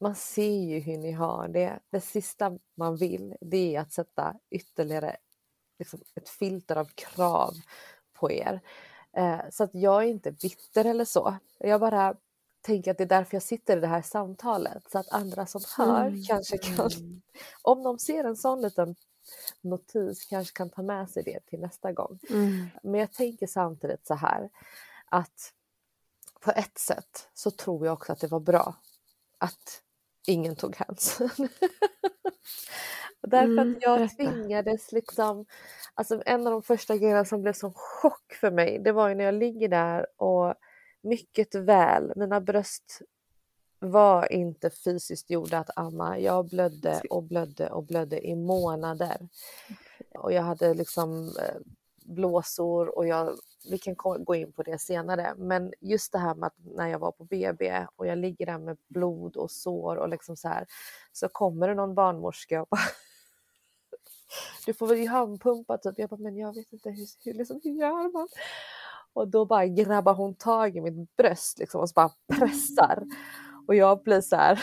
man 0.00 0.14
ser 0.14 0.60
ju 0.64 0.78
hur 0.78 0.98
ni 0.98 1.12
har 1.12 1.48
det. 1.48 1.78
Det 1.90 2.00
sista 2.00 2.58
man 2.76 2.96
vill 2.96 3.36
det 3.40 3.76
är 3.76 3.80
att 3.80 3.92
sätta 3.92 4.34
ytterligare 4.50 5.16
liksom, 5.78 6.00
ett 6.14 6.28
filter 6.28 6.76
av 6.76 6.88
krav 6.94 7.54
på 8.12 8.32
er. 8.32 8.60
Eh, 9.16 9.40
så 9.50 9.64
att 9.64 9.74
jag 9.74 10.02
är 10.04 10.06
inte 10.08 10.32
bitter 10.32 10.84
eller 10.84 11.04
så. 11.04 11.36
Jag 11.58 11.80
bara 11.80 12.14
tänker 12.60 12.90
att 12.90 12.98
det 12.98 13.04
är 13.04 13.08
därför 13.08 13.34
jag 13.34 13.42
sitter 13.42 13.76
i 13.76 13.80
det 13.80 13.86
här 13.86 14.02
samtalet. 14.02 14.90
Så 14.90 14.98
att 14.98 15.12
andra 15.12 15.46
som 15.46 15.60
hör 15.76 16.06
Mm. 16.06 16.22
kanske 16.22 16.58
kan, 16.58 16.90
om 17.62 17.82
de 17.82 17.98
ser 17.98 18.24
en 18.24 18.36
sån 18.36 18.62
liten 18.62 18.94
notis, 19.60 20.24
kanske 20.24 20.56
kan 20.56 20.70
ta 20.70 20.82
med 20.82 21.10
sig 21.10 21.22
det 21.22 21.40
till 21.46 21.60
nästa 21.60 21.92
gång. 21.92 22.18
Mm. 22.30 22.66
Men 22.82 23.00
jag 23.00 23.12
tänker 23.12 23.46
samtidigt 23.46 24.06
så 24.06 24.14
här 24.14 24.50
att 25.06 25.52
på 26.40 26.50
ett 26.50 26.78
sätt 26.78 27.28
så 27.34 27.50
tror 27.50 27.86
jag 27.86 27.92
också 27.92 28.12
att 28.12 28.20
det 28.20 28.26
var 28.28 28.40
bra 28.40 28.74
att 29.38 29.82
ingen 30.26 30.56
tog 30.56 30.76
hänsyn. 30.76 31.30
Därför 33.22 33.62
Mm, 33.62 33.76
att 33.76 33.82
jag 33.82 33.98
berätta. 33.98 34.14
tvingades 34.16 34.92
liksom, 34.92 35.46
alltså 35.94 36.22
en 36.26 36.46
av 36.46 36.52
de 36.52 36.62
första 36.62 36.96
grejerna 36.96 37.24
som 37.24 37.42
blev 37.42 37.52
som 37.52 37.72
chock 37.74 38.32
för 38.40 38.50
mig, 38.50 38.78
det 38.84 38.92
var 38.92 39.08
ju 39.08 39.14
när 39.14 39.24
jag 39.24 39.34
ligger 39.34 39.68
där 39.68 40.06
och 40.22 40.54
mycket 41.02 41.54
väl, 41.54 42.12
mina 42.16 42.40
bröst 42.40 43.02
var 43.78 44.32
inte 44.32 44.70
fysiskt 44.70 45.30
gjorda 45.30 45.58
att 45.58 45.70
amma. 45.76 46.18
Jag 46.18 46.48
blödde 46.48 47.02
och 47.10 47.22
blödde 47.22 47.70
och 47.70 47.84
blödde 47.84 48.26
i 48.26 48.36
månader. 48.36 49.28
Och 50.14 50.32
jag 50.32 50.42
hade 50.42 50.74
liksom 50.74 51.28
eh, 51.28 51.60
blåsor 52.04 52.98
och 52.98 53.06
jag, 53.06 53.32
vi 53.70 53.78
kan 53.78 53.94
gå 53.96 54.34
in 54.34 54.52
på 54.52 54.62
det 54.62 54.78
senare. 54.78 55.34
Men 55.36 55.72
just 55.80 56.12
det 56.12 56.18
här 56.18 56.34
med 56.34 56.46
att 56.46 56.56
när 56.76 56.88
jag 56.88 56.98
var 56.98 57.12
på 57.12 57.24
BB 57.24 57.86
och 57.96 58.06
jag 58.06 58.18
ligger 58.18 58.46
där 58.46 58.58
med 58.58 58.76
blod 58.88 59.36
och 59.36 59.50
sår 59.50 59.96
och 59.96 60.08
liksom 60.08 60.36
så 60.36 60.48
här 60.48 60.66
så 61.12 61.28
kommer 61.28 61.68
det 61.68 61.74
någon 61.74 61.94
barnmorska 61.94 62.62
och 62.62 62.68
bara 62.68 62.80
du 64.66 64.74
får 64.74 64.86
väl 64.86 65.08
handpumpa 65.08 65.78
typ. 65.78 65.94
Jag 65.98 66.10
bara, 66.10 66.20
men 66.20 66.36
jag 66.36 66.54
vet 66.54 66.72
inte 66.72 66.90
hur, 66.90 67.06
hur, 67.24 67.34
liksom, 67.34 67.60
hur 67.64 67.72
gör 67.72 68.12
man? 68.12 68.28
Och 69.12 69.28
då 69.28 69.44
bara 69.44 69.66
grabbar 69.66 70.14
hon 70.14 70.34
tag 70.34 70.76
i 70.76 70.80
mitt 70.80 71.16
bröst 71.16 71.58
liksom 71.58 71.80
och 71.80 71.88
så 71.88 71.92
bara 71.92 72.10
pressar. 72.38 73.04
Och 73.68 73.74
jag 73.74 74.02
blir 74.02 74.20
så 74.20 74.36
här, 74.36 74.60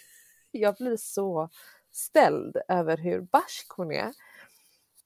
jag 0.50 0.74
blir 0.76 0.96
så 0.96 1.48
ställd 1.92 2.56
över 2.68 2.96
hur 2.96 3.20
barsk 3.20 3.66
hon 3.76 3.92
är. 3.92 4.12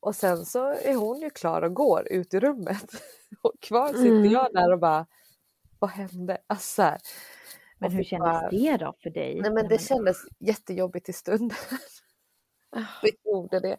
Och 0.00 0.16
sen 0.16 0.44
så 0.46 0.64
är 0.68 0.94
hon 0.94 1.20
ju 1.20 1.30
klar 1.30 1.62
och 1.62 1.74
går 1.74 2.08
ut 2.12 2.34
i 2.34 2.40
rummet. 2.40 2.90
Och 3.42 3.52
kvar 3.60 3.88
sitter 3.88 4.06
Mm. 4.10 4.30
jag 4.30 4.52
där 4.52 4.72
och 4.72 4.78
bara, 4.78 5.06
vad 5.78 5.90
hände? 5.90 6.38
Alltså, 6.46 6.74
så 6.74 6.82
här. 6.82 6.98
Men 7.78 7.92
hur 7.92 8.04
kändes 8.04 8.26
bara- 8.26 8.50
det 8.50 8.76
då 8.76 8.94
för 9.02 9.10
dig? 9.10 9.40
Nej 9.40 9.50
men 9.52 9.68
det 9.68 9.78
kändes 9.78 10.16
jättejobbigt 10.38 11.08
i 11.08 11.12
stunden. 11.12 11.58
Det 13.02 13.10
gjorde 13.30 13.60
det. 13.60 13.76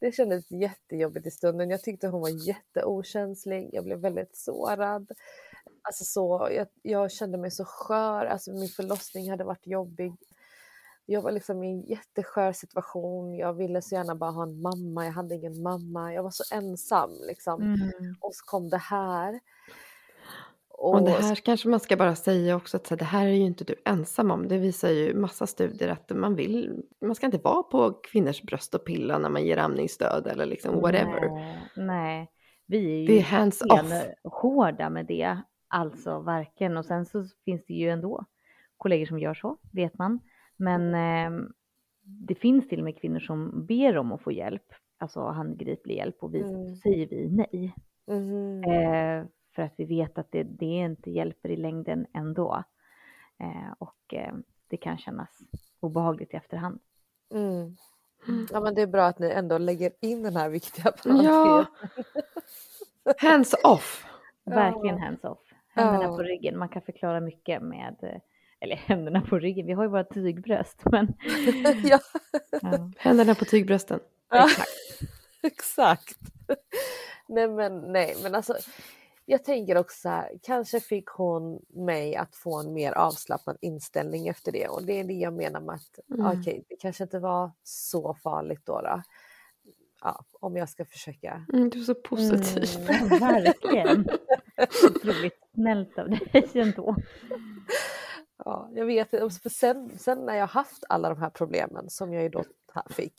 Det 0.00 0.12
kändes 0.12 0.50
jättejobbigt 0.50 1.26
i 1.26 1.30
stunden. 1.30 1.70
Jag 1.70 1.82
tyckte 1.82 2.08
hon 2.08 2.20
var 2.20 2.46
jätteokänslig. 2.48 3.70
Jag 3.72 3.84
blev 3.84 3.98
väldigt 3.98 4.36
sårad. 4.36 5.10
Alltså 5.82 6.04
så, 6.04 6.48
jag, 6.52 6.66
jag 6.82 7.12
kände 7.12 7.38
mig 7.38 7.50
så 7.50 7.64
skör. 7.64 8.26
Alltså 8.26 8.52
min 8.52 8.68
förlossning 8.68 9.30
hade 9.30 9.44
varit 9.44 9.66
jobbig. 9.66 10.16
Jag 11.06 11.22
var 11.22 11.32
liksom 11.32 11.64
i 11.64 11.70
en 11.70 11.80
jätteskör 11.82 12.52
situation. 12.52 13.34
Jag 13.34 13.52
ville 13.52 13.82
så 13.82 13.94
gärna 13.94 14.14
bara 14.14 14.30
ha 14.30 14.42
en 14.42 14.62
mamma. 14.62 15.04
Jag 15.04 15.12
hade 15.12 15.34
ingen 15.34 15.62
mamma. 15.62 16.14
Jag 16.14 16.22
var 16.22 16.30
så 16.30 16.54
ensam 16.54 17.10
liksom. 17.26 17.62
Mm. 17.62 18.16
Och 18.20 18.34
så 18.34 18.44
kom 18.44 18.68
det 18.68 18.78
här. 18.78 19.40
Och 20.78 21.04
det 21.04 21.10
här 21.10 21.34
kanske 21.34 21.68
man 21.68 21.80
ska 21.80 21.96
bara 21.96 22.16
säga 22.16 22.56
också 22.56 22.76
att 22.76 22.86
så 22.86 22.94
här, 22.94 22.98
det 22.98 23.04
här 23.04 23.26
är 23.26 23.30
ju 23.30 23.44
inte 23.44 23.64
du 23.64 23.74
ensam 23.84 24.30
om. 24.30 24.48
Det 24.48 24.58
visar 24.58 24.90
ju 24.90 25.14
massa 25.14 25.46
studier 25.46 25.88
att 25.88 26.10
man 26.10 26.34
vill, 26.34 26.82
man 27.00 27.14
ska 27.14 27.26
inte 27.26 27.38
vara 27.38 27.62
på 27.62 27.92
kvinnors 27.92 28.42
bröst 28.42 28.74
och 28.74 28.84
pilla 28.84 29.18
när 29.18 29.28
man 29.28 29.44
ger 29.44 29.56
amningsstöd 29.56 30.26
eller 30.26 30.46
liksom 30.46 30.80
whatever. 30.80 31.30
Nej, 31.30 31.66
nej. 31.76 32.30
vi 32.66 32.94
är 32.94 32.98
ju 32.98 33.06
Det 33.06 33.18
är 33.18 33.22
hands 33.22 33.62
off. 33.62 33.92
hårda 34.24 34.90
med 34.90 35.06
det, 35.06 35.38
alltså 35.74 36.20
verkligen. 36.20 36.76
Och 36.76 36.84
sen 36.86 37.06
så 37.06 37.24
finns 37.44 37.64
det 37.66 37.74
ju 37.74 37.88
ändå 37.90 38.24
kollegor 38.76 39.06
som 39.06 39.18
gör 39.18 39.34
så, 39.34 39.56
vet 39.72 39.98
man. 39.98 40.20
Men 40.56 40.94
eh, 40.94 41.48
det 42.02 42.34
finns 42.34 42.68
till 42.68 42.78
och 42.78 42.84
med 42.84 43.00
kvinnor 43.00 43.20
som 43.20 43.66
ber 43.66 43.98
om 43.98 44.12
att 44.12 44.22
få 44.22 44.32
hjälp, 44.32 44.72
alltså 44.98 45.20
handgriplig 45.20 45.96
hjälp 45.96 46.16
och 46.22 46.34
vi 46.34 46.40
Mm. 46.40 46.76
säger 46.76 47.06
vi 47.06 47.28
nej. 47.30 47.74
Mhm. 48.06 48.64
Eh, 48.64 49.24
för 49.54 49.62
att 49.62 49.74
vi 49.76 49.84
vet 49.84 50.18
att 50.18 50.32
det, 50.32 50.42
det 50.42 50.64
inte 50.66 51.10
hjälper 51.10 51.48
i 51.48 51.56
längden 51.56 52.06
ändå. 52.14 52.64
Eh, 53.38 53.72
och 53.78 54.14
eh, 54.14 54.34
det 54.68 54.76
kan 54.76 54.98
kännas 54.98 55.38
obehagligt 55.80 56.34
i 56.34 56.36
efterhand. 56.36 56.80
Mm. 57.34 57.76
Mm. 58.28 58.46
Ja 58.52 58.60
men 58.60 58.74
det 58.74 58.82
är 58.82 58.86
bra 58.86 59.04
att 59.04 59.18
ni 59.18 59.30
ändå 59.30 59.58
lägger 59.58 59.92
in 60.00 60.22
den 60.22 60.36
här 60.36 60.48
viktiga 60.50 60.84
Ja, 61.04 61.66
parentesen. 63.04 63.28
hands 63.30 63.54
off. 63.64 64.06
Verkligen 64.44 64.98
hands 64.98 65.24
off. 65.24 65.43
Händerna 65.74 66.04
Ja. 66.04 66.16
på 66.16 66.22
ryggen, 66.22 66.58
man 66.58 66.68
kan 66.68 66.82
förklara 66.82 67.20
mycket 67.20 67.62
med, 67.62 67.96
eh, 68.02 68.20
eller 68.60 68.76
händerna 68.86 69.20
på 69.20 69.38
ryggen, 69.38 69.66
vi 69.66 69.72
har 69.72 69.82
ju 69.84 69.90
bara 69.90 70.04
tygbröst 70.04 70.82
men 70.84 71.14
ja, 71.84 71.98
ja, 72.62 72.90
Händerna 72.98 73.34
på 73.34 73.44
tygbrösten. 73.44 74.00
Ja. 74.30 74.44
exakt. 74.46 74.68
exakt. 75.42 76.18
nej 77.28 77.48
men 77.48 77.78
nej, 77.92 78.16
men 78.22 78.34
alltså 78.34 78.56
jag 79.26 79.44
tänker 79.44 79.76
också 79.76 80.00
så 80.00 80.08
här, 80.08 80.32
kanske 80.42 80.80
fick 80.80 81.06
hon 81.08 81.62
mig 81.68 82.16
att 82.16 82.36
få 82.36 82.60
en 82.60 82.72
mer 82.72 82.92
avslappnad 82.92 83.56
inställning 83.60 84.28
efter 84.28 84.52
det 84.52 84.68
och 84.68 84.82
det 84.86 85.00
är 85.00 85.04
det 85.04 85.12
jag 85.14 85.32
menar 85.32 85.60
med 85.60 85.74
att 85.74 85.98
Mm. 86.14 86.40
okej, 86.40 86.64
det 86.68 86.76
kanske 86.76 87.02
inte 87.04 87.18
var 87.18 87.50
så 87.62 88.14
farligt 88.14 88.66
då. 88.66 88.80
då. 88.80 89.02
Ja, 90.04 90.24
om 90.40 90.56
jag 90.56 90.68
ska 90.68 90.84
försöka. 90.84 91.46
Mm, 91.52 91.70
du 91.70 91.80
är 91.80 91.84
så 91.84 91.94
positiv. 91.94 92.88
Mm, 92.88 93.08
verkligen. 93.20 94.08
Otroligt 94.90 95.38
snällt 95.54 95.98
av 95.98 96.08
dig 96.10 96.48
ändå. 96.54 96.96
Ja, 98.44 98.68
jag 98.74 98.86
vet, 98.86 99.10
för 99.10 99.48
sen, 99.48 99.98
sen 99.98 100.26
när 100.26 100.34
jag 100.34 100.46
haft 100.46 100.84
alla 100.88 101.08
de 101.08 101.18
här 101.20 101.30
problemen 101.30 101.90
som 101.90 102.12
jag 102.12 102.22
ju 102.22 102.28
då 102.28 102.44
fick 102.90 103.14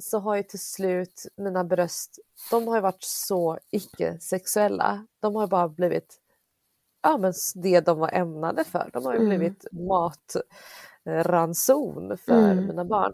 så 0.00 0.18
har 0.18 0.36
ju 0.36 0.42
till 0.42 0.60
slut 0.60 1.26
mina 1.36 1.64
bröst, 1.64 2.18
de 2.50 2.68
har 2.68 2.74
ju 2.76 2.80
varit 2.80 3.02
så 3.02 3.58
icke-sexuella. 3.70 5.06
De 5.20 5.34
har 5.34 5.42
ju 5.42 5.48
bara 5.48 5.68
blivit 5.68 6.18
ja, 7.02 7.16
men 7.18 7.32
det 7.54 7.80
de 7.80 7.98
var 7.98 8.10
ämnade 8.12 8.64
för. 8.64 8.90
De 8.92 9.04
har 9.04 9.12
ju 9.14 9.18
Mm. 9.18 9.28
blivit 9.28 9.66
matranson 11.04 12.18
för 12.18 12.50
Mm. 12.52 12.66
mina 12.66 12.84
barn. 12.84 13.12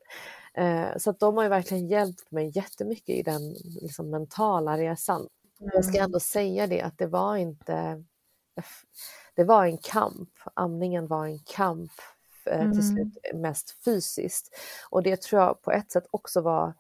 Eh, 0.54 0.96
så 0.96 1.12
de 1.12 1.36
har 1.36 1.42
ju 1.42 1.48
verkligen 1.48 1.88
hjälpt 1.88 2.30
mig 2.30 2.50
jättemycket 2.54 3.08
i 3.16 3.22
den 3.22 3.52
liksom, 3.82 4.10
mentala 4.10 4.78
resan. 4.78 5.28
Jag 5.58 5.84
ska 5.84 5.98
ändå 5.98 6.20
säga 6.20 6.66
det 6.66 6.82
att 6.82 6.98
det 6.98 7.06
var 7.06 7.36
inte... 7.36 8.04
Det 9.34 9.44
var 9.44 9.64
en 9.64 9.78
kamp. 9.78 10.30
Amningen 10.54 11.06
var 11.06 11.26
en 11.26 11.38
kamp 11.38 11.92
eh, 12.46 12.60
Mm. 12.60 12.72
till 12.72 12.88
slut 12.88 13.18
mest 13.34 13.84
fysiskt. 13.84 14.56
Och 14.90 15.02
det 15.02 15.22
tror 15.22 15.42
jag 15.42 15.62
på 15.62 15.72
ett 15.72 15.92
sätt 15.92 16.06
också 16.10 16.40
var... 16.40 16.74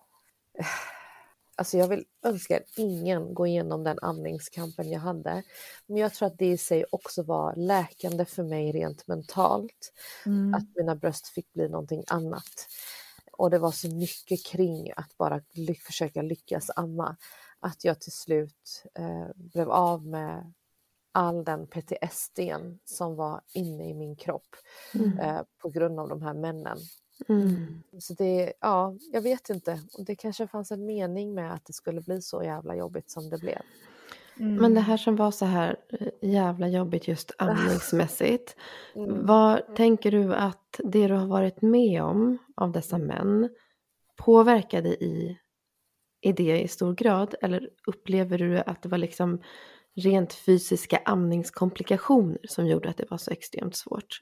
Alltså 1.56 1.78
jag 1.78 1.88
vill 1.88 2.04
önska 2.22 2.56
att 2.56 2.78
ingen 2.78 3.34
går 3.34 3.46
igenom 3.46 3.84
den 3.84 3.98
amningskampen 4.02 4.90
jag 4.90 5.00
hade. 5.00 5.42
Men 5.86 5.96
jag 5.96 6.14
tror 6.14 6.26
att 6.26 6.38
det 6.38 6.46
i 6.46 6.58
sig 6.58 6.84
också 6.90 7.22
var 7.22 7.54
läkande 7.56 8.24
för 8.24 8.42
mig 8.42 8.72
rent 8.72 9.06
mentalt. 9.06 9.92
Mm. 10.26 10.54
Att 10.54 10.64
mina 10.76 10.94
bröst 10.96 11.28
fick 11.28 11.52
bli 11.52 11.68
någonting 11.68 12.04
annat. 12.06 12.66
Och 13.38 13.50
det 13.50 13.58
var 13.58 13.70
så 13.70 13.88
mycket 13.94 14.46
kring 14.46 14.92
att 14.96 15.16
bara 15.18 15.40
ly- 15.52 15.74
försöka 15.74 16.22
lyckas 16.22 16.70
amma. 16.76 17.16
Att 17.60 17.84
jag 17.84 18.00
till 18.00 18.12
slut 18.12 18.84
eh, 18.94 19.26
blev 19.34 19.70
av 19.70 20.06
med 20.06 20.52
all 21.12 21.44
den 21.44 21.66
PTSDn 21.66 22.78
som 22.84 23.16
var 23.16 23.40
inne 23.54 23.88
i 23.90 23.94
min 23.94 24.16
kropp 24.16 24.56
Mm. 24.94 25.18
eh, 25.18 25.40
på 25.62 25.68
grund 25.68 26.00
av 26.00 26.08
de 26.08 26.22
här 26.22 26.34
männen. 26.34 26.78
Mm. 27.28 27.82
Så 28.00 28.14
det, 28.14 28.52
ja, 28.60 28.94
jag 29.12 29.20
vet 29.22 29.50
inte. 29.50 29.80
Det 29.98 30.16
kanske 30.16 30.46
fanns 30.46 30.70
en 30.70 30.86
mening 30.86 31.34
med 31.34 31.54
att 31.54 31.64
det 31.64 31.72
skulle 31.72 32.00
bli 32.00 32.22
så 32.22 32.42
jävla 32.42 32.76
jobbigt 32.76 33.10
som 33.10 33.30
det 33.30 33.38
blev. 33.38 33.60
Mm. 34.38 34.54
Men 34.54 34.74
det 34.74 34.80
här 34.80 34.96
som 34.96 35.16
var 35.16 35.30
så 35.30 35.44
här 35.44 35.76
eh, 36.00 36.30
jävla 36.30 36.68
jobbigt 36.68 37.08
just 37.08 37.32
amningsmässigt. 37.38 38.56
Mm. 38.94 39.26
Vad 39.26 39.76
tänker 39.76 40.10
du 40.10 40.34
att 40.34 40.80
det 40.84 41.08
du 41.08 41.14
har 41.14 41.26
varit 41.26 41.62
med 41.62 42.02
om 42.02 42.38
av 42.56 42.72
dessa 42.72 42.98
män 42.98 43.48
påverkade 44.16 44.88
i, 44.88 45.38
i 46.20 46.32
det 46.32 46.60
i 46.60 46.68
stor 46.68 46.94
grad? 46.94 47.34
Eller 47.42 47.70
upplever 47.86 48.38
du 48.38 48.58
att 48.58 48.82
det 48.82 48.88
var 48.88 48.98
liksom 48.98 49.42
rent 49.96 50.32
fysiska 50.32 51.00
amningskomplikationer 51.04 52.38
som 52.48 52.66
gjorde 52.66 52.88
att 52.88 52.96
det 52.96 53.10
var 53.10 53.18
så 53.18 53.30
extremt 53.30 53.76
svårt? 53.76 54.20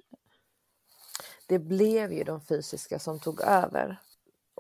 det 1.46 1.59
blev 1.59 2.12
ju 2.12 2.24
de 2.24 2.40
fysiska 2.40 2.98
som 2.98 3.20
tog 3.20 3.40
över. 3.40 4.00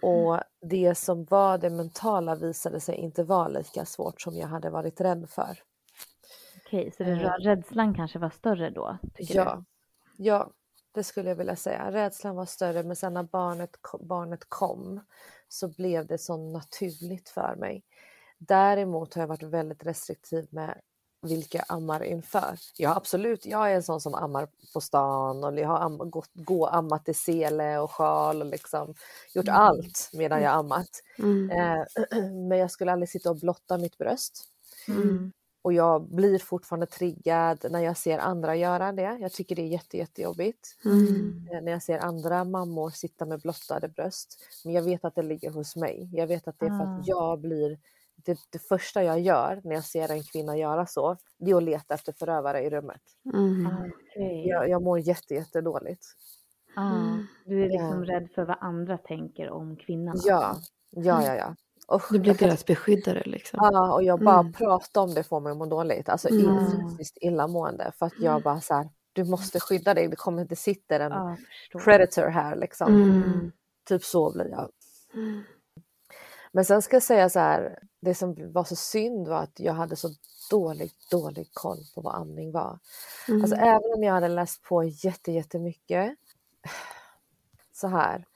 Och 0.02 0.40
det 0.60 0.94
som 0.94 1.24
var 1.24 1.58
det 1.58 1.70
mentala 1.70 2.34
visade 2.34 2.80
sig 2.80 2.94
inte 2.94 3.24
vara 3.24 3.48
lika 3.48 3.84
svårt 3.86 4.20
som 4.20 4.36
jag 4.36 4.48
hade 4.48 4.70
varit 4.70 5.00
rädd 5.00 5.28
för. 5.30 5.58
Okej, 6.66 6.92
så 6.96 7.02
den 7.02 7.20
Eh. 7.20 7.30
rädslan 7.38 7.94
kanske 7.94 8.18
var 8.18 8.30
större 8.30 8.70
då? 8.70 8.98
du? 9.02 9.24
Ja, 9.24 9.64
ja, 10.16 10.50
det 10.92 11.04
skulle 11.04 11.28
jag 11.28 11.36
vilja 11.36 11.56
säga. 11.56 11.92
Rädslan 11.92 12.36
var 12.36 12.46
större 12.46 12.82
men 12.82 12.96
sen 12.96 13.14
när 13.14 13.22
barnet, 13.22 13.70
barnet 14.00 14.44
kom 14.48 15.00
så 15.48 15.68
blev 15.68 16.06
det 16.06 16.18
så 16.18 16.36
naturligt 16.36 17.28
för 17.28 17.56
mig. 17.56 17.84
Däremot 18.38 19.14
har 19.14 19.22
jag 19.22 19.28
varit 19.28 19.42
väldigt 19.42 19.86
restriktiv 19.86 20.48
med 20.50 20.80
vilka 21.26 21.58
jag 21.58 21.64
ammar 21.76 22.02
inför. 22.04 22.58
Ja 22.76 22.94
absolut, 22.96 23.46
jag 23.46 23.70
är 23.72 23.74
en 23.76 23.82
sån 23.82 24.00
som 24.00 24.14
ammar 24.14 24.48
på 24.74 24.80
stan 24.80 25.44
och 25.44 25.58
jag 25.58 25.68
har 25.68 25.78
am- 25.80 26.10
gått, 26.10 26.30
gå 26.34 26.66
ammat 26.66 27.08
i 27.08 27.14
sele 27.14 27.78
och 27.78 27.90
sjal 27.90 28.40
och 28.42 28.46
liksom 28.48 28.94
gjort 29.34 29.48
Mm. 29.48 29.60
allt 29.60 30.10
medan 30.12 30.42
jag 30.42 30.52
ammat. 30.54 30.88
Mm. 31.18 31.50
Eh, 31.50 31.84
men 32.48 32.58
jag 32.58 32.70
skulle 32.70 32.92
aldrig 32.92 33.08
sitta 33.08 33.30
och 33.30 33.36
blotta 33.36 33.78
mitt 33.78 33.98
bröst. 33.98 34.44
Mm. 34.88 35.32
Och 35.62 35.72
jag 35.72 36.02
blir 36.02 36.38
fortfarande 36.38 36.86
triggad 36.86 37.66
när 37.70 37.80
jag 37.80 37.96
ser 37.96 38.18
andra 38.18 38.56
göra 38.56 38.92
det. 38.92 39.16
Jag 39.20 39.32
tycker 39.32 39.56
det 39.56 39.62
är 39.62 39.66
jätte, 39.66 39.96
jättejobbigt. 39.96 40.76
Mm. 40.84 41.46
Eh, 41.52 41.60
När 41.62 41.72
jag 41.72 41.82
ser 41.82 41.98
andra 41.98 42.44
mammor 42.44 42.90
sitta 42.90 43.24
med 43.24 43.40
blottade 43.40 43.88
bröst. 43.88 44.38
Men 44.64 44.72
jag 44.74 44.82
vet 44.82 45.04
att 45.04 45.14
det 45.14 45.22
ligger 45.22 45.50
hos 45.50 45.76
mig. 45.76 46.10
Jag 46.12 46.26
vet 46.26 46.48
att 46.48 46.58
det 46.58 46.66
är 46.66 46.70
för 46.78 46.84
Ah. 46.86 46.98
att 46.98 47.06
jag 47.06 47.40
blir... 47.40 47.78
Det, 48.24 48.38
det 48.50 48.58
första 48.58 49.02
jag 49.04 49.20
gör 49.20 49.60
när 49.64 49.74
jag 49.74 49.84
ser 49.84 50.10
en 50.12 50.22
kvinna 50.22 50.56
göra 50.56 50.86
så, 50.86 51.16
det 51.38 51.50
är 51.50 51.54
att 51.56 51.62
leta 51.62 51.94
efter 51.94 52.12
förövare 52.12 52.60
i 52.62 52.70
rummet. 52.70 53.00
Mm. 53.34 53.66
Ah, 53.66 53.86
okej. 53.86 54.48
Jag, 54.48 54.68
jag 54.68 54.82
mår 54.82 54.98
jätte, 54.98 55.34
jättedåligt. 55.34 56.04
Ah, 56.76 56.90
Mm. 56.96 57.26
du 57.44 57.64
är 57.64 57.68
liksom 57.68 58.04
Ja. 58.04 58.14
rädd 58.14 58.28
för 58.34 58.44
vad 58.44 58.56
andra 58.60 58.98
tänker 58.98 59.50
om 59.50 59.76
kvinnan? 59.76 60.20
Ja, 60.24 60.56
ja, 60.90 61.24
ja. 61.26 61.34
ja. 61.34 61.54
Usch, 61.96 62.12
Du 62.12 62.18
blir 62.18 62.34
kan- 62.34 62.48
deras 62.48 62.64
beskyddare 62.66 63.22
liksom. 63.26 63.58
Ja, 63.62 63.92
och 63.94 64.02
jag 64.02 64.20
bara 64.24 64.40
Mm. 64.40 64.52
pratar 64.52 65.00
om 65.00 65.14
det 65.14 65.22
får 65.22 65.40
mig 65.40 65.50
att 65.52 65.56
må 65.58 65.66
dåligt. 65.66 66.08
Alltså 66.08 66.28
Mm. 66.28 66.46
mm. 66.58 66.90
fysiskt 66.90 67.18
illamående. 67.20 67.92
För 67.98 68.06
att 68.06 68.18
jag 68.20 68.42
bara 68.42 68.60
så 68.60 68.74
här, 68.74 68.88
du 69.12 69.24
måste 69.24 69.60
skydda 69.60 69.94
dig. 69.94 70.08
Det 70.08 70.16
kommer 70.16 70.42
inte 70.42 70.56
sitta 70.56 70.96
en 70.96 71.12
Ja, 71.12 71.36
predator 71.84 72.26
här 72.28 72.56
liksom. 72.56 72.94
Mm. 72.94 73.52
Typ 73.88 74.04
så 74.04 74.32
blir 74.32 74.48
jag. 74.50 74.70
Mm. 75.14 75.42
Men 76.52 76.64
sen 76.64 76.82
ska 76.82 76.96
jag 76.96 77.02
säga 77.02 77.28
så 77.30 77.38
här, 77.38 77.78
det 78.06 78.14
som 78.14 78.52
var 78.52 78.64
så 78.64 78.76
synd 78.76 79.28
var 79.28 79.42
att 79.42 79.60
jag 79.60 79.72
hade 79.72 79.96
så 79.96 80.08
dålig, 80.50 80.90
dålig 81.10 81.50
koll 81.52 81.78
på 81.94 82.00
vad 82.00 82.14
amning 82.14 82.52
var. 82.52 82.78
Mm. 83.28 83.42
Alltså 83.42 83.56
även 83.56 83.92
om 83.96 84.02
jag 84.02 84.12
hade 84.12 84.28
läst 84.28 84.62
på 84.62 84.84
jätte, 84.84 85.32
jättemycket. 85.32 86.14
Så 87.72 87.88
här. 87.88 88.26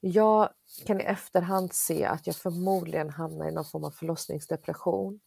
Jag 0.00 0.48
kan 0.86 1.00
i 1.00 1.04
efterhand 1.04 1.72
se 1.72 2.04
att 2.04 2.26
jag 2.26 2.36
förmodligen 2.36 3.10
hamnar 3.10 3.48
i 3.48 3.52
någon 3.52 3.64
form 3.64 3.84
av 3.84 3.90
förlossningsdepression. 3.90 5.20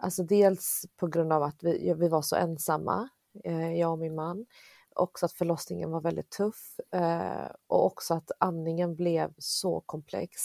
Alltså 0.00 0.22
dels 0.22 0.86
på 0.96 1.06
grund 1.06 1.32
av 1.32 1.42
att 1.42 1.62
vi, 1.62 1.94
vi 1.94 2.08
var 2.08 2.22
så 2.22 2.36
ensamma, 2.36 3.08
eh, 3.44 3.72
jag 3.72 3.92
och 3.92 3.98
min 3.98 4.14
man. 4.14 4.46
Också 4.98 5.26
att 5.26 5.32
förlossningen 5.32 5.90
var 5.90 6.00
väldigt 6.00 6.30
tuff 6.30 6.80
eh, 6.94 7.50
och 7.66 7.86
också 7.86 8.14
att 8.14 8.30
amningen 8.40 8.94
blev 8.96 9.32
så 9.38 9.80
komplex. 9.80 10.40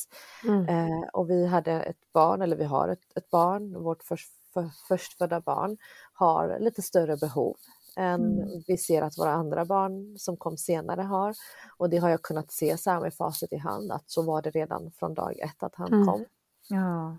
Mm. 0.47 0.67
Eh, 0.69 1.07
och 1.13 1.29
vi 1.29 1.45
hade 1.47 1.71
ett 1.71 2.11
barn, 2.13 2.41
eller 2.41 2.55
vi 2.57 2.63
har 2.63 2.87
ett, 2.89 3.17
ett 3.17 3.29
barn, 3.29 3.83
vårt 3.83 4.03
först, 4.03 4.31
för, 4.53 4.69
förstfödda 4.87 5.41
barn 5.41 5.77
har 6.13 6.57
lite 6.59 6.81
större 6.81 7.17
behov 7.17 7.55
än 7.95 8.21
Mm. 8.41 8.63
vi 8.67 8.77
ser 8.77 9.01
att 9.01 9.17
våra 9.17 9.31
andra 9.33 9.65
barn 9.65 10.15
som 10.19 10.37
kom 10.37 10.57
senare 10.57 11.01
har. 11.01 11.35
Och 11.77 11.89
det 11.89 11.97
har 11.97 12.09
jag 12.09 12.21
kunnat 12.21 12.51
se 12.51 12.77
så 12.77 12.91
här 12.91 12.99
med 13.01 13.13
facit 13.13 13.53
i 13.53 13.57
hand 13.57 13.91
att 13.91 14.09
så 14.09 14.21
var 14.21 14.41
det 14.41 14.51
redan 14.51 14.91
från 14.91 15.13
dag 15.13 15.39
ett 15.39 15.63
att 15.63 15.75
han 15.75 15.93
Mm. 15.93 16.05
kom. 16.07 16.25
Ja. 16.69 17.17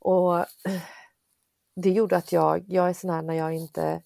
Och 0.00 0.38
eh, 0.38 0.82
det 1.76 1.90
gjorde 1.90 2.16
att 2.16 2.32
jag, 2.32 2.64
jag 2.68 2.88
är 2.88 2.92
sån 2.94 3.10
här 3.10 3.22
när 3.22 3.34
jag 3.34 3.52
inte 3.54 4.02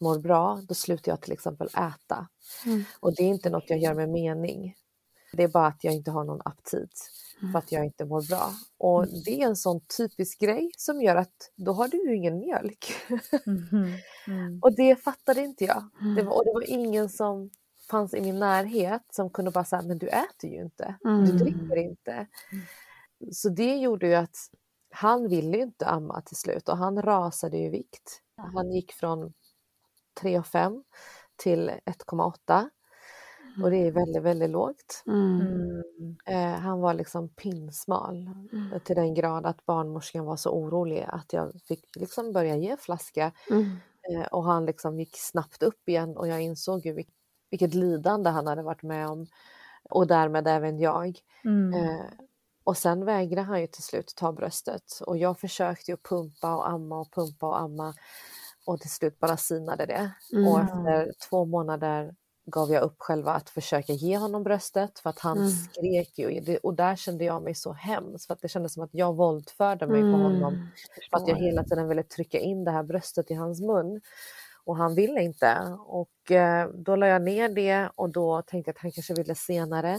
mår 0.00 0.18
bra, 0.18 0.60
då 0.68 0.74
slutar 0.74 1.12
jag 1.12 1.20
till 1.20 1.32
exempel 1.32 1.66
äta. 1.68 2.28
Mm. 2.66 2.84
Och 3.00 3.14
det 3.14 3.22
är 3.22 3.28
inte 3.28 3.50
något 3.50 3.64
jag 3.70 3.78
gör 3.78 3.94
med 3.94 4.08
mening. 4.08 4.74
Det 5.32 5.42
är 5.42 5.48
bara 5.48 5.66
att 5.66 5.84
jag 5.84 5.94
inte 5.94 6.10
har 6.10 6.24
någon 6.24 6.40
aptit 6.44 7.10
för 7.52 7.58
att 7.58 7.72
jag 7.72 7.84
inte 7.84 8.04
mår 8.04 8.28
bra. 8.28 8.50
Och 8.78 9.06
det 9.24 9.42
är 9.42 9.46
en 9.46 9.56
sån 9.56 9.80
typisk 9.96 10.38
grej 10.40 10.70
som 10.76 11.02
gör 11.02 11.16
att 11.16 11.50
då 11.56 11.72
har 11.72 11.88
du 11.88 11.96
ju 12.10 12.16
ingen 12.16 12.38
mjölk. 12.38 12.86
Mhm. 13.46 13.92
Mm. 14.26 14.58
och 14.62 14.72
det 14.76 14.96
fattade 14.96 15.40
inte 15.40 15.64
jag. 15.64 15.88
Mm. 16.00 16.14
Det 16.14 16.22
var, 16.22 16.32
och 16.38 16.44
det 16.44 16.52
var 16.52 16.70
ingen 16.70 17.08
som 17.08 17.50
fanns 17.90 18.14
i 18.14 18.20
min 18.20 18.38
närhet 18.38 19.02
som 19.10 19.30
kunde 19.30 19.50
bara 19.50 19.64
säga, 19.64 19.82
men 19.82 19.98
du 19.98 20.08
äter 20.08 20.50
ju 20.50 20.62
inte, 20.62 20.96
du 21.02 21.08
Mm. 21.10 21.36
dricker 21.38 21.76
inte. 21.76 22.26
Så 23.32 23.48
det 23.48 23.76
gjorde 23.76 24.06
ju 24.06 24.14
att 24.14 24.36
han 24.90 25.28
ville 25.28 25.58
inte 25.58 25.86
amma 25.86 26.20
till 26.20 26.36
slut 26.36 26.68
och 26.68 26.76
han 26.76 27.02
rasade 27.02 27.56
i 27.58 27.68
vikt. 27.68 28.22
Han 28.36 28.72
gick 28.72 28.92
från 28.92 29.32
3,5 30.20 30.82
till 31.36 31.70
1,8 31.86 32.70
och 33.62 33.70
det 33.70 33.76
är 33.76 33.92
väldigt, 33.92 34.22
väldigt 34.22 34.50
lågt. 34.50 35.02
Mm. 35.06 35.40
Mm. 35.40 36.16
Eh, 36.26 36.60
han 36.60 36.80
var 36.80 36.94
liksom 36.94 37.28
pinsmal 37.28 38.30
Mm. 38.52 38.80
till 38.84 38.96
den 38.96 39.14
grad 39.14 39.46
att 39.46 39.66
barnmorskan 39.66 40.24
var 40.24 40.36
så 40.36 40.50
orolig 40.50 41.04
att 41.08 41.32
jag 41.32 41.52
fick 41.68 41.96
liksom 41.96 42.32
börja 42.32 42.56
ge 42.56 42.76
flaska 42.76 43.32
Mm. 43.50 43.76
Eh, 44.10 44.26
och 44.26 44.44
han 44.44 44.66
liksom 44.66 44.98
gick 45.00 45.16
snabbt 45.18 45.62
upp 45.62 45.88
igen 45.88 46.16
och 46.16 46.28
jag 46.28 46.40
insåg 46.42 46.86
ju 46.86 47.04
vilket 47.50 47.74
lidande 47.74 48.30
han 48.30 48.46
hade 48.46 48.62
varit 48.62 48.82
med 48.82 49.08
om 49.08 49.26
och 49.90 50.06
därmed 50.06 50.48
även 50.48 50.78
jag. 50.78 51.18
Mm. 51.44 51.74
Eh, 51.84 52.00
och 52.64 52.76
sen 52.76 53.04
vägrade 53.04 53.42
han 53.42 53.60
ju 53.60 53.66
till 53.66 53.82
slut 53.82 54.14
ta 54.16 54.32
bröstet 54.32 55.00
och 55.06 55.16
jag 55.18 55.38
försökte 55.40 55.90
ju 55.90 55.96
pumpa 55.96 56.56
och 56.56 56.68
amma 56.68 57.00
och 57.00 57.12
pumpa 57.12 57.46
och 57.48 57.60
amma 57.60 57.94
och 58.68 58.80
till 58.80 58.90
slut 58.90 59.18
bara 59.18 59.36
sinade 59.36 59.86
det. 59.86 60.10
Mm. 60.32 60.48
Och 60.48 60.60
efter 60.60 61.12
två 61.28 61.44
månader 61.44 62.14
gav 62.46 62.70
jag 62.72 62.82
upp 62.82 62.96
själva 62.98 63.32
att 63.32 63.50
försöka 63.50 63.92
ge 63.92 64.16
honom 64.16 64.42
bröstet 64.42 64.98
för 64.98 65.10
att 65.10 65.18
han 65.18 65.38
Mm. 65.38 65.50
skrek 65.50 66.18
ju 66.18 66.58
och 66.62 66.74
där 66.74 66.96
kände 66.96 67.24
jag 67.24 67.42
mig 67.42 67.54
så 67.54 67.72
hemskt 67.72 68.26
för 68.26 68.34
att 68.34 68.40
det 68.40 68.48
kändes 68.48 68.74
som 68.74 68.82
att 68.82 68.90
jag 68.92 69.16
våldförde 69.16 69.86
mig 69.86 70.00
på 70.00 70.18
honom 70.18 70.54
Mm. 70.54 70.66
för 71.10 71.16
att 71.16 71.28
jag 71.28 71.36
hela 71.36 71.64
tiden 71.64 71.88
ville 71.88 72.02
trycka 72.02 72.38
in 72.38 72.64
det 72.64 72.70
här 72.70 72.82
bröstet 72.82 73.30
i 73.30 73.34
hans 73.34 73.60
mun. 73.60 74.00
Och 74.64 74.76
han 74.76 74.94
ville 74.94 75.22
inte. 75.22 75.76
Och 75.86 76.30
eh, 76.30 76.68
då 76.74 76.96
la 76.96 77.06
jag 77.06 77.22
ner 77.22 77.48
det 77.48 77.90
och 77.94 78.10
då 78.10 78.42
tänkte 78.42 78.68
jag 78.68 78.76
att 78.76 78.82
han 78.82 78.92
kanske 78.92 79.14
ville 79.14 79.34
senare. 79.34 79.98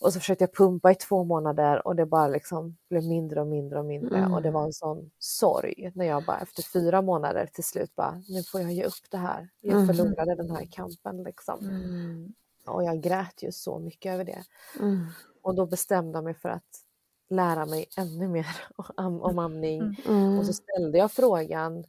Och 0.00 0.12
så 0.12 0.20
försökte 0.20 0.44
jag 0.44 0.54
pumpa 0.54 0.90
i 0.90 0.94
två 0.94 1.24
månader 1.24 1.86
och 1.86 1.96
det 1.96 2.06
bara 2.06 2.28
liksom 2.28 2.76
blev 2.90 3.02
mindre 3.04 3.40
och 3.40 3.46
mindre 3.46 3.78
och 3.78 3.84
mindre. 3.84 4.18
Mm. 4.18 4.34
Och 4.34 4.42
det 4.42 4.50
var 4.50 4.64
en 4.64 4.72
sån 4.72 5.10
sorg 5.18 5.92
när 5.94 6.06
jag 6.06 6.24
bara 6.24 6.38
efter 6.38 6.62
fyra 6.62 7.02
månader 7.02 7.46
till 7.52 7.64
slut 7.64 7.96
bara, 7.96 8.22
nu 8.28 8.42
får 8.42 8.60
jag 8.60 8.72
ge 8.72 8.84
upp 8.84 9.10
det 9.10 9.16
här. 9.18 9.48
Jag 9.60 9.74
Mm. 9.82 9.86
förlorade 9.86 10.34
den 10.34 10.50
här 10.50 10.68
kampen 10.70 11.22
liksom. 11.22 11.58
Mm. 11.68 12.34
Och 12.66 12.84
jag 12.84 13.00
grät 13.00 13.42
ju 13.42 13.52
så 13.52 13.78
mycket 13.78 14.12
över 14.14 14.24
det. 14.24 14.44
Mm. 14.80 15.06
Och 15.42 15.54
då 15.54 15.66
bestämde 15.66 16.16
jag 16.16 16.24
mig 16.24 16.34
för 16.34 16.48
att 16.48 16.82
lära 17.30 17.66
mig 17.66 17.86
ännu 17.96 18.28
mer 18.28 18.46
om, 18.96 19.22
om 19.22 19.38
amning. 19.38 19.80
Mm. 19.80 19.96
Mm. 20.08 20.38
Och 20.38 20.46
så 20.46 20.52
ställde 20.52 20.98
jag 20.98 21.12
frågan 21.12 21.84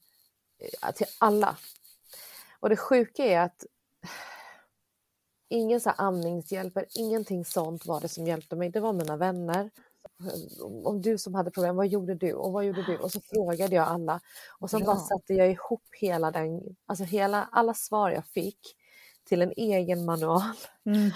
eh, 0.59 0.91
till 0.95 1.07
alla. 1.19 1.57
Och 2.59 2.69
det 2.69 2.77
sjuka 2.77 3.25
är 3.25 3.39
att 3.41 3.65
ingen 5.49 5.81
så 5.81 5.89
amningshjälper, 5.89 6.85
ingenting 6.95 7.45
sånt 7.45 7.85
var 7.85 8.01
det 8.01 8.07
som 8.07 8.27
hjälpte 8.27 8.55
mig. 8.55 8.69
Det 8.69 8.79
var 8.79 8.93
mina 8.93 9.17
vänner. 9.17 9.69
Om 10.83 11.01
du 11.01 11.17
som 11.17 11.35
hade 11.35 11.51
problem, 11.51 11.75
vad 11.75 11.87
gjorde 11.87 12.15
du? 12.15 12.33
Och 12.33 12.51
vad 12.53 12.65
gjorde 12.65 12.83
du? 12.85 12.97
Och 12.97 13.11
så 13.11 13.21
frågade 13.21 13.75
jag 13.75 13.87
alla. 13.87 14.19
Och 14.59 14.69
sen 14.69 14.79
Bra. 14.83 14.93
bara 14.93 14.99
satte 14.99 15.33
jag 15.33 15.51
ihop 15.51 15.83
hela 15.99 16.31
den, 16.31 16.61
alltså 16.85 17.03
hela, 17.03 17.49
alla 17.51 17.73
svar 17.73 18.09
jag 18.09 18.25
fick 18.25 18.59
till 19.25 19.41
en 19.41 19.53
egen 19.57 20.05
manual. 20.05 20.41
Mm. 20.85 21.11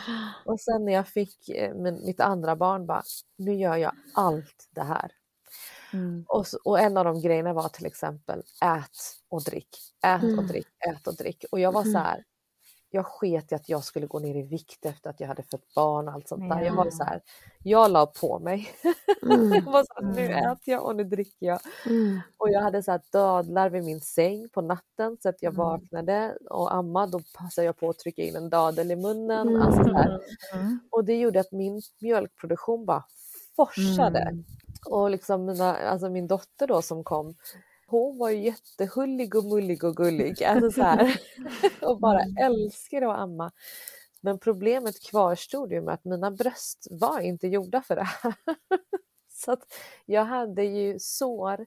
Och 0.46 0.60
sen 0.60 0.86
när 0.86 0.94
jag 0.94 1.08
fick 1.08 1.50
eh, 1.50 1.76
min, 1.76 2.06
mitt 2.06 2.20
andra 2.20 2.56
barn 2.56 2.86
bara, 2.86 3.04
nu 3.38 3.54
gör 3.56 3.76
jag 3.76 3.96
allt 4.14 4.70
det 4.72 4.84
här. 4.84 5.12
Mm. 5.94 6.26
Och, 6.28 6.48
så, 6.48 6.60
och 6.66 6.80
en 6.80 6.98
av 6.98 7.06
de 7.06 7.22
grejerna 7.22 7.54
var 7.54 7.70
till 7.70 7.86
exempel 7.86 8.40
ät 8.62 8.98
och 9.30 9.44
drick, 9.44 9.78
ät 10.06 10.24
och 10.24 10.30
Mm. 10.30 10.48
drick, 10.48 10.68
ät 10.90 11.08
och 11.08 11.16
drick. 11.16 11.46
Och 11.52 11.60
jag 11.60 11.72
var 11.72 11.84
så 11.84 11.90
Mm. 11.90 12.02
här, 12.02 12.24
jag 12.92 13.06
sket 13.06 13.52
i 13.52 13.56
att 13.56 13.70
jag 13.70 13.84
skulle 13.84 14.08
gå 14.08 14.20
ner 14.20 14.36
i 14.36 14.42
vikt 14.42 14.86
efter 14.86 15.10
att 15.10 15.20
jag 15.20 15.28
hade 15.28 15.44
fött 15.44 15.74
barn 15.76 16.08
och 16.08 16.14
allt 16.14 16.28
sånt 16.28 16.50
där. 16.50 16.62
Jag 16.62 16.74
var 16.76 16.90
så 16.92 17.04
här, 17.04 17.22
jag 17.64 17.92
la 17.92 18.06
på 18.06 18.40
mig. 18.40 18.70
Mm. 19.24 19.54
jag 19.54 19.62
var 19.72 19.84
så 19.84 19.94
här, 19.96 20.12
nu 20.14 20.22
Mm. 20.26 20.52
äter 20.52 20.74
jag 20.74 20.86
och 20.86 20.96
nu 20.96 21.04
dricker 21.04 21.46
jag. 21.46 21.60
Mm. 21.86 22.20
Och 22.38 22.50
jag 22.50 22.62
hade 22.62 22.84
så 22.84 22.92
här 22.92 23.02
dadlar 23.12 23.70
vid 23.70 23.84
min 23.84 24.02
säng 24.02 24.50
på 24.50 24.62
natten 24.62 25.18
så 25.24 25.30
att 25.30 25.42
jag 25.42 25.54
Mm. 25.54 25.66
vaknade 25.66 26.38
och 26.50 26.74
amma 26.74 27.08
då 27.08 27.20
passade 27.38 27.66
jag 27.66 27.78
på 27.78 27.90
att 27.90 28.00
trycka 28.00 28.22
in 28.22 28.36
en 28.36 28.50
dadel 28.50 28.92
i 28.92 28.96
munnen. 28.96 29.62
Alltså 29.62 29.84
så 29.84 29.94
här. 29.94 30.20
Mm. 30.54 30.80
Och 30.92 31.06
det 31.06 31.20
gjorde 31.20 31.40
att 31.40 31.52
min 31.52 31.82
mjölkproduktion 32.02 32.86
bara 32.86 33.04
forsade. 33.56 34.20
Mm. 34.20 34.44
Och 34.86 35.10
liksom 35.10 35.46
mina, 35.46 35.78
alltså 35.78 36.10
min 36.10 36.28
dotter 36.28 36.68
då 36.68 36.82
som 36.82 37.04
kom, 37.04 37.36
hon 37.92 38.18
var 38.18 38.30
ju 38.30 38.38
jättehullig 38.42 39.36
och 39.36 39.44
mullig 39.46 39.84
och 39.84 39.96
gullig. 39.96 40.44
Alltså 40.44 40.72
så 40.72 40.82
här. 40.84 41.22
och 41.82 42.00
bara 42.00 42.22
Mm. 42.24 42.38
älskade 42.38 43.12
att 43.14 43.20
amma. 43.20 43.52
Men 44.22 44.40
problemet 44.40 45.00
kvarstod 45.10 45.72
ju 45.72 45.82
med 45.82 45.94
att 45.94 46.06
mina 46.06 46.32
bröst 46.32 46.88
var 46.92 47.20
inte 47.20 47.48
gjorda 47.48 47.82
för 47.82 47.96
det 47.96 48.04
här. 48.04 48.34
så 49.30 49.52
att 49.52 49.64
jag 50.06 50.26
hade 50.26 50.64
ju 50.64 51.00
sår 51.00 51.66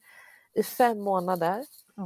i 0.55 0.63
fem 0.63 1.01
månader. 1.01 1.65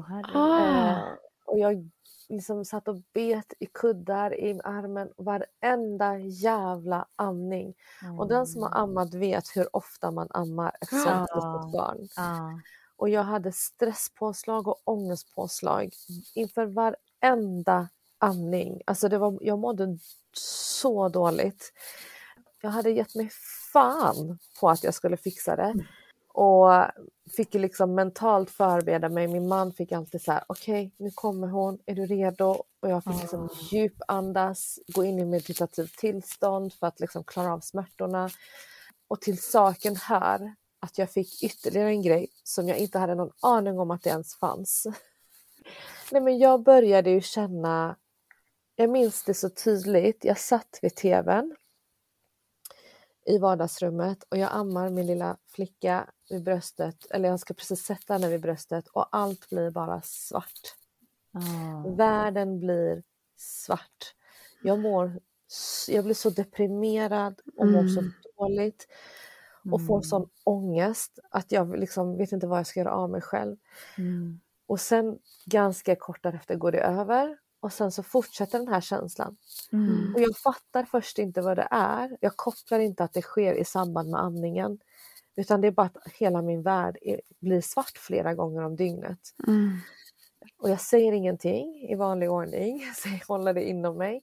Herregud. 0.09 0.37
Ah. 0.37 1.17
Och 1.47 1.59
jag 1.59 1.91
liksom 2.29 2.65
satt 2.65 2.89
och 2.89 2.97
bet 3.15 3.53
i 3.59 3.67
kuddar 3.67 4.35
i 4.41 4.61
armen 4.65 5.13
varenda 5.17 6.19
jävla 6.19 7.07
amning. 7.17 7.75
Och 8.19 8.29
den 8.29 8.47
som 8.47 8.63
har 8.63 8.69
Mm. 8.71 8.83
ammat 8.83 9.15
vet 9.15 9.45
hur 9.57 9.77
ofta 9.77 10.11
man 10.11 10.29
ammar 10.31 10.77
ett 10.81 10.89
sånt 10.89 11.31
litet 11.35 11.73
barn. 11.73 12.09
Ja. 12.17 12.61
Och 12.99 13.09
jag 13.09 13.23
hade 13.23 13.53
stresspåslag 13.53 14.69
och 14.69 14.81
ångestpåslag 14.85 15.91
inför 16.35 16.67
varenda 16.67 17.89
amning. 18.19 18.83
Alltså 18.87 19.09
det 19.09 19.19
var, 19.19 19.39
jag 19.41 19.59
mådde 19.59 19.99
så 20.33 21.09
dåligt. 21.09 21.73
Jag 22.61 22.71
hade 22.71 22.91
gett 22.91 23.15
mig 23.15 23.31
fan 23.73 24.39
på 24.61 24.71
att 24.71 24.85
jag 24.85 24.95
skulle 24.95 25.17
fixa 25.17 25.57
det. 25.57 25.75
Och 26.29 26.71
fick 27.37 27.55
liksom 27.55 27.95
mentalt 27.95 28.51
förbereda 28.51 29.09
mig. 29.09 29.29
Min 29.29 29.49
man 29.49 29.73
fick 29.73 29.93
alltid 29.93 30.23
så 30.23 30.33
här, 30.33 30.45
okej 30.47 30.95
nu 30.97 31.11
kommer 31.15 31.49
hon, 31.49 31.79
är 31.87 31.95
du 31.95 32.07
redo? 32.07 32.65
Och 32.81 32.91
jag 32.91 33.05
fick 33.05 33.21
liksom 33.21 33.49
djupandas, 33.71 34.79
gå 34.95 35.05
in 35.05 35.19
i 35.19 35.25
meditativt 35.25 35.97
tillstånd 35.97 36.73
för 36.73 36.87
att 36.87 37.01
liksom 37.01 37.25
klara 37.25 37.53
av 37.53 37.61
smärtorna. 37.61 38.31
Och 39.09 39.21
till 39.21 39.43
saken 39.43 39.97
hör 39.97 40.55
att 40.81 40.99
jag 40.99 41.11
fick 41.11 41.43
ytterligare 41.43 41.89
en 41.89 42.03
grej 42.03 42.29
som 42.45 42.69
jag 42.69 42.79
inte 42.79 42.99
hade 42.99 43.15
någon 43.15 43.33
aning 43.43 43.79
om 43.79 43.91
att 43.91 44.03
det 44.03 44.11
ens 44.11 44.35
fanns. 44.35 44.87
Nej 46.13 46.23
men 46.23 46.39
jag 46.39 46.63
började 46.63 47.11
ju 47.11 47.21
känna, 47.21 47.97
jag 48.77 48.91
minns 48.91 49.25
det 49.25 49.35
så 49.35 49.51
tydligt, 49.51 50.25
jag 50.25 50.39
satt 50.39 50.79
vid 50.83 50.95
tvn 50.97 51.57
i 53.27 53.39
vardagsrummet 53.39 54.23
och 54.29 54.39
jag 54.39 54.51
ammar 54.53 54.91
min 54.91 55.07
lilla 55.07 55.37
flicka 55.47 56.11
vid 56.31 56.45
bröstet, 56.45 57.07
eller 57.11 57.29
jag 57.29 57.41
ska 57.41 57.55
precis 57.55 57.85
sätta 57.85 58.13
henne 58.13 58.29
vid 58.29 58.41
bröstet 58.41 58.89
och 58.89 59.17
allt 59.17 59.49
blir 59.49 59.71
bara 59.71 60.03
svart. 60.03 60.61
Ja. 61.33 61.91
Världen 61.97 62.61
blir 62.61 63.03
svart. 63.37 64.15
Jag 64.63 64.79
mår, 64.79 65.21
jag 65.89 66.05
blir 66.05 66.15
så 66.15 66.31
deprimerad 66.31 67.41
och 67.57 67.67
mår 67.67 67.89
så 67.89 68.01
Mm. 68.01 68.13
dåligt 68.37 68.87
och 69.73 69.87
får 69.87 69.95
Mm. 69.95 70.03
sån 70.03 70.29
ångest 70.45 71.19
att 71.31 71.53
jag 71.53 71.79
liksom 71.79 72.17
vet 72.17 72.33
inte 72.33 72.47
vad 72.47 72.59
jag 72.59 72.67
ska 72.67 72.81
göra 72.81 72.93
av 72.93 73.11
mig 73.11 73.21
själv. 73.21 73.57
Mm. 73.99 74.41
Och 74.67 74.81
sen 74.81 75.19
ganska 75.45 75.97
kort 75.97 76.23
därefter 76.23 76.55
går 76.57 76.73
det 76.73 76.81
över 76.81 77.39
och 77.61 77.73
sen 77.73 77.93
så 77.93 78.03
fortsätter 78.03 78.59
den 78.59 78.69
här 78.69 78.81
känslan. 78.81 79.37
Mm. 79.73 80.15
Och 80.15 80.21
jag 80.21 80.37
fattar 80.37 80.85
först 80.85 81.19
inte 81.19 81.41
vad 81.41 81.57
det 81.57 81.69
är. 81.71 82.17
Jag 82.21 82.37
kopplar 82.37 82.79
inte 82.79 83.05
att 83.05 83.13
det 83.13 83.23
sker 83.23 83.55
i 83.55 83.65
samband 83.65 84.11
med 84.11 84.21
amningen. 84.21 84.79
Utan 85.37 85.61
det 85.61 85.67
är 85.67 85.73
bara 85.73 85.87
att 85.87 86.13
hela 86.13 86.43
min 86.43 86.63
värld 86.63 86.99
är, 87.03 87.21
blir 87.41 87.61
svart 87.61 87.99
flera 87.99 88.35
gånger 88.35 88.63
om 88.65 88.77
dygnet. 88.77 89.19
Mm. 89.47 89.79
Och 90.59 90.71
jag 90.71 90.81
säger 90.81 91.13
ingenting 91.13 91.89
i 91.91 91.95
vanlig 91.95 92.31
ordning, 92.31 92.83
så 92.97 93.09
jag 93.09 93.27
håller 93.29 93.55
det 93.55 93.69
inom 93.69 93.97
mig. 93.99 94.23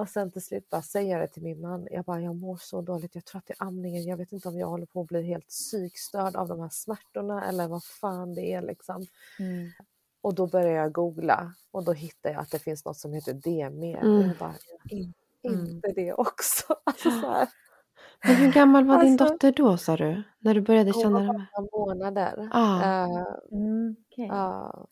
Och 0.00 0.08
sen 0.08 0.30
till 0.30 0.42
slut 0.42 0.70
bara 0.70 0.82
säger 0.82 1.12
jag 1.12 1.20
det 1.20 1.26
till 1.32 1.42
min 1.42 1.60
man. 1.60 1.88
Jag 1.90 2.04
bara, 2.04 2.20
jag 2.20 2.36
mår 2.36 2.56
så 2.56 2.80
dåligt, 2.80 3.14
jag 3.14 3.24
tror 3.24 3.38
att 3.38 3.46
det 3.46 3.54
är 3.58 3.66
amningen. 3.66 4.04
Jag 4.04 4.16
vet 4.16 4.32
inte 4.32 4.48
om 4.48 4.58
jag 4.58 4.66
håller 4.66 4.86
på 4.86 5.00
att 5.00 5.06
bli 5.08 5.22
helt 5.22 5.48
psykstörd 5.48 6.36
av 6.36 6.48
de 6.48 6.60
här 6.60 6.68
smärtorna 6.72 7.44
eller 7.48 7.68
vad 7.68 7.84
fan 7.84 8.34
det 8.34 8.52
är 8.52 8.62
liksom. 8.62 9.06
Mm. 9.38 9.68
Och 10.22 10.34
då 10.34 10.46
börjar 10.46 10.72
jag 10.82 10.92
googla 10.92 11.52
och 11.70 11.84
då 11.84 11.92
hittar 11.92 12.30
jag 12.30 12.40
att 12.40 12.50
det 12.50 12.58
finns 12.58 12.84
något 12.84 12.96
som 12.96 13.12
heter 13.12 13.32
DME. 13.34 13.96
Mm. 13.96 14.18
Och 14.18 14.24
jag 14.26 14.36
bara, 14.38 14.54
in, 14.88 15.12
Mm. 15.42 15.66
inte 15.66 15.88
det 15.92 16.12
också. 16.12 16.74
Alltså 16.84 17.10
Men 18.24 18.36
hur 18.36 18.52
gammal 18.52 18.84
var 18.84 19.02
din 19.02 19.12
Alltså- 19.12 19.24
dotter 19.34 19.52
då 19.52 19.76
sa 19.76 19.96
du? 19.96 20.22
När 20.38 20.54
du 20.54 20.60
började 20.60 20.90
hon 20.90 21.02
känna 21.02 21.14
var 21.26 21.32
det? 21.32 21.38
här? 21.38 21.46
bara 21.70 21.78
månader. 21.86 22.48
Ah. 22.52 22.82
Eh, 23.04 23.26
Mm. 23.52 23.96
Okej. 24.10 24.26
Ja. 24.26 24.86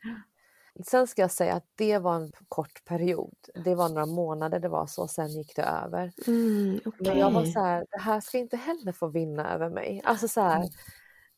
Sen 0.87 1.07
ska 1.07 1.22
jag 1.22 1.31
säga 1.31 1.55
att 1.55 1.66
det 1.74 1.99
var 1.99 2.14
en 2.16 2.33
kort 2.49 2.85
period. 2.85 3.35
Det 3.64 3.74
var 3.74 3.89
några 3.89 4.07
månader 4.07 4.61
det 4.61 4.68
var 4.68 4.87
så, 4.87 5.09
sen 5.09 5.29
gick 5.29 5.57
det 5.57 5.62
över. 5.62 6.12
Mm, 6.26 6.81
Men 6.99 7.18
jag 7.18 7.31
var 7.31 7.45
så 7.45 7.61
här, 7.61 7.87
det 7.91 7.99
här 7.99 8.20
ska 8.20 8.39
inte 8.39 8.57
heller 8.57 8.93
få 8.93 9.07
vinna 9.09 9.55
över 9.55 9.70
mig. 9.70 10.01
Alltså 10.05 10.29
så 10.29 10.41
här, 10.41 10.57
Mm. 10.57 10.68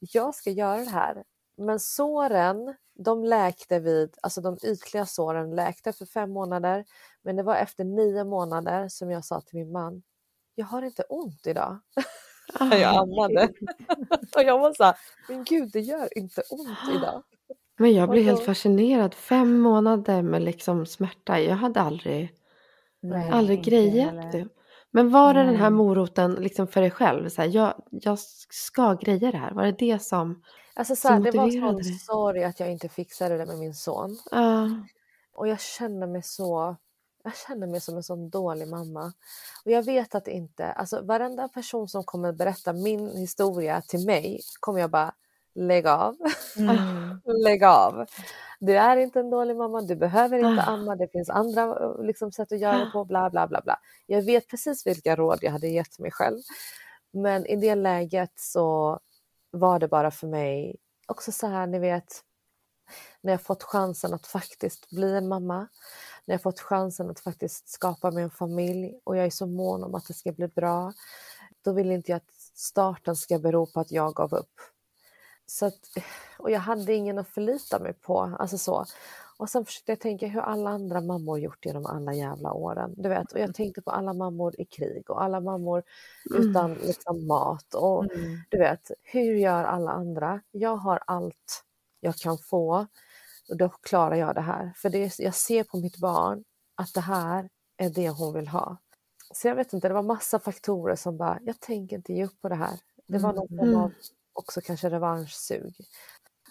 jag 0.01 0.34
ska 0.34 0.51
göra 0.51 0.76
det 0.78 0.91
här. 0.91 1.24
Men 1.57 1.80
såren, 1.80 2.74
de 2.95 3.24
läkte 3.24 3.78
vid, 3.78 4.14
alltså 4.22 4.41
de 4.41 4.57
ytliga 4.62 5.07
såren 5.07 5.51
läkte 5.57 5.93
för 5.93 6.07
fem 6.07 6.30
månader. 6.30 6.84
Men 7.22 7.36
det 7.36 7.43
var 7.43 7.57
efter 7.57 7.84
nio 7.84 8.24
månader 8.24 8.88
som 8.88 9.11
jag 9.11 9.24
sa 9.24 9.41
till 9.41 9.59
min 9.59 9.72
man, 9.72 10.03
jag 10.55 10.66
har 10.66 10.82
inte 10.82 11.03
ont 11.03 11.47
idag. 11.47 11.78
Ah. 12.55 12.74
Jag 12.76 12.95
ammade. 12.97 13.49
Och 14.36 14.43
jag 14.43 14.59
var 14.59 14.72
så 14.74 14.84
här, 14.84 14.97
men 15.28 15.45
gud 15.45 15.70
det 15.72 15.80
gör 15.80 16.18
inte 16.18 16.43
ont 16.51 16.78
idag. 16.95 17.22
Men 17.81 17.95
jag 17.95 18.09
blir 18.11 18.22
helt 18.22 18.45
fascinerad. 18.45 19.14
Fem 19.14 19.59
månader 19.61 20.22
med 20.22 20.43
liksom 20.43 20.87
smärta. 20.87 21.41
Jag 21.41 21.57
hade 21.57 21.81
aldrig, 21.81 22.35
Nej, 23.01 23.31
aldrig 23.31 23.64
grejat 23.64 24.33
det. 24.33 24.49
Men 24.91 25.11
var 25.11 25.35
det 25.35 25.41
den 25.43 25.57
här 25.57 25.70
Nej. 25.70 25.78
moroten 25.78 26.35
liksom 26.35 26.66
för 26.66 26.81
dig 26.81 26.91
själv? 26.91 27.28
Så 27.28 27.43
här, 27.43 27.49
jag, 27.49 27.74
jag 27.91 28.18
ska 28.49 28.95
greja 28.95 29.31
det 29.31 29.39
här. 29.39 29.51
Var 29.53 29.64
det 29.64 29.72
det 29.78 30.03
som... 30.03 30.43
Alltså 30.74 30.97
så 30.97 31.01
Som 31.09 31.11
här, 31.12 31.20
det 31.20 31.39
var 31.39 31.45
motiverade 31.45 31.85
sån 31.85 31.93
dig? 31.93 31.99
sorg 31.99 32.45
att 32.45 32.61
jag 32.61 32.72
inte 32.72 32.89
fixade 32.89 33.39
det 33.39 33.47
med 33.47 33.59
min 33.59 33.74
son. 33.74 34.18
Ah, 34.31 34.66
och 35.35 35.49
jag 35.49 35.61
känner 35.61 36.07
mig 36.07 36.22
så 36.22 36.76
jag 37.24 37.37
känner 37.37 37.66
mig 37.66 37.81
som 37.81 37.97
en 37.97 38.03
sån 38.03 38.31
dålig 38.31 38.68
mamma. 38.68 39.12
Och 39.64 39.70
jag 39.70 39.83
vet 39.83 40.14
att 40.14 40.28
inte, 40.28 40.72
alltså 40.72 41.03
varenda 41.03 41.49
person 41.49 41.89
som 41.89 42.05
kommer 42.05 42.33
berätta 42.33 42.72
min 42.72 43.16
historia 43.16 43.83
till 43.83 44.07
mig 44.07 44.41
kommer 44.61 44.81
jag 44.81 44.91
bara 44.91 45.14
lägg 45.55 45.86
av. 45.86 46.16
Mm. 46.57 47.20
lägg 47.44 47.64
av. 47.64 48.07
Du 48.61 48.76
är 48.78 48.96
inte 48.96 49.20
en 49.20 49.30
dålig 49.30 49.57
mamma, 49.57 49.80
du 49.80 49.96
behöver 49.96 50.38
inte 50.38 50.62
ah. 50.62 50.72
amma, 50.72 50.96
det 50.96 51.09
finns 51.09 51.30
andra 51.30 51.94
liksom, 51.94 52.32
sätt 52.32 52.53
att 52.53 52.61
göra 52.61 52.78
det 52.78 52.90
på, 52.92 53.05
bla 53.05 53.30
bla 53.30 53.46
bla. 53.46 53.61
bla. 53.61 53.78
Jag 54.07 54.22
vet 54.22 54.48
precis 54.48 54.86
vilka 54.86 55.16
råd 55.16 55.38
jag 55.42 55.53
hade 55.53 55.68
gett 55.68 55.98
mig 55.98 56.11
själv. 56.11 56.38
Men 57.12 57.46
i 57.46 57.57
det 57.57 57.74
läget 57.74 58.32
så 58.34 58.98
var 59.51 59.78
det 59.78 59.88
bara 59.88 60.11
för 60.11 60.26
mig 60.26 60.76
också 61.07 61.32
så 61.32 61.46
här, 61.46 61.66
ni 61.66 61.78
vet, 61.78 62.24
när 63.20 63.32
jag 63.32 63.42
fått 63.42 63.62
chansen 63.62 64.14
att 64.14 64.26
faktiskt 64.26 64.90
bli 64.90 65.16
en 65.16 65.28
mamma, 65.28 65.68
när 66.24 66.34
jag 66.34 66.42
fått 66.42 66.61
chansen 66.61 67.11
att 67.11 67.20
faktiskt 67.20 67.68
skapa 67.68 68.11
mig 68.11 68.22
en 68.24 68.30
familj 68.30 69.01
och 69.05 69.16
jag 69.16 69.26
är 69.26 69.30
så 69.30 69.46
mån 69.46 69.84
om 69.84 69.94
att 69.94 70.07
det 70.07 70.14
ska 70.14 70.32
bli 70.32 70.48
bra, 70.48 70.92
då 71.64 71.72
vill 71.72 71.90
inte 71.90 72.12
jag 72.12 72.16
att 72.16 72.34
starten 72.55 73.16
ska 73.16 73.38
bero 73.38 73.66
på 73.66 73.80
att 73.80 73.92
jag 73.92 74.14
gav 74.14 74.34
upp. 74.34 74.61
Så 75.51 75.66
att, 75.66 75.96
och 76.38 76.51
jag 76.51 76.61
hade 76.61 76.94
ingen 76.94 77.18
att 77.18 77.28
förlita 77.28 77.78
mig 77.78 77.92
på. 77.92 78.36
Alltså 78.38 78.59
så. 78.59 78.84
Och 79.36 79.48
sen 79.48 79.64
försökte 79.64 79.92
jag 79.92 80.01
tänka 80.01 80.26
hur 80.26 80.40
alla 80.40 80.70
andra 80.70 81.01
mammor 81.01 81.38
gjort 81.38 81.66
genom 81.66 81.86
alla 81.86 82.14
jävla 82.14 82.53
åren. 82.53 82.94
Du 82.96 83.09
vet, 83.09 83.32
och 83.32 83.38
jag 83.38 83.55
tänkte 83.55 83.82
på 83.82 83.90
alla 83.90 84.12
mammor 84.12 84.61
i 84.61 84.64
krig 84.64 85.11
och 85.11 85.22
alla 85.22 85.40
mammor 85.40 85.82
mm. 86.30 86.51
utan 86.51 86.74
liksom, 86.74 87.26
mat. 87.26 87.74
Och 87.74 88.14
mm. 88.14 88.38
du 88.48 88.59
vet, 88.59 88.90
hur 89.03 89.34
gör 89.34 89.64
alla 89.64 89.90
andra? 89.90 90.40
Jag 90.51 90.76
har 90.76 91.03
allt 91.07 91.64
jag 92.01 92.14
kan 92.14 92.38
få 92.38 92.86
och 93.48 93.57
då 93.57 93.68
klarar 93.68 94.16
jag 94.16 94.34
det 94.34 94.40
här. 94.40 94.72
För 94.76 94.90
det, 94.90 95.18
jag 95.18 95.34
ser 95.34 95.64
på 95.64 95.76
mitt 95.76 95.98
barn 95.98 96.44
att 96.74 96.94
det 96.94 97.01
här 97.01 97.48
är 97.76 97.90
det 97.90 98.09
hon 98.09 98.34
vill 98.34 98.48
ha. 98.48 98.76
Så 99.34 99.48
jag 99.48 99.55
vet 99.55 99.72
inte, 99.72 99.88
det 99.88 99.94
var 99.94 100.03
massa 100.03 100.38
faktorer 100.38 100.96
som 100.96 101.16
bara, 101.16 101.38
jag 101.42 101.61
tänker 101.61 101.96
inte 101.96 102.12
ge 102.12 102.24
upp 102.24 102.40
på 102.40 102.48
det 102.48 102.55
här. 102.55 102.78
Det 103.07 103.18
var 103.18 103.32
någon 103.32 103.48
form 103.48 103.74
av 103.74 103.92
också 104.33 104.61
kanske 104.61 104.91
revanschsug. 104.91 105.74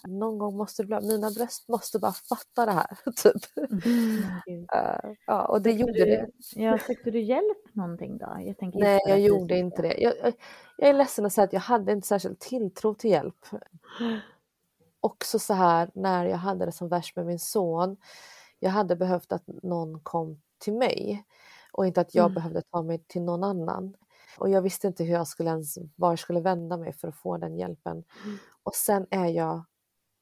Någon 0.07 0.37
gång 0.37 0.57
måste 0.57 0.83
det 0.83 0.87
bli, 0.87 1.07
mina 1.07 1.31
bröst 1.31 1.67
måste 1.67 1.99
bara 1.99 2.11
fatta 2.11 2.65
det 2.65 2.71
här. 2.71 2.97
Typ. 3.23 3.41
Mm. 3.85 4.61
Uh, 4.75 5.13
ja, 5.25 5.45
och 5.45 5.61
det 5.61 5.71
gjorde 5.71 5.93
du, 5.93 6.05
det. 6.05 6.27
Ja, 6.55 6.77
sökte 6.77 7.11
du 7.11 7.21
hjälp 7.21 7.75
någonting 7.75 8.17
då? 8.17 8.37
Jag 8.39 8.75
Nej, 8.75 8.99
jag 9.07 9.19
gjorde 9.19 9.57
inte 9.57 9.81
det. 9.81 9.97
Jag, 9.97 10.13
jag, 10.23 10.33
jag 10.77 10.89
är 10.89 10.93
ledsen 10.93 11.25
att 11.25 11.33
säga 11.33 11.45
att 11.45 11.53
jag 11.53 11.59
hade 11.59 11.91
inte 11.91 12.07
särskilt 12.07 12.39
tilltro 12.39 12.93
till 12.93 13.11
hjälp. 13.11 13.45
Också 14.99 15.39
så 15.39 15.53
här 15.53 15.91
när 15.93 16.25
jag 16.25 16.37
hade 16.37 16.65
det 16.65 16.71
som 16.71 16.87
värst 16.87 17.15
med 17.15 17.25
min 17.25 17.39
son. 17.39 17.97
Jag 18.59 18.69
hade 18.69 18.95
behövt 18.95 19.31
att 19.31 19.43
någon 19.47 19.99
kom 19.99 20.41
till 20.57 20.73
mig 20.73 21.23
och 21.71 21.87
inte 21.87 22.01
att 22.01 22.15
jag 22.15 22.25
mm. 22.25 22.33
behövde 22.33 22.61
ta 22.61 22.81
mig 22.81 23.03
till 23.07 23.21
någon 23.21 23.43
annan. 23.43 23.95
Och 24.39 24.49
jag 24.49 24.61
visste 24.61 24.87
inte 24.87 25.03
hur 25.03 25.13
jag 25.13 25.27
skulle 25.27 25.49
ens, 25.49 25.77
var 25.95 26.11
jag 26.11 26.19
skulle 26.19 26.39
vända 26.39 26.77
mig 26.77 26.93
för 26.93 27.07
att 27.07 27.15
få 27.15 27.37
den 27.37 27.57
hjälpen. 27.57 28.03
Mm. 28.25 28.37
Och 28.63 28.75
sen 28.75 29.07
är 29.11 29.25
jag 29.25 29.63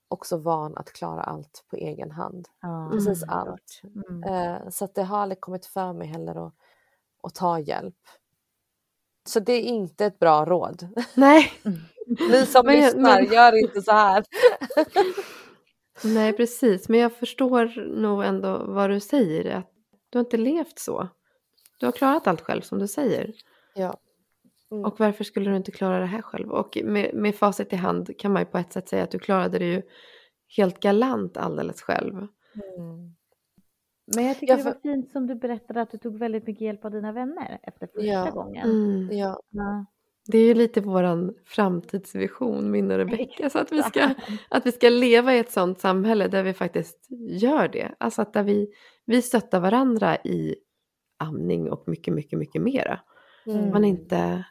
också 0.07 0.37
van 0.37 0.77
att 0.77 0.93
klara 0.93 1.21
allt 1.21 1.63
på 1.69 1.75
egen 1.75 2.11
hand. 2.11 2.47
Mm. 2.63 2.91
Precis 2.91 3.23
allt. 3.23 3.81
Mm. 3.83 4.23
Eh, 4.23 4.69
så 4.69 4.87
det 4.95 5.03
har 5.03 5.17
aldrig 5.17 5.41
kommit 5.41 5.65
för 5.65 5.93
mig 5.93 6.07
heller 6.07 6.47
att, 6.47 6.53
att 7.23 7.35
ta 7.35 7.59
hjälp. 7.59 7.95
Så 9.27 9.39
det 9.39 9.53
är 9.53 9.61
inte 9.61 10.05
ett 10.05 10.19
bra 10.19 10.45
råd. 10.45 10.87
Nej. 11.15 11.51
Ni 12.31 12.45
som 12.45 12.65
men, 12.65 12.75
lyssnar, 12.75 13.21
men... 13.21 13.33
gör 13.33 13.63
inte 13.63 13.81
så 13.81 13.91
här. 13.91 14.23
Nej 16.03 16.33
precis, 16.33 16.89
men 16.89 16.99
jag 16.99 17.13
förstår 17.13 17.87
nog 18.01 18.23
ändå 18.23 18.65
vad 18.67 18.89
du 18.89 18.99
säger. 18.99 19.55
Att 19.55 19.71
du 20.09 20.17
har 20.17 20.25
inte 20.25 20.37
levt 20.37 20.79
så. 20.79 21.07
Du 21.79 21.85
har 21.85 21.93
klarat 21.93 22.27
allt 22.27 22.41
själv 22.41 22.61
som 22.61 22.79
du 22.79 22.87
säger. 22.87 23.33
Ja. 23.75 23.97
Mm. 24.71 24.85
Och 24.85 24.99
varför 24.99 25.23
skulle 25.23 25.49
du 25.49 25.55
inte 25.55 25.71
klara 25.71 25.99
det 25.99 26.05
här 26.05 26.21
själv? 26.21 26.51
Och 26.51 26.77
med, 26.83 27.13
med 27.13 27.35
facit 27.35 27.73
i 27.73 27.75
hand 27.75 28.19
kan 28.19 28.33
man 28.33 28.41
ju 28.41 28.45
på 28.45 28.57
ett 28.57 28.73
sätt 28.73 28.89
säga 28.89 29.03
att 29.03 29.11
du 29.11 29.19
klarade 29.19 29.59
det 29.59 29.65
ju 29.65 29.81
helt 30.57 30.79
galant 30.79 31.37
alldeles 31.37 31.81
själv. 31.81 32.13
Mm. 32.13 33.15
Men 34.15 34.25
jag 34.25 34.39
tycker 34.39 34.53
jag 34.53 34.59
det 34.59 34.63
var 34.63 34.79
fint 34.81 35.11
som 35.11 35.27
du 35.27 35.35
berättade 35.35 35.81
att 35.81 35.91
du 35.91 35.97
tog 35.97 36.19
väldigt 36.19 36.47
mycket 36.47 36.61
hjälp 36.61 36.85
av 36.85 36.91
dina 36.91 37.11
vänner 37.11 37.59
efter 37.63 37.87
första 37.87 38.05
ja. 38.05 38.31
gången. 38.31 38.69
Mm. 38.69 39.17
Ja. 39.17 39.39
ja. 39.49 39.85
Det 40.25 40.37
är 40.37 40.45
ju 40.45 40.53
lite 40.53 40.81
våran 40.81 41.35
framtidsvision, 41.45 42.71
min 42.71 42.91
och 42.91 42.97
Rebecka, 42.97 43.49
så 43.49 43.59
att 43.59 43.71
vi, 43.71 43.83
ska, 43.83 44.09
att 44.49 44.65
vi 44.65 44.71
ska 44.71 44.89
leva 44.89 45.35
i 45.35 45.39
ett 45.39 45.51
sånt 45.51 45.79
samhälle 45.79 46.27
där 46.27 46.43
vi 46.43 46.53
faktiskt 46.53 47.07
gör 47.29 47.67
det. 47.67 47.95
Alltså 47.97 48.21
att 48.21 48.33
där 48.33 48.43
vi, 48.43 48.67
vi 49.05 49.21
stöttar 49.21 49.59
varandra 49.59 50.15
i 50.15 50.55
amning 51.17 51.71
och 51.71 51.83
mycket, 51.87 52.13
mycket, 52.13 52.39
mycket 52.39 52.61
mera. 52.61 52.99
Mm. 53.45 53.69
Man 53.69 53.83
inte, 53.83 54.45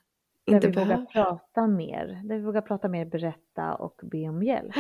inte 0.47 0.69
där 0.69 0.73
vi 0.73 0.85
vågar 0.85 1.07
prata 1.07 1.67
mer, 1.67 2.21
där 2.25 2.37
vi 2.37 2.43
vågar 2.43 2.61
prata 2.61 2.89
mer, 2.89 3.05
berätta 3.05 3.75
och 3.75 4.01
be 4.03 4.29
om 4.29 4.43
hjälp. 4.43 4.77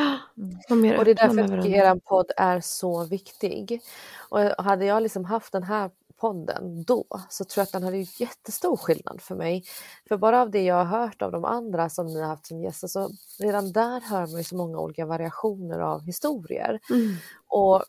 Mm. 0.70 0.98
och 0.98 1.04
det 1.04 1.10
är 1.10 1.28
därför 1.28 1.66
er 1.66 2.00
podd 2.04 2.30
är 2.36 2.60
så 2.60 3.04
viktig. 3.04 3.80
Och 4.28 4.40
hade 4.40 4.84
jag 4.84 5.02
liksom 5.02 5.24
haft 5.24 5.52
den 5.52 5.62
här 5.62 5.90
podden 6.16 6.84
då 6.84 7.04
så 7.28 7.44
tror 7.44 7.60
jag 7.60 7.66
att 7.66 7.72
den 7.72 7.82
hade 7.82 7.98
gjort 7.98 8.20
jättestor 8.20 8.76
skillnad 8.76 9.20
för 9.20 9.34
mig. 9.34 9.64
För 10.08 10.16
bara 10.16 10.42
av 10.42 10.50
det 10.50 10.62
jag 10.62 10.84
har 10.84 10.98
hört 10.98 11.22
av 11.22 11.32
de 11.32 11.44
andra 11.44 11.88
som 11.88 12.06
ni 12.06 12.20
har 12.20 12.28
haft 12.28 12.46
som 12.46 12.60
gäster 12.60 12.88
så 12.88 13.10
redan 13.38 13.72
där 13.72 14.00
hör 14.00 14.26
man 14.26 14.36
ju 14.36 14.44
så 14.44 14.56
många 14.56 14.78
olika 14.78 15.06
variationer 15.06 15.78
av 15.78 16.02
historier. 16.02 16.80
Mm. 16.90 17.14
Och 17.46 17.84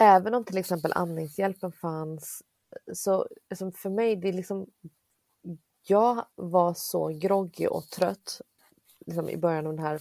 även 0.00 0.34
om 0.34 0.44
till 0.44 0.58
exempel 0.58 0.92
amningshjälpen 0.94 1.72
fanns 1.72 2.42
så 2.92 3.26
liksom 3.50 3.72
för 3.72 3.90
mig, 3.90 4.16
det 4.16 4.28
är 4.28 4.32
liksom 4.32 4.66
jag 5.90 6.24
var 6.34 6.74
så 6.74 7.08
groggy 7.08 7.66
och 7.66 7.90
trött 7.90 8.40
liksom 9.06 9.28
i 9.28 9.36
början 9.36 9.66
av 9.66 9.76
det 9.76 9.82
här 9.82 10.00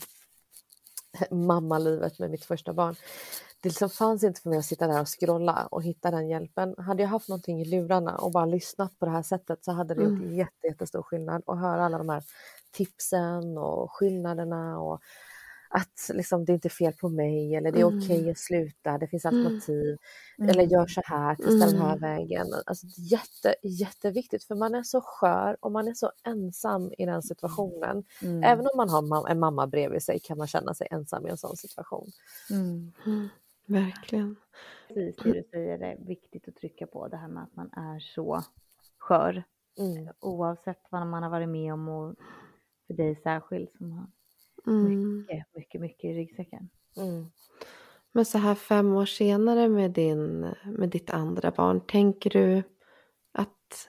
mammalivet 1.32 2.20
med 2.20 2.32
mitt 2.32 2.46
första 2.46 2.74
barn. 2.74 2.96
Det 3.60 3.70
liksom 3.70 3.90
fanns 3.90 4.24
inte 4.24 4.42
för 4.42 4.50
mig 4.50 4.60
att 4.60 4.66
sitta 4.66 4.88
där 4.88 5.02
och 5.02 5.20
scrolla 5.20 5.68
och 5.72 5.84
hitta 5.84 6.12
den 6.12 6.30
hjälpen. 6.30 6.76
Hade 6.78 7.04
jag 7.04 7.10
haft 7.10 7.30
någonting 7.30 7.62
i 7.62 7.66
lurarna 7.66 8.16
och 8.16 8.32
bara 8.32 8.46
lyssnat 8.46 9.00
på 9.00 9.06
det 9.06 9.12
här 9.12 9.22
sättet 9.22 9.66
så 9.66 9.72
hade 9.72 9.94
det 9.94 10.02
gjort 10.02 10.20
mm. 10.20 10.36
jätte, 10.36 10.68
jättestor 10.68 11.02
skillnad 11.02 11.44
att 11.46 11.60
höra 11.60 11.86
alla 11.86 11.98
de 11.98 12.10
här 12.10 12.24
tipsen 12.72 13.58
och 13.58 13.92
skillnaderna 13.92 14.80
och 14.80 15.02
att 15.70 16.09
liksom, 16.13 16.45
det 16.45 16.51
är 16.51 16.53
inte 16.53 16.68
är 16.68 16.70
fel 16.70 16.93
på 16.93 17.09
mig 17.09 17.55
eller 17.55 17.72
det 17.72 17.80
är 17.80 17.88
mm. 17.88 17.97
okej 17.97 18.20
okay 18.20 18.32
att 18.32 18.38
sluta, 18.38 18.97
det 18.97 19.07
finns 19.07 19.26
mm. 19.26 19.45
alternativ. 19.45 19.97
Mm. 20.38 20.49
Eller 20.49 20.63
gör 20.63 20.88
så 20.88 21.01
här, 21.05 21.36
testa 21.36 21.66
den 21.66 21.82
här 21.82 21.97
mm. 21.97 21.99
vägen. 21.99 22.47
Alltså, 22.66 22.88
det 22.88 23.01
är 23.01 23.11
jätte, 23.11 23.55
jätteviktigt 23.63 24.43
för 24.43 24.55
man 24.55 24.76
är 24.76 24.84
så 24.84 25.01
skör 25.01 25.57
och 25.59 25.72
man 25.72 25.88
är 25.88 25.93
så 25.93 26.11
ensam 26.24 26.91
i 26.97 27.05
den 27.05 27.24
situationen. 27.24 28.03
Mm. 28.22 28.43
Även 28.43 28.66
om 28.66 28.78
man 28.78 28.89
har 28.89 29.30
en 29.30 29.39
mamma 29.39 29.68
bredvid 29.68 30.03
sig 30.03 30.20
kan 30.20 30.38
man 30.38 30.47
känna 30.47 30.74
sig 30.74 30.88
ensam 30.91 31.28
i 31.28 31.30
en 31.30 31.38
sån 31.38 31.57
situation. 31.57 32.07
Verkligen. 33.66 34.36
Precis 34.88 35.16
det 35.24 35.32
du 35.32 35.43
säger 35.51 35.80
är 35.80 35.97
viktigt 36.05 36.47
att 36.47 36.55
trycka 36.55 36.88
på, 36.88 37.07
det 37.07 37.18
här 37.18 37.28
med 37.28 37.43
att 37.43 37.55
man 37.55 37.70
är 37.74 37.99
så 37.99 38.43
skör. 38.97 39.43
Oavsett 40.20 40.82
vad 40.89 41.07
man 41.07 41.24
har 41.24 41.30
varit 41.30 41.49
med 41.49 41.74
om 41.74 41.89
och 41.89 42.16
för 42.88 42.93
dig 42.93 43.16
särskilt 43.24 43.78
som 43.78 43.91
har 43.91 44.07
Mm. 44.68 45.18
Mycket, 45.20 45.55
mycket, 45.55 45.82
mycket 45.82 46.03
i 46.03 46.13
ryggsäcken. 46.13 46.70
Mm. 46.97 47.32
Men 48.11 48.26
så 48.26 48.38
här 48.38 48.55
fem 48.55 48.95
år 48.95 49.05
senare 49.05 49.70
med, 49.70 49.91
din, 49.91 50.39
med 50.63 50.89
ditt 50.89 51.09
andra 51.09 51.51
barn, 51.51 51.82
tänker 51.88 52.30
du 52.30 52.63
att, 53.32 53.88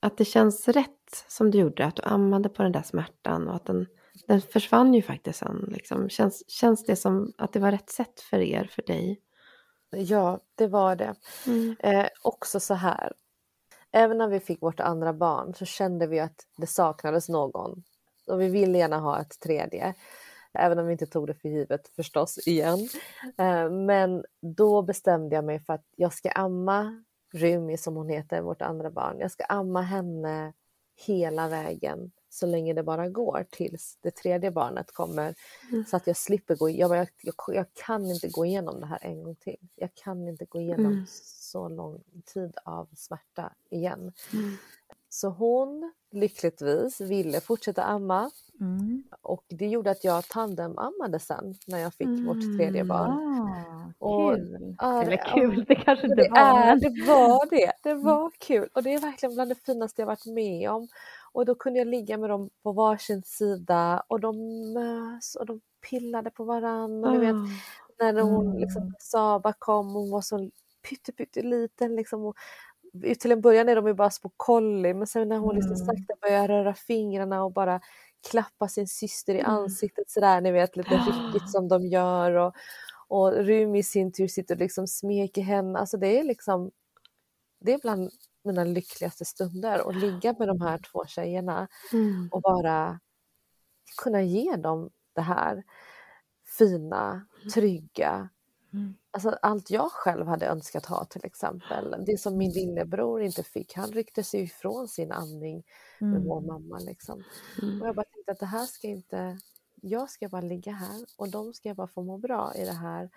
att 0.00 0.16
det 0.16 0.24
känns 0.24 0.68
rätt 0.68 1.24
som 1.28 1.50
du 1.50 1.58
gjorde? 1.58 1.86
Att 1.86 1.96
du 1.96 2.02
ammade 2.02 2.48
på 2.48 2.62
den 2.62 2.72
där 2.72 2.82
smärtan 2.82 3.48
och 3.48 3.54
att 3.54 3.64
den, 3.64 3.86
den 4.26 4.40
försvann 4.40 4.94
ju 4.94 5.02
faktiskt 5.02 5.38
sen. 5.38 5.68
Liksom. 5.72 6.08
Känns, 6.08 6.50
känns 6.50 6.84
det 6.84 6.96
som 6.96 7.32
att 7.38 7.52
det 7.52 7.60
var 7.60 7.70
rätt 7.70 7.90
sätt 7.90 8.20
för 8.20 8.38
er, 8.38 8.64
för 8.64 8.82
dig? 8.82 9.20
Ja, 9.90 10.40
det 10.54 10.66
var 10.66 10.96
det. 10.96 11.14
Mm. 11.46 11.76
Eh, 11.78 12.08
också 12.22 12.60
så 12.60 12.74
här, 12.74 13.12
även 13.92 14.18
när 14.18 14.28
vi 14.28 14.40
fick 14.40 14.62
vårt 14.62 14.80
andra 14.80 15.12
barn 15.12 15.54
så 15.54 15.64
kände 15.64 16.06
vi 16.06 16.20
att 16.20 16.46
det 16.56 16.66
saknades 16.66 17.28
någon 17.28 17.82
och 18.28 18.40
vi 18.40 18.48
vill 18.48 18.74
gärna 18.74 18.98
ha 18.98 19.20
ett 19.20 19.40
tredje. 19.40 19.94
Även 20.52 20.78
om 20.78 20.86
vi 20.86 20.92
inte 20.92 21.06
tog 21.06 21.26
det 21.26 21.34
för 21.34 21.48
givet 21.48 21.88
förstås 21.96 22.38
igen. 22.46 22.88
Eh, 23.38 23.70
men 23.70 24.24
då 24.40 24.82
bestämde 24.82 25.34
jag 25.34 25.44
mig 25.44 25.60
för 25.60 25.72
att 25.72 25.84
jag 25.96 26.12
ska 26.12 26.30
amma 26.30 27.04
Rymi 27.32 27.76
som 27.76 27.96
hon 27.96 28.08
heter, 28.08 28.40
vårt 28.40 28.62
andra 28.62 28.90
barn. 28.90 29.18
Jag 29.18 29.30
ska 29.30 29.44
amma 29.44 29.82
henne 29.82 30.52
hela 31.06 31.48
vägen 31.48 32.10
så 32.28 32.46
länge 32.46 32.74
det 32.74 32.82
bara 32.82 33.08
går 33.08 33.46
tills 33.50 33.98
det 34.00 34.10
tredje 34.10 34.50
barnet 34.50 34.92
kommer. 34.92 35.34
Mm. 35.70 35.84
Så 35.84 35.96
att 35.96 36.06
jag 36.06 36.16
slipper 36.16 36.56
gå 36.56 36.70
jag, 36.70 36.96
jag, 36.96 37.08
jag, 37.22 37.34
jag, 37.48 37.66
kan 37.86 38.06
inte 38.06 38.28
gå 38.28 38.46
igenom 38.46 38.80
det 38.80 38.86
här 38.86 38.98
en 39.02 39.22
gång 39.22 39.34
till. 39.34 39.68
Jag 39.74 39.94
kan 39.94 40.28
inte 40.28 40.44
gå 40.44 40.60
igenom 40.60 40.92
mm. 40.92 41.04
så 41.08 41.68
lång 41.68 42.02
tid 42.34 42.56
av 42.64 42.88
smärta 42.96 43.52
igen. 43.70 44.12
Mm. 44.32 44.56
Så 45.08 45.28
hon 45.28 45.92
lyckligtvis 46.10 47.00
ville 47.00 47.40
fortsätta 47.40 47.82
amma 47.84 48.30
Mm. 48.60 49.02
och 49.22 49.44
det 49.48 49.66
gjorde 49.66 49.90
att 49.90 50.04
jag 50.04 50.28
tandemammade 50.28 51.18
sen 51.18 51.54
när 51.66 51.78
jag 51.78 51.94
fick 51.94 52.08
vårt 52.08 52.40
tredje 52.58 52.80
Mm. 52.80 52.88
barn. 52.88 53.10
Ah, 53.10 54.06
Och- 54.06 54.34
kul. 54.36 54.76
Ja, 54.78 55.02
Eller 55.02 55.16
kul, 55.34 55.64
det 55.68 55.74
kanske 55.74 56.06
inte 56.06 56.22
Det, 56.22 56.28
var. 56.30 56.38
är, 56.60 56.76
det 56.76 57.06
var 57.06 57.50
det, 57.50 57.72
det 57.82 57.94
var 57.94 58.30
kul 58.38 58.68
och 58.74 58.82
det 58.82 58.94
är 58.94 58.98
verkligen 59.00 59.34
bland 59.34 59.50
det 59.50 59.54
finaste 59.66 60.02
jag 60.02 60.06
varit 60.06 60.26
med 60.26 60.70
om. 60.70 60.88
Och 61.32 61.44
då 61.44 61.54
kunde 61.54 61.78
jag 61.78 61.88
ligga 61.88 62.18
med 62.18 62.30
dem 62.30 62.50
på 62.62 62.72
varsin 62.72 63.22
sida 63.22 64.02
och 64.08 64.20
de 64.20 64.36
mös 64.72 65.34
och 65.34 65.46
de 65.46 65.60
pillade 65.90 66.30
på 66.30 66.44
varandra. 66.44 67.10
Du 67.10 67.18
vet, 67.18 67.34
Ah. 67.34 68.04
när 68.12 68.20
hon, 68.22 68.46
Mm. 68.46 68.58
liksom, 68.58 68.94
Saba 68.98 69.52
kom, 69.58 69.94
hon 69.94 70.10
var 70.10 70.20
så 70.20 70.50
pytte, 70.88 71.12
pytteliten 71.12 71.96
liksom. 71.96 72.24
Och, 72.24 72.36
till 73.18 73.32
en 73.32 73.40
början 73.40 73.68
är 73.68 73.76
de 73.76 73.86
ju 73.86 73.94
bara 73.94 74.10
små 74.10 74.30
collie 74.36 74.94
men 74.94 75.06
sen 75.06 75.28
när 75.28 75.38
hon 75.38 75.54
liksom 75.54 75.72
Mm. 75.74 75.86
sakta 75.86 76.14
börjar 76.20 76.48
röra 76.48 76.74
fingrarna 76.74 77.44
och 77.44 77.52
bara 77.52 77.80
klappa 78.30 78.68
sin 78.68 78.88
syster 78.88 79.34
i 79.34 79.38
Mm. 79.40 79.50
ansiktet 79.52 80.10
sådär, 80.10 80.40
ni 80.40 80.50
vet 80.52 80.76
lite 80.76 80.90
ryckigt 80.94 81.50
som 81.50 81.68
de 81.68 81.86
gör. 81.86 82.32
Och, 82.32 82.54
och 83.08 83.32
Rumi 83.32 83.78
i 83.78 83.82
sin 83.82 84.12
tur 84.12 84.28
sitter 84.28 84.54
och 84.54 84.60
liksom 84.60 84.86
smeker 84.86 85.42
henne. 85.42 85.78
Alltså 85.78 85.96
det 85.96 86.18
är 86.20 86.24
liksom 86.24 86.70
det 87.60 87.72
är 87.72 87.78
bland 87.78 88.10
mina 88.44 88.64
lyckligaste 88.64 89.24
stunder 89.24 89.88
att 89.88 89.96
ligga 89.96 90.34
med 90.38 90.48
de 90.48 90.60
här 90.60 90.78
två 90.92 91.06
tjejerna 91.06 91.68
Mm. 91.92 92.28
och 92.32 92.42
bara 92.42 93.00
kunna 94.02 94.22
ge 94.22 94.56
dem 94.56 94.90
det 95.14 95.20
här 95.20 95.62
fina, 96.58 97.26
trygga, 97.54 98.28
Mm. 98.78 98.94
alltså 99.10 99.30
allt 99.42 99.70
jag 99.70 99.92
själv 99.92 100.26
hade 100.26 100.46
önskat 100.46 100.86
ha 100.86 101.04
till 101.04 101.24
exempel. 101.24 102.04
Det 102.06 102.18
som 102.18 102.36
min 102.36 102.50
lillebror 102.52 103.22
inte 103.22 103.42
fick, 103.42 103.74
han 103.76 103.92
ryckte 103.92 104.22
sig 104.24 104.40
ifrån 104.42 104.88
sin 104.88 105.12
amning 105.12 105.64
med 105.98 106.22
vår 106.22 106.38
Mm. 106.38 106.46
mamma. 106.46 106.78
Liksom. 106.78 107.24
Mm. 107.62 107.82
Och 107.82 107.88
jag 107.88 107.94
bara 107.94 108.04
tänkte 108.06 108.32
att 108.32 108.38
det 108.38 108.46
här 108.46 108.66
ska 108.66 108.86
inte, 108.86 109.38
jag 109.74 110.10
ska 110.10 110.28
bara 110.28 110.40
ligga 110.40 110.72
här 110.72 111.04
och 111.16 111.28
de 111.30 111.52
ska 111.54 111.74
bara 111.74 111.86
få 111.86 112.02
må 112.02 112.18
bra 112.18 112.52
i 112.54 112.64
det 112.64 112.72
här. 112.72 113.10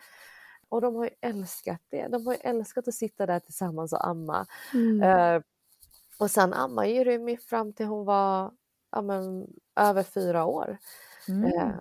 Och 0.70 0.82
de 0.82 0.96
har 0.96 1.04
ju 1.04 1.12
älskat 1.22 1.82
det. 1.90 2.08
De 2.08 2.26
har 2.28 2.34
ju 2.34 2.40
älskat 2.40 2.88
att 2.88 2.94
sitta 2.94 3.26
där 3.26 3.40
tillsammans 3.40 3.94
och 3.94 4.08
amma. 4.08 4.46
Mm. 4.74 5.02
Eh, 5.04 5.42
och 6.20 6.32
sen 6.32 6.54
ammade 6.54 6.88
ju 6.90 7.04
Rumi 7.04 7.38
fram 7.38 7.74
till 7.74 7.86
hon 7.86 8.06
var 8.06 8.52
ja, 8.92 9.02
men, 9.02 9.48
över 9.76 10.04
fyra 10.04 10.46
år. 10.46 10.78
Mm. 11.28 11.46
Eh, 11.54 11.72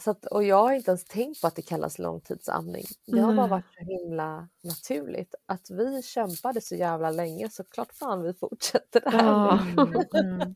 så 0.00 0.10
att, 0.10 0.26
och 0.26 0.44
jag 0.44 0.56
har 0.62 0.72
inte 0.72 0.90
ens 0.90 1.04
tänkt 1.04 1.40
på 1.40 1.46
att 1.46 1.56
det 1.56 1.62
kallas 1.62 1.98
långtidsamning. 1.98 2.84
Det 3.06 3.20
har 3.20 3.34
bara 3.34 3.46
varit 3.46 3.64
så 3.78 3.84
himla 3.84 4.48
naturligt. 4.64 5.34
Att 5.46 5.70
vi 5.70 6.02
kämpade 6.02 6.60
så 6.60 6.74
jävla 6.74 7.10
länge 7.10 7.48
så 7.50 7.64
klart 7.64 7.92
fan 7.92 8.22
vi 8.22 8.34
fortsätter 8.34 9.00
det 9.00 9.10
här. 9.10 9.24
Ja. 9.26 9.58
Mm. 10.14 10.54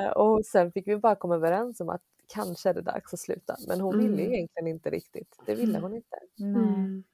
Mm. 0.00 0.12
Och 0.12 0.44
sen 0.46 0.72
fick 0.72 0.88
vi 0.88 0.96
bara 0.96 1.14
komma 1.16 1.34
överens 1.34 1.80
om 1.80 1.88
att 1.88 2.02
kanske 2.34 2.70
är 2.70 2.74
det 2.74 2.82
dags 2.82 3.14
att 3.14 3.20
sluta. 3.20 3.56
Men 3.68 3.80
hon 3.80 3.98
ville 3.98 4.16
ju 4.16 4.26
Mm. 4.26 4.32
egentligen 4.34 4.66
inte 4.66 4.90
riktigt. 4.90 5.36
Det 5.46 5.54
ville 5.54 5.78
hon 5.78 5.94
inte. 5.94 6.16
Nej. 6.36 6.48
Mm. 6.62 7.04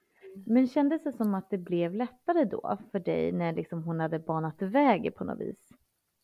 Men 0.46 0.68
kändes 0.68 1.04
det 1.04 1.12
som 1.12 1.34
att 1.34 1.50
det 1.50 1.58
blev 1.58 1.94
lättare 1.94 2.44
då 2.44 2.78
för 2.92 2.98
dig 3.00 3.32
när 3.32 3.52
liksom 3.52 3.82
hon 3.82 4.00
hade 4.00 4.18
banat 4.18 4.62
väg 4.62 5.14
på 5.16 5.24
något 5.24 5.40
vis? 5.40 5.58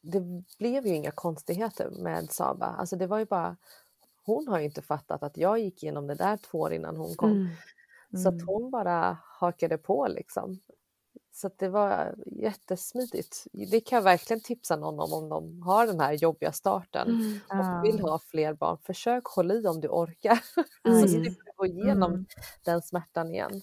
Det 0.03 0.21
blev 0.59 0.87
ju 0.87 0.95
inga 0.95 1.11
konstigheter 1.11 1.91
med 1.91 2.31
Saba. 2.31 2.67
Alltså 2.67 2.97
det 2.97 3.07
var 3.07 3.19
ju 3.19 3.25
bara 3.25 3.57
hon 4.25 4.49
har 4.49 4.59
ju 4.59 4.65
inte 4.65 4.83
fattat 4.83 5.23
att 5.23 5.37
jag 5.37 5.59
gick 5.59 5.83
igenom 5.83 6.07
det 6.07 6.15
där 6.15 6.37
två 6.37 6.59
år 6.61 6.73
innan 6.73 6.97
hon 6.97 7.15
kom. 7.17 7.31
Mm. 7.31 7.49
Så 8.23 8.29
att 8.29 8.35
Mm. 8.35 8.47
hon 8.49 8.71
bara 8.71 9.19
hakade 9.41 9.79
på 9.79 10.07
liksom. 10.09 10.61
Så 11.35 11.47
att 11.47 11.59
det 11.59 11.69
var 11.69 12.15
jättesmidigt. 12.27 13.47
Det 13.53 13.81
kan 13.81 13.97
jag 13.97 14.03
verkligen 14.03 14.41
tipsa 14.41 14.77
någon 14.77 15.01
om 15.01 15.13
om 15.13 15.29
de 15.29 15.63
har 15.63 15.87
den 15.87 16.01
här 16.01 16.13
jobbiga 16.13 16.53
starten 16.53 17.09
Mm. 17.09 17.41
och 17.79 17.85
vill 17.85 18.01
ha 18.01 18.19
fler 18.19 18.55
barn. 18.55 18.79
Försök 18.83 19.25
hålla 19.25 19.55
i 19.55 19.67
om 19.67 19.81
du 19.81 19.89
orkar 19.89 20.41
Mm. 20.85 21.01
så 21.03 21.09
slipper 21.09 21.45
du 21.45 21.53
gå 21.57 21.67
igenom 21.67 22.13
Mm. 22.13 22.27
den 22.65 22.83
smärtan 22.83 23.35
igen. 23.35 23.63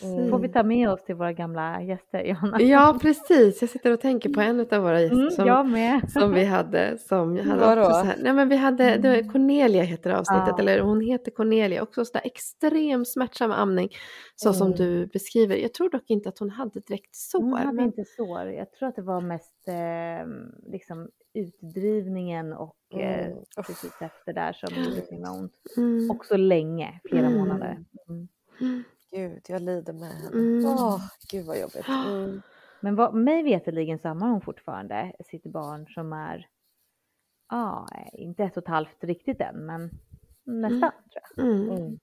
Precis. 0.00 0.30
Får 0.30 0.38
vi 0.38 0.48
ta 0.48 0.62
med 0.62 0.90
oss 0.90 1.04
till 1.04 1.14
våra 1.14 1.32
gamla 1.32 1.82
gäster, 1.82 2.24
Johanna? 2.24 2.60
Ja, 2.60 2.98
precis. 3.02 3.60
Jag 3.60 3.70
sitter 3.70 3.92
och 3.92 4.00
tänker 4.00 4.28
på 4.30 4.40
en 4.40 4.60
av 4.60 4.82
våra 4.82 5.00
gäster 5.00 5.16
Mm, 5.18 5.30
som, 5.30 5.72
med. 5.72 6.10
som 6.12 6.32
vi 6.34 6.44
hade. 6.44 6.98
Som 6.98 7.38
hade 7.38 7.60
Vadå? 7.60 7.80
också 7.82 7.92
så 7.92 8.04
här, 8.04 8.16
nej 8.22 8.32
men 8.32 8.48
vi 8.48 8.56
hade, 8.56 8.96
det 8.96 9.08
var 9.08 9.32
Cornelia 9.32 9.82
heter 9.82 10.10
avsnittet, 10.10 10.44
Ja. 10.48 10.58
eller 10.58 10.80
hon 10.80 11.00
heter 11.00 11.30
Cornelia, 11.30 11.82
också 11.82 12.04
sådär 12.04 12.22
extrem 12.24 13.04
smärtsam 13.04 13.50
amning, 13.50 13.88
så 14.36 14.52
som 14.52 14.66
Mm. 14.66 14.78
du 14.78 15.06
beskriver. 15.06 15.56
Jag 15.56 15.74
tror 15.74 15.90
dock 15.90 16.10
inte 16.10 16.28
att 16.28 16.38
hon 16.38 16.50
hade 16.50 16.80
direkt 16.80 17.14
sår. 17.16 17.40
Hon 17.40 17.52
hade 17.52 17.72
men, 17.72 17.84
inte 17.84 18.04
sår. 18.04 18.46
Jag 18.50 18.72
tror 18.72 18.88
att 18.88 18.96
det 18.96 19.02
var 19.02 19.20
mest 19.20 19.68
eh, 19.68 20.26
liksom 20.72 21.08
utdrivningen 21.34 22.52
och 22.52 22.76
eh, 22.94 23.26
Mm. 23.26 23.38
Uff. 23.58 23.66
precis 23.66 23.92
efter 24.00 24.32
där 24.32 24.52
som 24.52 24.68
gjorde 24.84 25.02
så 25.06 25.14
himla 25.14 25.30
ont. 25.32 25.52
mm, 25.76 26.10
Också 26.10 26.36
länge, 26.36 27.00
flera 27.10 27.26
Mm. 27.26 27.38
månader. 27.38 27.78
Mm. 28.08 28.84
Mm, 29.12 29.32
Gud, 29.32 29.42
jag 29.48 29.62
lider 29.62 29.92
med 29.92 30.08
henne. 30.08 30.28
Mm. 30.28 30.64
Åh, 30.66 31.00
gud 31.30 31.46
vad 31.46 31.60
jobbigt. 31.60 31.86
Mm. 32.06 32.42
Men 32.80 32.96
vad, 32.96 33.14
mig 33.14 33.42
veterligen 33.42 33.98
så 33.98 34.08
ammar 34.08 34.28
hon 34.28 34.40
fortfarande 34.40 35.12
sitt 35.30 35.42
barn 35.42 35.86
som 35.86 36.12
är, 36.12 36.48
ja, 37.48 37.88
inte 38.12 38.44
ett 38.44 38.56
och 38.56 38.62
ett 38.62 38.68
halvt 38.68 39.04
riktigt 39.04 39.40
än, 39.40 39.66
men 39.66 39.90
nästan 40.44 40.80
tror 40.80 41.22
jag. 41.36 41.46
mm. 41.46 41.70
Mm. 41.70 41.98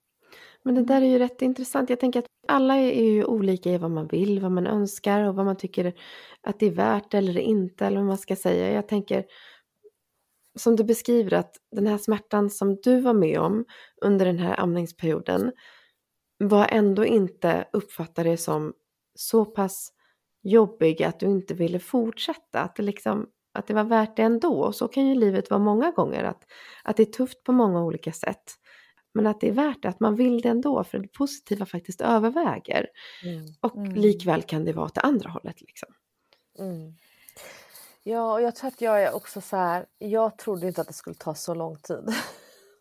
Men 0.62 0.74
det 0.74 0.82
där 0.82 1.02
är 1.02 1.06
ju 1.06 1.18
rätt 1.18 1.42
intressant. 1.42 1.90
Jag 1.90 2.00
tänker 2.00 2.18
att 2.18 2.26
alla 2.48 2.76
är 2.76 3.04
ju 3.04 3.24
olika 3.24 3.70
i 3.70 3.78
vad 3.78 3.90
man 3.90 4.06
vill, 4.06 4.40
vad 4.40 4.52
man 4.52 4.66
önskar 4.66 5.20
och 5.20 5.34
vad 5.34 5.46
man 5.46 5.56
tycker 5.56 5.92
att 6.40 6.60
det 6.60 6.66
är 6.66 6.70
värt 6.70 7.14
eller 7.14 7.38
inte, 7.38 7.86
eller 7.86 7.96
vad 7.96 8.06
man 8.06 8.18
ska 8.18 8.36
säga. 8.36 8.72
Jag 8.72 8.88
tänker, 8.88 9.24
som 10.58 10.76
du 10.76 10.84
beskriver 10.84 11.34
att 11.34 11.56
den 11.70 11.86
här 11.86 11.98
smärtan 11.98 12.50
som 12.50 12.76
du 12.82 13.00
var 13.00 13.14
med 13.14 13.40
om 13.40 13.64
under 14.02 14.26
den 14.26 14.38
här 14.38 14.60
amningsperioden 14.60 15.52
var 16.48 16.68
ändå 16.70 17.04
inte 17.04 17.68
uppfattade 17.72 18.36
som 18.36 18.72
så 19.14 19.44
pass 19.44 19.92
jobbig 20.42 21.02
att 21.02 21.20
du 21.20 21.26
inte 21.26 21.54
ville 21.54 21.78
fortsätta. 21.78 22.60
Att 22.60 22.76
det, 22.76 22.82
liksom, 22.82 23.26
att 23.52 23.66
det 23.66 23.74
var 23.74 23.84
värt 23.84 24.16
det 24.16 24.22
ändå. 24.22 24.60
Och 24.60 24.74
så 24.74 24.88
kan 24.88 25.06
ju 25.06 25.14
livet 25.14 25.50
vara 25.50 25.60
många 25.60 25.90
gånger. 25.90 26.24
Att, 26.24 26.42
att 26.84 26.96
det 26.96 27.02
är 27.02 27.12
tufft 27.12 27.44
på 27.44 27.52
många 27.52 27.84
olika 27.84 28.12
sätt. 28.12 28.42
Men 29.14 29.26
att 29.26 29.40
det 29.40 29.48
är 29.48 29.52
värt 29.52 29.82
det, 29.82 29.88
att 29.88 30.00
man 30.00 30.16
vill 30.16 30.40
det 30.40 30.48
ändå. 30.48 30.84
För 30.84 30.98
det 30.98 31.08
positiva 31.08 31.66
faktiskt 31.66 32.00
överväger. 32.00 32.86
Mm. 33.24 33.46
Och 33.60 33.76
Mm. 33.76 33.94
likväl 33.94 34.42
kan 34.42 34.64
det 34.64 34.72
vara 34.72 34.86
åt 34.86 34.94
det 34.94 35.00
andra 35.00 35.30
hållet. 35.30 35.60
Liksom. 35.60 35.88
Mm. 36.58 36.94
Ja, 38.02 38.32
och 38.32 38.42
jag 38.42 38.56
tror 38.56 38.68
att 38.68 38.80
jag 38.80 39.02
är 39.02 39.14
också 39.14 39.40
så 39.40 39.56
här, 39.56 39.86
jag 39.98 40.38
trodde 40.38 40.66
inte 40.66 40.80
att 40.80 40.86
det 40.86 40.92
skulle 40.94 41.16
ta 41.16 41.34
så 41.34 41.54
lång 41.54 41.76
tid. 41.76 42.14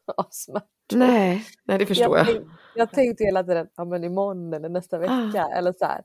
av 0.18 0.28
smärta. 0.32 0.68
Nej, 1.00 1.46
nej, 1.64 1.78
det 1.78 1.86
förstår 1.86 2.18
jag. 2.18 2.28
tänk- 2.28 2.48
jag 2.76 2.91
tänkte 2.91 3.24
hela 3.24 3.44
tiden, 3.44 3.68
ja 3.76 3.86
men 3.86 4.04
imorgon 4.04 4.54
eller 4.54 4.70
nästa 4.70 4.98
vecka 4.98 5.48
eller 5.56 5.74
så 5.80 5.86
här. 5.86 6.02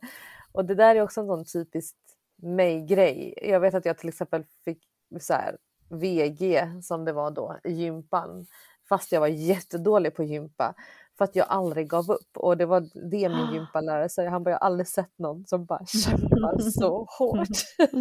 Och 0.53 0.65
det 0.65 0.75
där 0.75 0.95
är 0.97 1.03
också 1.03 1.21
en 1.21 1.27
sån 1.27 1.45
typisk 1.45 1.97
mig-grej. 2.43 3.35
Jag 3.43 3.61
vet 3.61 3.75
att 3.75 3.85
jag 3.85 3.99
till 3.99 4.09
exempel 4.09 4.45
fick 4.65 4.79
så 5.21 5.33
här, 5.35 5.57
VG 5.91 6.69
som 6.83 7.05
det 7.05 7.13
var 7.13 7.31
då 7.31 7.57
i 7.65 7.73
gympan. 7.73 8.47
Fast 8.89 9.13
jag 9.13 9.21
var 9.21 9.27
jättedålig 9.29 10.15
på 10.15 10.23
gympa. 10.25 10.75
För 11.19 11.25
att 11.25 11.37
jag 11.37 11.47
aldrig 11.49 11.89
gav 11.89 12.11
upp. 12.11 12.37
Och 12.37 12.57
det 12.57 12.67
var 12.67 12.81
det 13.11 13.29
min 13.29 13.55
gympalärare 13.55 14.09
sa. 14.09 14.29
Han 14.29 14.45
bara, 14.45 14.51
jag 14.51 14.59
har 14.59 14.67
aldrig 14.67 14.89
sett 14.89 15.19
någon 15.19 15.47
som 15.47 15.65
bara 15.65 15.87
kämpar 16.05 16.71
så 16.71 17.07
hårt. 17.19 17.49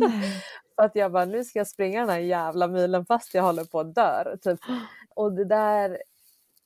För 0.75 0.83
att 0.83 0.95
jag 0.95 1.11
bara, 1.11 1.25
nu 1.25 1.43
ska 1.43 1.59
jag 1.59 1.67
springa 1.67 1.99
den 1.99 2.09
här 2.09 2.19
jävla 2.19 2.67
milen 2.67 3.05
fast 3.05 3.33
jag 3.33 3.43
håller 3.43 3.63
på 3.63 3.79
att 3.79 3.95
dö. 3.95 4.37
Typ. 4.41 4.59
Och 5.15 5.33
det 5.33 5.45
där 5.45 5.97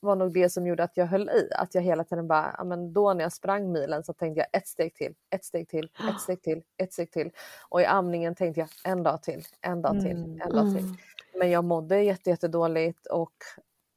var 0.02 0.16
nog 0.16 0.34
det 0.34 0.50
som 0.50 0.68
gjorde 0.68 0.84
att 0.84 0.98
jag 0.98 1.06
höll 1.06 1.30
i. 1.30 1.50
Att 1.56 1.76
jag 1.76 1.82
hela 1.82 2.04
tiden 2.04 2.28
bara, 2.28 2.56
ja, 2.58 2.64
men 2.64 2.94
då 2.94 3.14
när 3.14 3.24
jag 3.24 3.34
sprang 3.34 3.72
milen 3.72 4.04
så 4.04 4.14
tänkte 4.14 4.40
jag 4.40 4.62
ett 4.62 4.68
steg 4.68 4.96
till, 4.96 5.16
ett 5.30 5.46
steg 5.46 5.70
till, 5.70 5.90
ett 6.10 6.20
steg 6.22 6.42
till, 6.42 6.64
ett 6.78 6.94
steg 6.94 7.12
till. 7.12 7.32
Och 7.70 7.82
i 7.82 7.86
amningen 7.86 8.36
tänkte 8.36 8.60
jag 8.60 8.70
en 8.84 9.04
dag 9.04 9.24
till, 9.24 9.44
en 9.62 9.82
dag 9.82 10.02
till, 10.02 10.12
Mm. 10.18 10.42
en 10.42 10.52
dag 10.52 10.76
till. 10.76 10.84
Mm. 10.86 10.96
Men 11.40 11.50
jag 11.52 11.64
mådde 11.64 12.02
jätte, 12.04 12.30
jättedåligt 12.30 13.06
och 13.06 13.34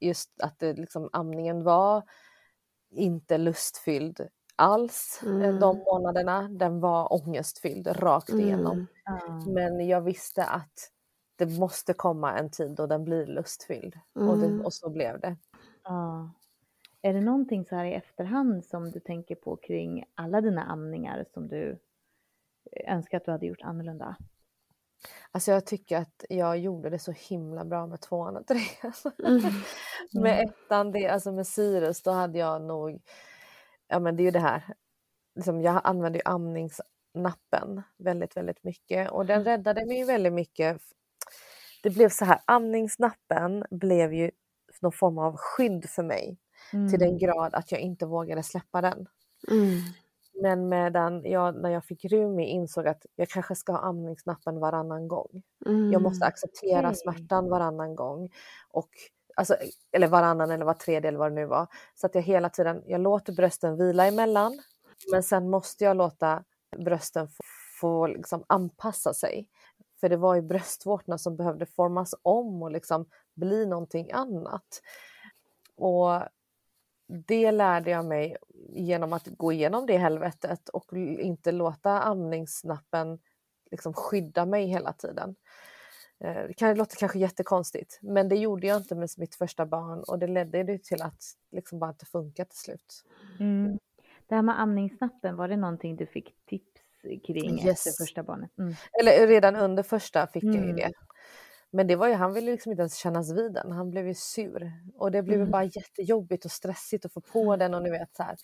just 0.01 0.31
att 0.43 0.59
det, 0.59 0.73
liksom, 0.73 1.09
amningen 1.13 1.63
var 1.65 2.03
inte 2.91 3.39
lustfylld 3.39 4.29
alls 4.57 5.21
eh, 5.23 5.29
Mm. 5.29 5.61
de 5.61 5.79
månaderna. 5.79 6.49
Den 6.49 6.81
var 6.81 7.13
ångestfylld 7.13 7.87
rakt 8.03 8.29
igenom. 8.29 8.87
Mm. 9.29 9.53
Men 9.55 9.87
jag 9.89 10.01
visste 10.01 10.45
att 10.45 10.91
det 11.37 11.47
måste 11.47 11.93
komma 11.93 12.39
en 12.39 12.51
tid 12.51 12.71
då 12.71 12.87
den 12.87 13.05
blir 13.05 13.27
lustfylld. 13.27 13.99
Och, 14.15 14.23
Mm. 14.23 14.59
det, 14.59 14.65
och 14.65 14.75
så 14.75 14.91
blev 14.91 15.21
det. 15.21 15.37
Ja. 15.85 16.31
Är 17.03 17.15
det 17.15 17.21
någonting 17.21 17.65
så 17.65 17.77
här 17.77 17.85
i 17.85 17.95
efterhand 17.95 18.65
som 18.65 18.91
du 18.91 19.01
tänker 19.01 19.35
på 19.35 19.57
kring 19.57 20.05
alla 20.15 20.41
dina 20.41 20.63
amningar 20.65 21.25
som 21.35 21.49
du 21.49 21.79
önskar 22.87 23.17
att 23.19 23.25
du 23.25 23.31
hade 23.31 23.47
gjort 23.47 23.63
annorlunda? 23.63 24.17
Alltså 25.31 25.51
jag 25.51 25.67
tycker 25.67 25.99
att 25.99 26.25
jag 26.29 26.59
gjorde 26.59 26.91
det 26.91 26.99
så 26.99 27.13
himla 27.13 27.65
bra 27.65 27.87
med 27.87 28.01
tvåan 28.01 28.37
och 28.37 28.47
trean. 28.47 28.93
Mm. 30.15 30.23
med 30.23 30.45
ettan, 30.45 30.93
det, 30.93 31.09
alltså 31.09 31.33
med 31.33 31.47
Sirius, 31.47 32.03
då 32.03 32.11
hade 32.11 32.39
jag 32.39 32.63
nog, 32.63 33.03
ja 33.89 33.99
men 33.99 34.17
det 34.17 34.23
är 34.23 34.25
ju 34.25 34.31
det 34.31 34.39
här, 34.39 34.75
liksom 35.35 35.63
jag 35.63 35.81
använde 35.85 36.19
ju 36.19 36.69
nappen 37.15 37.83
väldigt, 37.97 38.37
väldigt 38.37 38.65
mycket 38.65 39.11
och 39.11 39.27
den 39.27 39.45
räddade 39.45 39.87
mig 39.87 40.05
väldigt 40.05 40.33
mycket. 40.33 40.83
Det 41.83 41.91
blev 41.91 42.09
så 42.09 42.25
här, 42.25 42.41
amningsnappen 42.45 43.65
blev 43.71 44.15
ju 44.15 44.31
någon 44.85 44.93
form 44.93 45.19
av 45.19 45.37
skydd 45.37 45.91
för 45.91 46.03
mig 46.03 46.39
Mm. 46.73 46.91
till 46.91 46.99
den 46.99 47.19
grad 47.19 47.55
att 47.55 47.73
jag 47.73 47.81
inte 47.81 48.07
vågade 48.07 48.43
släppa 48.43 48.81
den. 48.81 49.07
Mm. 49.51 49.79
Men 50.43 50.69
medan 50.69 51.23
jag 51.25 51.57
när 51.57 51.71
jag 51.71 51.85
fick 51.85 52.05
Rumi 52.05 52.47
insåg 52.47 52.87
att 52.89 53.07
jag 53.17 53.29
kanske 53.29 53.55
ska 53.55 53.73
ha 53.73 53.79
amningsnappen 53.79 54.61
varannan 54.61 55.09
gång. 55.09 55.43
Mm. 55.67 55.93
Jag 55.93 56.03
måste 56.03 56.27
acceptera 56.27 56.89
Okej. 56.89 56.95
smärtan 56.97 57.49
varannan 57.51 57.97
gång. 57.97 58.31
Och, 58.71 58.89
alltså, 59.37 59.57
eller 59.93 60.09
varannan 60.09 60.51
eller 60.51 60.65
var 60.65 60.75
tredje 60.75 61.09
eller 61.09 61.19
vad 61.19 61.31
det 61.31 61.35
nu 61.35 61.47
var. 61.47 61.67
Så 61.95 62.07
att 62.07 62.15
jag 62.15 62.23
hela 62.23 62.49
tiden, 62.51 62.83
jag 62.87 63.01
låter 63.01 63.33
brösten 63.33 63.77
vila 63.77 64.07
emellan. 64.07 64.59
Men 65.13 65.23
sen 65.23 65.51
måste 65.51 65.85
jag 65.85 65.97
låta 65.97 66.45
brösten 66.77 67.29
få, 67.29 67.43
få 67.81 68.07
liksom 68.07 68.45
anpassa 68.47 69.15
sig. 69.15 69.49
För 70.01 70.09
det 70.09 70.17
var 70.17 70.35
ju 70.35 70.43
bröstvårtorna 70.43 71.19
som 71.19 71.37
behövde 71.37 71.67
formas 71.67 72.15
om 72.23 72.63
och 72.63 72.71
liksom 72.71 73.07
bli 73.35 73.67
någonting 73.67 74.13
annat. 74.13 74.83
Och 75.77 76.23
det 77.07 77.53
lärde 77.53 77.91
jag 77.91 78.05
mig 78.05 78.37
genom 78.69 79.13
att 79.13 79.27
gå 79.27 79.53
igenom 79.53 79.87
det 79.87 79.97
helvetet 79.97 80.69
och 80.69 80.93
inte 80.97 81.53
låta 81.53 82.03
amningsnappen 82.03 83.19
liksom 83.71 83.95
skydda 83.95 84.47
mig 84.47 84.67
hela 84.67 84.93
tiden. 84.93 85.37
Eh, 86.21 86.45
det 86.59 86.75
låter 86.75 86.97
kanske 86.97 87.19
jättekonstigt, 87.19 87.99
men 88.03 88.29
det 88.29 88.37
gjorde 88.37 88.67
jag 88.67 88.77
inte 88.77 88.95
med 88.95 89.09
mitt 89.17 89.35
första 89.35 89.67
barn 89.67 90.05
och 90.09 90.19
det 90.19 90.27
ledde 90.27 90.59
ju 90.59 90.79
till 90.79 91.03
att 91.03 91.23
liksom 91.53 91.79
bara 91.79 91.91
inte 91.91 92.07
funka 92.07 92.45
till 92.45 92.59
slut. 92.59 93.05
Mm. 93.41 93.79
Det 94.27 94.35
här 94.35 94.43
med 94.43 94.61
amningsnappen, 94.61 95.37
var 95.37 95.49
det 95.49 95.57
någonting 95.57 95.97
du 95.97 96.07
fick 96.07 96.35
tips 96.47 96.84
kring 97.27 97.59
Yes. 97.65 97.87
efter 97.87 98.05
första 98.05 98.23
barnet? 98.23 98.59
Mm. 98.59 98.75
Eller 99.01 99.27
redan 99.27 99.57
under 99.57 99.83
första 99.83 100.27
fick 100.27 100.45
jag 100.45 100.55
ju 100.55 100.61
Mm. 100.61 100.77
det. 100.77 100.93
Men 101.71 101.87
det 101.87 101.97
var 101.97 102.09
ju, 102.09 102.15
han 102.15 102.33
ville 102.35 102.51
liksom 102.53 102.73
inte 102.73 102.81
ens 102.83 102.97
kännas 102.97 103.33
vid 103.33 103.53
den, 103.53 103.73
han 103.73 103.91
blev 103.91 104.07
ju 104.07 104.15
sur. 104.15 104.73
Och 104.99 105.11
det 105.11 105.23
blev 105.23 105.39
Mm. 105.39 105.51
bara 105.51 105.65
jättejobbigt 105.65 106.45
och 106.45 106.51
stressigt 106.51 107.05
att 107.05 107.13
få 107.13 107.21
på 107.21 107.57
den 107.57 107.75
och 107.75 107.83
ni 107.83 107.91
vet 107.91 108.17
så 108.17 108.23
här, 108.23 108.37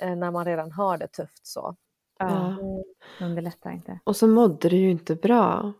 eh, 0.00 0.16
när 0.16 0.30
man 0.30 0.44
redan 0.44 0.72
har 0.72 0.98
det 0.98 1.06
tufft 1.08 1.46
så. 1.46 1.76
Ja, 2.18 2.46
Mm, 2.46 2.82
underlättar 3.20 3.70
inte. 3.70 3.98
Och 4.04 4.16
så 4.16 4.26
mådde 4.26 4.68
du 4.68 4.76
ju 4.76 4.90
inte 4.90 5.14
bra. 5.16 5.72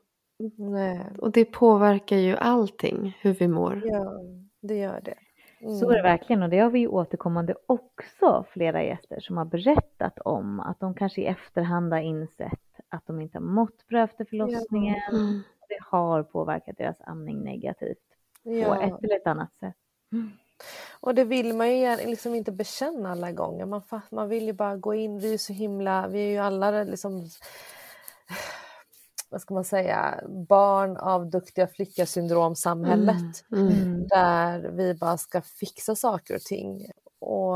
Nej, 0.59 1.01
Och 1.19 1.31
det 1.33 1.45
påverkar 1.45 2.17
ju 2.17 2.37
allting, 2.37 3.19
hur 3.21 3.35
vi 3.35 3.49
mår. 3.49 3.83
ja, 3.85 4.21
det 4.63 4.77
gör 4.77 5.01
det. 5.01 5.15
Så 5.61 5.85
är 5.91 5.95
det 5.95 5.99
Mm. 6.01 6.03
verkligen 6.03 6.43
och 6.43 6.49
det 6.51 6.59
har 6.59 6.71
vi 6.71 6.79
ju 6.79 6.89
återkommande 6.89 7.55
också 7.67 8.45
flera 8.53 8.83
gäster 8.85 9.21
som 9.21 9.37
har 9.37 9.45
berättat 9.45 10.19
om 10.19 10.61
att 10.61 10.81
de 10.81 10.95
kanske 10.95 11.21
i 11.21 11.27
efterhand 11.27 11.93
har 11.93 12.01
insett 12.01 12.61
att 12.89 13.07
de 13.07 13.21
inte 13.21 13.39
har 13.39 13.43
mått 13.45 13.87
bra 13.87 14.01
efter 14.03 14.25
förlossningen. 14.25 14.97
Mm. 15.13 15.43
Det 15.69 15.79
har 15.91 16.23
påverkat 16.23 16.77
deras 16.79 16.97
amning 17.01 17.39
negativt 17.45 17.99
på 18.45 18.51
Ja. 18.51 18.83
ett 18.83 19.05
eller 19.05 19.17
ett 19.17 19.27
annat 19.27 19.55
sätt. 19.55 19.75
Och 21.01 21.15
det 21.15 21.25
vill 21.25 21.55
man 21.55 21.79
ju 21.79 21.97
liksom 21.97 22.35
inte 22.35 22.53
bekänna 22.53 23.11
alla 23.13 23.33
gånger. 23.33 23.67
Man, 23.67 23.83
man 24.11 24.29
vill 24.29 24.45
ju 24.47 24.53
bara 24.53 24.77
gå 24.77 24.95
in, 24.95 25.19
vi 25.19 25.35
är 25.35 25.39
så 25.39 25.53
himla, 25.53 26.09
vi 26.09 26.21
är 26.21 26.31
ju 26.31 26.39
alla 26.39 26.71
liksom 26.85 27.25
vad 29.31 29.41
ska 29.41 29.55
man 29.55 29.64
säga, 29.64 30.24
barn 30.49 30.97
av 30.97 31.31
duktiga 31.31 31.66
flicka-syndromsamhället. 31.66 33.45
Mm. 33.53 33.68
Mm. 33.68 34.09
Där 34.09 34.70
vi 34.70 34.95
bara 34.95 35.16
ska 35.16 35.41
fixa 35.43 35.97
saker 35.97 36.35
och 36.35 36.41
ting 36.41 36.87
och 37.18 37.55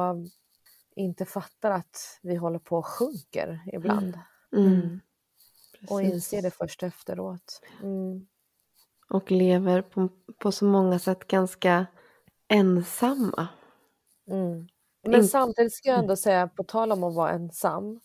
inte 0.96 1.24
fattar 1.24 1.70
att 1.70 2.18
vi 2.22 2.36
håller 2.36 2.58
på 2.58 2.76
och 2.76 2.86
sjunker 2.86 3.60
ibland. 3.72 4.18
Mm. 4.56 5.00
Och 5.88 5.98
Precis. 5.98 6.14
inser 6.14 6.42
det 6.42 6.50
först 6.50 6.82
efteråt. 6.82 7.60
Mm. 7.82 8.26
Och 9.10 9.30
lever 9.30 9.82
på, 9.82 10.08
på 10.38 10.52
så 10.52 10.64
många 10.64 10.98
sätt 10.98 11.26
ganska 11.26 11.86
ensamma. 12.48 13.48
Mm. 14.30 14.68
Men 15.06 15.28
samtidigt 15.28 15.74
ska 15.74 15.88
jag 15.88 15.98
ändå 15.98 16.16
säga, 16.16 16.48
på 16.48 16.64
tal 16.64 16.92
om 16.92 17.04
att 17.04 17.14
vara 17.14 17.30
ensam. 17.30 18.00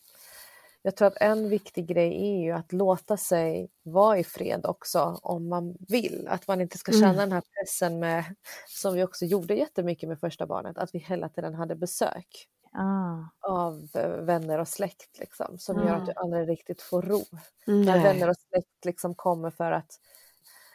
Jag 0.89 0.95
tror 0.95 1.07
att 1.07 1.17
en 1.21 1.49
viktig 1.49 1.87
grej 1.87 2.31
är 2.31 2.43
ju 2.43 2.51
att 2.51 2.73
låta 2.73 3.17
sig 3.17 3.69
vara 3.83 4.17
i 4.17 4.23
fred 4.23 4.65
också 4.65 5.19
om 5.23 5.49
man 5.49 5.75
vill. 5.87 6.27
Att 6.29 6.47
man 6.47 6.61
inte 6.61 6.77
ska 6.77 6.91
känna 6.91 7.05
Mm. 7.07 7.17
den 7.17 7.31
här 7.31 7.41
pressen 7.41 7.99
med, 7.99 8.35
som 8.67 8.93
vi 8.93 9.03
också 9.03 9.25
gjorde 9.25 9.53
jättemycket 9.55 10.09
med 10.09 10.19
första 10.19 10.45
barnet, 10.45 10.77
att 10.77 10.89
vi 10.95 10.99
hela 10.99 11.29
tiden 11.29 11.55
hade 11.55 11.75
besök 11.75 12.47
Ah. 12.73 13.17
av 13.49 13.87
eh, 13.93 14.09
vänner 14.09 14.59
och 14.59 14.67
släkt 14.67 15.19
liksom, 15.19 15.57
som 15.59 15.77
gör 15.77 15.95
att 15.95 16.05
du 16.05 16.13
aldrig 16.15 16.49
riktigt 16.49 16.81
får 16.81 17.01
ro. 17.01 17.21
När 17.65 17.75
Nej. 17.85 18.03
vänner 18.03 18.29
och 18.29 18.35
släkt 18.49 18.85
liksom 18.85 19.15
kommer 19.15 19.49
för 19.49 19.71
att 19.71 19.91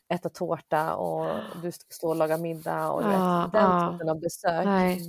äta 0.09 0.29
tårta 0.29 0.95
och 0.97 1.29
du 1.63 1.73
ska 1.73 1.85
stå 1.91 2.09
och 2.09 2.17
laga 2.17 2.37
middag 2.39 2.91
och 2.91 3.03
Ja, 3.03 3.09
vet, 3.09 3.53
den 3.53 3.63
ja. 3.71 3.93
typen 3.93 4.09
av 4.09 4.21
besök. 4.21 4.65
Nej. 4.65 5.01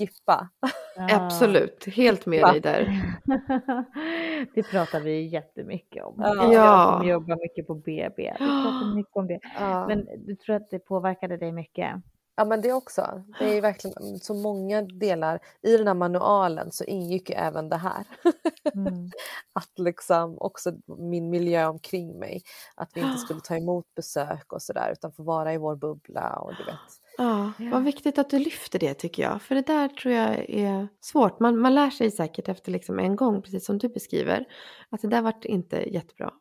Skippa. 0.00 0.48
Ah. 0.96 1.16
Absolut, 1.16 1.84
helt 1.84 2.26
med 2.26 2.42
Va? 2.42 2.52
dig 2.52 2.60
där. 2.60 3.14
det 4.54 4.62
pratar 4.62 5.00
vi 5.00 5.26
jättemycket 5.28 6.04
om. 6.04 6.14
Ja. 6.18 6.52
Jag 6.52 6.98
som 6.98 7.08
jobbar 7.08 7.36
mycket 7.36 7.66
på 7.66 7.74
BB. 7.74 8.12
Vi 8.16 8.46
pratar 8.46 8.94
mycket 8.96 9.16
om 9.16 9.26
det. 9.26 9.40
Ja. 9.58 9.86
Men 9.88 10.06
du 10.26 10.36
tror 10.36 10.56
att 10.56 10.70
det 10.70 10.78
påverkade 10.78 11.36
dig 11.36 11.52
mycket? 11.52 11.94
Ja 12.36 12.44
men 12.44 12.60
det 12.60 12.72
också. 12.72 13.24
Det 13.38 13.56
är 13.56 13.60
verkligen 13.60 14.18
så 14.18 14.34
många 14.34 14.82
delar. 14.82 15.40
I 15.62 15.76
den 15.76 15.86
här 15.86 15.94
manualen 15.94 16.72
så 16.72 16.84
ingick 16.84 17.30
ju 17.30 17.36
även 17.36 17.68
det 17.68 17.76
här. 17.76 18.04
Mm. 18.74 19.10
Att 19.52 19.78
liksom 19.78 20.38
också 20.38 20.72
min 20.98 21.30
miljö 21.30 21.66
omkring 21.66 22.18
mig. 22.18 22.42
Att 22.76 22.90
vi 22.94 23.00
inte 23.00 23.18
skulle 23.24 23.40
ta 23.40 23.56
emot 23.56 23.94
besök 23.96 24.52
och 24.52 24.62
sådär 24.62 24.92
utan 24.92 25.12
få 25.12 25.22
vara 25.22 25.54
i 25.54 25.58
vår 25.58 25.76
bubbla 25.76 26.36
och 26.36 26.54
du 26.56 26.64
vet. 26.64 26.78
Ja, 27.22 27.52
Ja. 27.58 27.70
vad 27.70 27.82
viktigt 27.84 28.18
att 28.18 28.30
du 28.30 28.38
lyfter 28.38 28.78
det 28.78 28.94
tycker 28.94 29.22
jag. 29.22 29.42
För 29.42 29.54
det 29.54 29.66
där 29.66 29.88
tror 29.88 30.14
jag 30.14 30.50
är 30.50 30.88
svårt. 31.00 31.40
Man, 31.40 31.58
man 31.58 31.74
lär 31.74 31.90
sig 31.90 32.10
säkert 32.10 32.48
efter 32.48 32.72
liksom 32.72 32.98
en 32.98 33.16
gång, 33.16 33.42
precis 33.42 33.64
som 33.64 33.78
du 33.78 33.88
beskriver, 33.88 34.44
att 34.88 35.00
det 35.02 35.08
där 35.08 35.22
vart 35.22 35.44
inte 35.44 35.76
jättebra. 35.94 36.32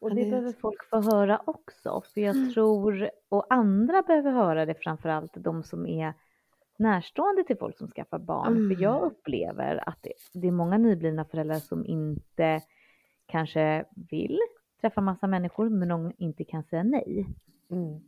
Och 0.00 0.14
det 0.14 0.24
det- 0.24 0.30
behöver 0.30 0.52
folk 0.60 0.88
få 0.90 1.00
höra 1.00 1.40
också. 1.44 2.02
För 2.14 2.20
jag 2.20 2.36
Mm. 2.36 2.52
tror, 2.52 3.10
och 3.28 3.46
andra 3.54 4.02
behöver 4.02 4.30
höra 4.30 4.66
det 4.66 4.74
framförallt 4.74 5.32
de 5.34 5.62
som 5.62 5.86
är 5.86 6.14
närstående 6.78 7.44
till 7.44 7.56
folk 7.56 7.78
som 7.78 7.88
skaffar 7.88 8.18
barn. 8.18 8.56
Mm. 8.56 8.76
För 8.76 8.82
jag 8.82 9.02
upplever 9.02 9.88
att 9.88 9.98
det, 10.02 10.12
det 10.40 10.46
är 10.48 10.52
många 10.52 10.78
nyblivna 10.78 11.24
föräldrar 11.24 11.58
som 11.58 11.86
inte 11.86 12.60
kanske 13.26 13.84
vill 14.10 14.38
träffa 14.80 15.00
massa 15.00 15.26
människor 15.26 15.68
men 15.68 15.88
de 15.88 16.12
inte 16.18 16.44
kan 16.44 16.62
säga 16.64 16.82
nej. 16.82 17.26
Mm. 17.70 18.00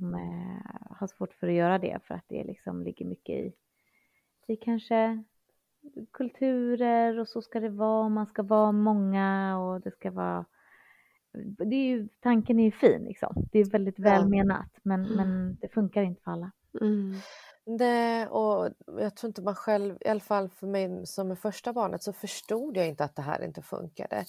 De 0.00 0.14
eh, 0.14 0.96
har 0.96 1.06
svårt 1.06 1.34
för 1.34 1.48
att 1.48 1.54
göra 1.54 1.78
det 1.78 1.98
för 2.04 2.14
att 2.14 2.24
det 2.28 2.44
liksom 2.44 2.82
ligger 2.82 3.06
mycket 3.06 3.34
i, 3.34 3.52
i 4.46 4.56
kanske 4.56 5.24
kulturer 6.10 7.18
och 7.18 7.28
så 7.28 7.42
ska 7.42 7.60
det 7.60 7.68
vara, 7.68 8.08
man 8.08 8.26
ska 8.26 8.42
vara 8.42 8.72
många 8.72 9.58
och 9.58 9.80
det 9.80 9.90
ska 9.90 10.10
vara 10.10 10.44
det 11.58 11.76
är 11.76 11.88
ju, 11.88 12.08
tanken 12.20 12.58
är 12.58 12.64
ju 12.64 12.72
fin 12.72 13.04
liksom. 13.04 13.48
Det 13.52 13.58
är 13.58 13.64
väldigt 13.64 13.98
välmenat 13.98 14.70
men, 14.82 15.04
Mm. 15.04 15.16
men 15.16 15.56
det 15.60 15.68
funkar 15.68 16.02
inte 16.02 16.22
för 16.22 16.30
alla. 16.30 16.50
Mm. 16.80 17.14
Det, 17.78 18.28
och 18.28 18.70
jag 18.86 19.16
tror 19.16 19.28
inte 19.28 19.42
man 19.42 19.54
själv, 19.54 19.96
i 20.00 20.08
alla 20.08 20.20
fall 20.20 20.48
för 20.48 20.66
mig 20.66 21.06
som 21.06 21.28
med 21.28 21.38
första 21.38 21.72
barnet 21.72 22.02
så 22.02 22.12
förstod 22.12 22.76
jag 22.76 22.88
inte 22.88 23.04
att 23.04 23.16
det 23.16 23.22
här 23.22 23.44
inte 23.44 23.62
funkade. 23.62 24.24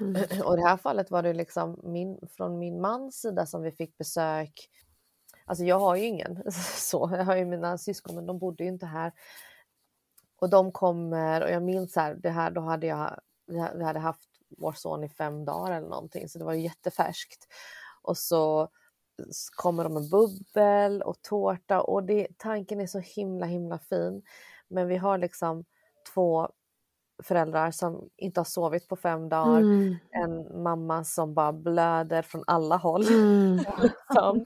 Mm. 0.00 0.12
Och 0.44 0.54
i 0.54 0.56
det 0.56 0.68
här 0.68 0.76
fallet 0.76 1.10
var 1.10 1.22
det 1.22 1.32
liksom 1.32 1.80
min, 1.82 2.18
från 2.36 2.58
min 2.58 2.80
mans 2.80 3.20
sida 3.20 3.46
som 3.46 3.62
vi 3.62 3.72
fick 3.72 3.98
besök. 3.98 4.70
Alltså 5.44 5.64
jag 5.64 5.78
har 5.78 5.96
ju 5.96 6.04
ingen 6.04 6.42
så, 6.76 7.10
jag 7.12 7.24
har 7.24 7.36
ju 7.36 7.44
mina 7.44 7.78
syskon 7.78 8.14
men 8.14 8.26
de 8.26 8.38
bodde 8.38 8.64
ju 8.64 8.70
inte 8.70 8.86
här. 8.86 9.12
Och 10.36 10.50
de 10.50 10.72
kommer 10.72 11.42
och 11.42 11.50
jag 11.50 11.62
minns 11.62 11.96
här, 11.96 12.14
det 12.14 12.30
här 12.30 12.50
då 12.50 12.60
hade 12.60 12.86
jag, 12.86 13.20
vi 13.46 13.84
hade 13.84 13.98
haft 13.98 14.28
vår 14.58 14.72
son 14.72 15.04
i 15.04 15.08
fem 15.08 15.44
dagar 15.44 15.72
eller 15.72 15.88
någonting 15.88 16.28
så 16.28 16.38
det 16.38 16.44
var 16.44 16.52
ju 16.52 16.60
jättefärskt. 16.60 17.46
Och 18.02 18.18
så 18.18 18.68
kommer 19.56 19.84
de 19.84 19.94
med 19.94 20.10
bubbel 20.10 21.02
och 21.02 21.22
tårta 21.22 21.80
och 21.80 22.04
det, 22.04 22.28
tanken 22.38 22.80
är 22.80 22.86
så 22.86 22.98
himla 22.98 23.46
himla 23.46 23.78
fin. 23.78 24.22
Men 24.68 24.88
vi 24.88 24.96
har 24.96 25.18
liksom 25.18 25.64
två 26.14 26.48
föräldrar 27.22 27.70
som 27.70 28.08
inte 28.16 28.40
har 28.40 28.44
sovit 28.44 28.88
på 28.88 28.96
fem 28.96 29.28
dagar 29.28 29.60
Mm. 29.60 29.96
en 30.10 30.62
mamma 30.62 31.04
som 31.04 31.34
bara 31.34 31.52
blöder 31.52 32.22
från 32.22 32.44
alla 32.46 32.76
håll 32.76 33.06
Mm. 33.08 33.56
liksom, 33.82 34.44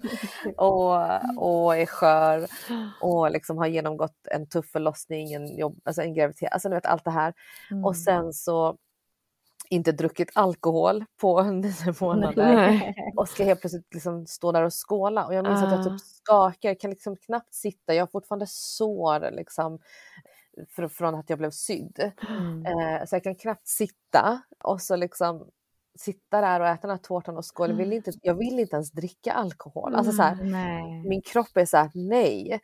och, 0.57 0.95
och 1.43 1.77
är 1.77 1.87
skör 1.87 2.47
och 3.01 3.31
liksom 3.31 3.59
har 3.59 3.67
genomgått 3.67 4.27
en 4.31 4.49
tuff 4.49 4.67
förlossning, 4.71 5.33
en, 5.33 5.57
jobb, 5.59 5.81
alltså 5.85 6.03
en 6.03 6.15
graviditet, 6.15 6.53
alltså 6.53 6.69
ni 6.69 6.75
vet 6.75 6.87
allt 6.87 7.05
det 7.05 7.11
här. 7.11 7.35
Mm. 7.71 7.85
Och 7.85 7.97
sen 7.97 8.33
så 8.33 8.77
inte 9.71 9.93
druckit 9.93 10.31
alkohol 10.35 11.05
på 11.21 11.43
nio 11.43 11.95
månader 12.01 12.55
Nej. 12.57 12.95
och 13.17 13.29
ska 13.29 13.45
helt 13.45 13.61
plötsligt 13.61 13.95
liksom 13.95 14.27
stå 14.27 14.53
där 14.53 14.63
och 14.63 14.73
skåla 14.89 15.27
och 15.27 15.35
jag 15.35 15.45
minns 15.49 15.63
att 15.63 15.71
jag 15.73 15.81
Ah. 15.81 15.85
typ 15.85 16.01
skakar, 16.01 16.75
kan 16.81 16.91
liksom 16.91 17.17
knappt 17.17 17.55
sitta, 17.55 17.95
jag 17.95 18.03
har 18.03 18.07
fortfarande 18.07 18.47
sår 18.49 19.31
liksom 19.31 19.79
för, 20.71 20.89
från 20.89 21.15
att 21.15 21.31
jag 21.31 21.39
blev 21.39 21.51
sydd. 21.51 22.13
Mm. 22.29 22.67
Eh, 22.67 23.07
så 23.07 23.15
jag 23.17 23.23
kan 23.25 23.35
knappt 23.35 23.69
sitta 23.69 24.43
och 24.65 24.83
så 24.83 24.97
liksom 24.97 25.49
sitta 25.99 26.41
där 26.41 26.61
och 26.61 26.67
äta 26.67 26.81
den 26.87 26.91
här 26.91 27.03
tårtan 27.03 27.37
och 27.37 27.45
skål. 27.45 27.71
Jag 27.71 27.77
vill 27.77 27.93
inte, 27.93 28.13
jag 28.23 28.35
vill 28.35 28.59
inte 28.61 28.77
ens 28.77 28.91
dricka 28.93 29.33
alkohol. 29.33 29.95
Alltså 29.95 30.13
så 30.13 30.23
här, 30.23 30.37
Nej. 30.45 31.03
min 31.09 31.23
kropp 31.23 31.57
är 31.57 31.65
så 31.65 31.77
här, 31.77 31.91
nej. 31.95 32.61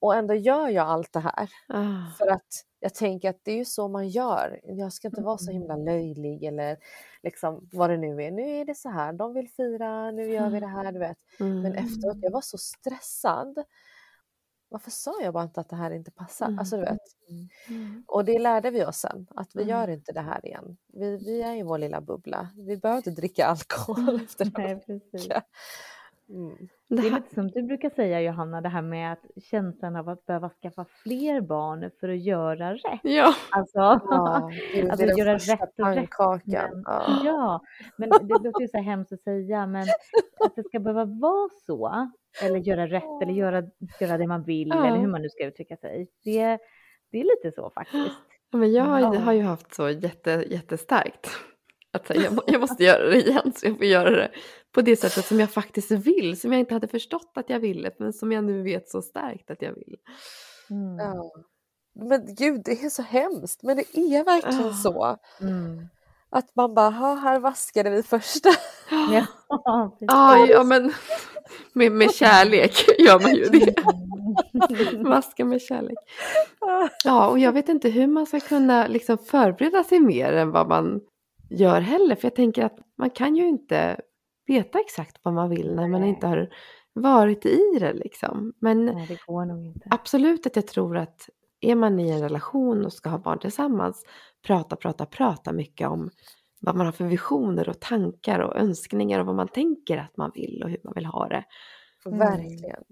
Och 0.00 0.14
ändå 0.14 0.34
gör 0.34 0.68
jag 0.68 0.86
allt 0.86 1.12
det 1.12 1.20
här. 1.20 1.50
Ah. 1.68 2.10
För 2.18 2.26
att 2.26 2.46
jag 2.80 2.94
tänker 2.94 3.30
att 3.30 3.40
det 3.42 3.52
är 3.52 3.56
ju 3.56 3.64
så 3.64 3.88
man 3.88 4.08
gör. 4.08 4.60
Jag 4.62 4.92
ska 4.92 5.08
inte 5.08 5.22
vara 5.22 5.38
så 5.38 5.50
himla 5.52 5.74
Mm. 5.74 5.86
löjlig 5.86 6.44
eller 6.44 6.76
liksom 7.22 7.68
vad 7.72 7.90
det 7.90 7.96
nu 7.96 8.22
är. 8.22 8.30
Nu 8.30 8.42
är 8.60 8.64
det 8.64 8.74
så 8.74 8.88
här, 8.88 9.12
de 9.12 9.34
vill 9.34 9.48
fira, 9.48 10.10
nu 10.10 10.28
gör 10.32 10.50
vi 10.50 10.60
det 10.60 10.66
här, 10.66 10.92
du 10.92 10.98
vet. 10.98 11.18
Men 11.38 11.66
Mm. 11.66 11.72
efteråt, 11.84 12.16
jag 12.20 12.30
var 12.30 12.40
så 12.40 12.58
stressad. 12.58 13.58
Varför 14.72 14.90
sa 14.90 15.14
jag 15.22 15.34
bara 15.34 15.44
inte 15.44 15.60
att 15.60 15.68
det 15.68 15.76
här 15.76 15.90
inte 15.90 16.10
passar? 16.10 16.46
Mm. 16.46 16.58
Alltså 16.58 16.76
du 16.76 16.82
vet. 16.82 16.98
Mm. 17.68 18.04
Och 18.06 18.24
det 18.24 18.38
lärde 18.38 18.70
vi 18.70 18.84
oss 18.84 18.96
sen, 18.96 19.26
att 19.36 19.50
vi 19.56 19.62
Mm. 19.62 19.70
gör 19.76 19.88
inte 19.88 20.12
det 20.12 20.20
här 20.20 20.46
igen. 20.46 20.76
Vi, 20.92 21.16
vi 21.16 21.42
är 21.42 21.56
i 21.56 21.62
vår 21.62 21.78
lilla 21.78 22.00
bubbla. 22.00 22.48
Vi 22.56 22.76
behöver 22.76 22.98
inte 22.98 23.10
dricka 23.10 23.46
alkohol 23.46 24.20
efter 24.24 24.44
en 24.44 24.52
Nej, 24.56 24.80
precis. 24.86 25.14
vecka. 25.26 25.42
Mm. 26.30 26.68
Det 26.88 27.06
är 27.06 27.10
lite 27.14 27.34
som 27.34 27.48
du 27.50 27.62
brukar 27.62 27.90
säga 27.90 28.20
Johanna, 28.20 28.60
det 28.60 28.68
här 28.68 28.82
med 28.82 29.12
att 29.12 29.24
känslan 29.50 29.96
av 29.96 30.08
att 30.08 30.26
behöva 30.26 30.50
skaffa 30.62 30.84
fler 31.02 31.40
barn 31.40 31.90
för 32.00 32.08
att 32.08 32.20
göra 32.20 32.74
rätt. 32.74 33.00
ja. 33.02 33.34
Alltså, 33.50 33.78
Ja, 33.78 33.96
Alltså, 34.10 34.52
det 34.72 34.80
är 34.80 34.96
den 35.06 35.16
göra 35.16 35.34
rätt 35.34 35.60
och 35.78 35.86
rätt, 35.94 36.42
men, 36.46 36.82
Ja. 36.86 37.22
ja, 37.24 37.60
men 37.96 38.08
det 38.10 38.22
låter 38.44 38.60
ju 38.60 38.68
så 38.68 38.78
hemskt 38.78 39.12
att 39.12 39.20
säga, 39.22 39.66
men 39.66 39.82
att 40.44 40.56
det 40.56 40.62
ska 40.64 40.78
behöva 40.80 41.04
vara 41.04 41.48
så, 41.66 42.10
eller 42.42 42.58
göra 42.58 42.86
rätt, 42.86 43.22
eller 43.22 43.32
göra, 43.32 43.62
göra 44.00 44.18
det 44.18 44.26
man 44.26 44.42
vill, 44.42 44.68
Ja. 44.68 44.86
eller 44.86 44.98
hur 44.98 45.08
man 45.08 45.22
nu 45.22 45.28
ska 45.28 45.44
uttrycka 45.46 45.76
sig. 45.76 46.08
Det, 46.24 46.58
det 47.12 47.20
är 47.20 47.24
lite 47.24 47.52
så 47.56 47.70
faktiskt. 47.70 48.18
Ja, 48.50 48.58
Men 48.58 48.72
jag 48.72 48.84
har, 48.84 49.16
har 49.16 49.32
ju 49.32 49.42
haft 49.42 49.74
så 49.74 49.88
jätte, 49.90 50.44
jättestarkt. 50.48 51.30
Att 51.92 52.06
säga, 52.06 52.20
jag, 52.22 52.38
jag 52.46 52.60
måste 52.60 52.84
göra 52.84 53.08
det 53.08 53.16
igen 53.16 53.52
så 53.54 53.66
jag 53.66 53.76
får 53.76 53.86
göra 53.86 54.10
det 54.10 54.30
på 54.74 54.80
det 54.82 54.96
sättet 54.96 55.24
som 55.26 55.40
jag 55.40 55.50
faktiskt 55.50 55.90
vill. 55.90 56.40
Som 56.40 56.52
jag 56.52 56.60
inte 56.60 56.74
hade 56.74 56.88
förstått 56.88 57.32
att 57.34 57.50
jag 57.50 57.60
ville 57.60 57.90
men 57.98 58.12
som 58.12 58.32
jag 58.32 58.44
nu 58.44 58.62
vet 58.62 58.88
så 58.88 59.02
starkt 59.02 59.50
att 59.50 59.62
jag 59.62 59.72
vill. 59.74 59.96
Mm. 60.70 60.98
Ja. 60.98 61.32
Men 61.94 62.34
gud, 62.34 62.62
det 62.64 62.72
är 62.84 62.88
så 62.90 63.02
hemskt. 63.02 63.62
Men 63.62 63.76
det 63.76 63.98
är 63.98 64.24
verkligen 64.24 64.68
Ah. 64.70 64.72
så. 64.72 65.16
Mm. 65.40 65.88
Att 66.30 66.56
man 66.56 66.74
bara, 66.74 66.90
"Ha, 66.90 67.14
här 67.14 67.38
vaskade 67.40 67.90
vi 67.90 68.02
första. 68.02 68.48
Ja. 68.90 69.26
Ah, 70.08 70.36
ja 70.36 70.64
men 70.64 70.92
med, 71.72 71.92
med 71.92 72.14
kärlek 72.14 72.72
gör 72.98 73.20
man 73.20 73.34
ju 73.34 73.44
det. 73.44 73.74
Mm. 74.94 75.04
Vaska 75.10 75.44
med 75.44 75.62
kärlek. 75.62 75.98
Ja 77.04 77.28
och 77.28 77.38
jag 77.38 77.52
vet 77.52 77.68
inte 77.68 77.88
hur 77.88 78.06
man 78.06 78.26
ska 78.26 78.40
kunna 78.40 78.86
liksom 78.86 79.18
förbereda 79.18 79.84
sig 79.84 80.00
mer 80.00 80.32
än 80.32 80.50
vad 80.50 80.68
man 80.68 81.00
gör 81.50 81.80
heller. 81.80 82.14
För 82.16 82.24
jag 82.24 82.34
tänker 82.34 82.64
att 82.64 82.78
man 82.98 83.10
kan 83.10 83.36
ju 83.36 83.48
inte 83.48 84.00
veta 84.50 84.80
exakt 84.80 85.16
vad 85.22 85.34
man 85.34 85.50
vill 85.50 85.74
när 85.74 85.88
man 85.88 86.00
Nej. 86.00 86.10
inte 86.10 86.26
har 86.26 86.48
varit 86.92 87.46
i 87.46 87.78
det 87.80 87.92
liksom. 87.92 88.52
Men 88.58 88.84
Nej, 88.84 89.06
det 89.08 89.18
går 89.26 89.44
nog 89.44 89.64
inte. 89.64 89.88
absolut 89.90 90.46
att 90.46 90.56
jag 90.56 90.66
tror 90.66 90.96
att 90.96 91.28
är 91.60 91.74
man 91.74 92.00
i 92.00 92.10
en 92.10 92.20
relation 92.22 92.84
och 92.84 92.92
ska 92.92 93.10
ha 93.10 93.18
barn 93.18 93.38
tillsammans, 93.38 94.04
prata, 94.46 94.76
prata, 94.76 95.06
prata 95.06 95.52
mycket 95.52 95.88
om 95.88 96.10
vad 96.60 96.76
man 96.76 96.86
har 96.86 96.92
för 96.92 97.04
visioner 97.04 97.68
och 97.68 97.80
tankar 97.80 98.38
och 98.38 98.56
önskningar 98.56 99.20
och 99.20 99.26
vad 99.26 99.34
man 99.34 99.48
tänker 99.48 99.98
att 99.98 100.16
man 100.16 100.30
vill 100.34 100.62
och 100.62 100.70
hur 100.70 100.80
man 100.84 100.94
vill 100.94 101.06
ha 101.06 101.28
det. 101.28 101.44
Mm. 102.06 102.18
Verkligen. 102.18 102.84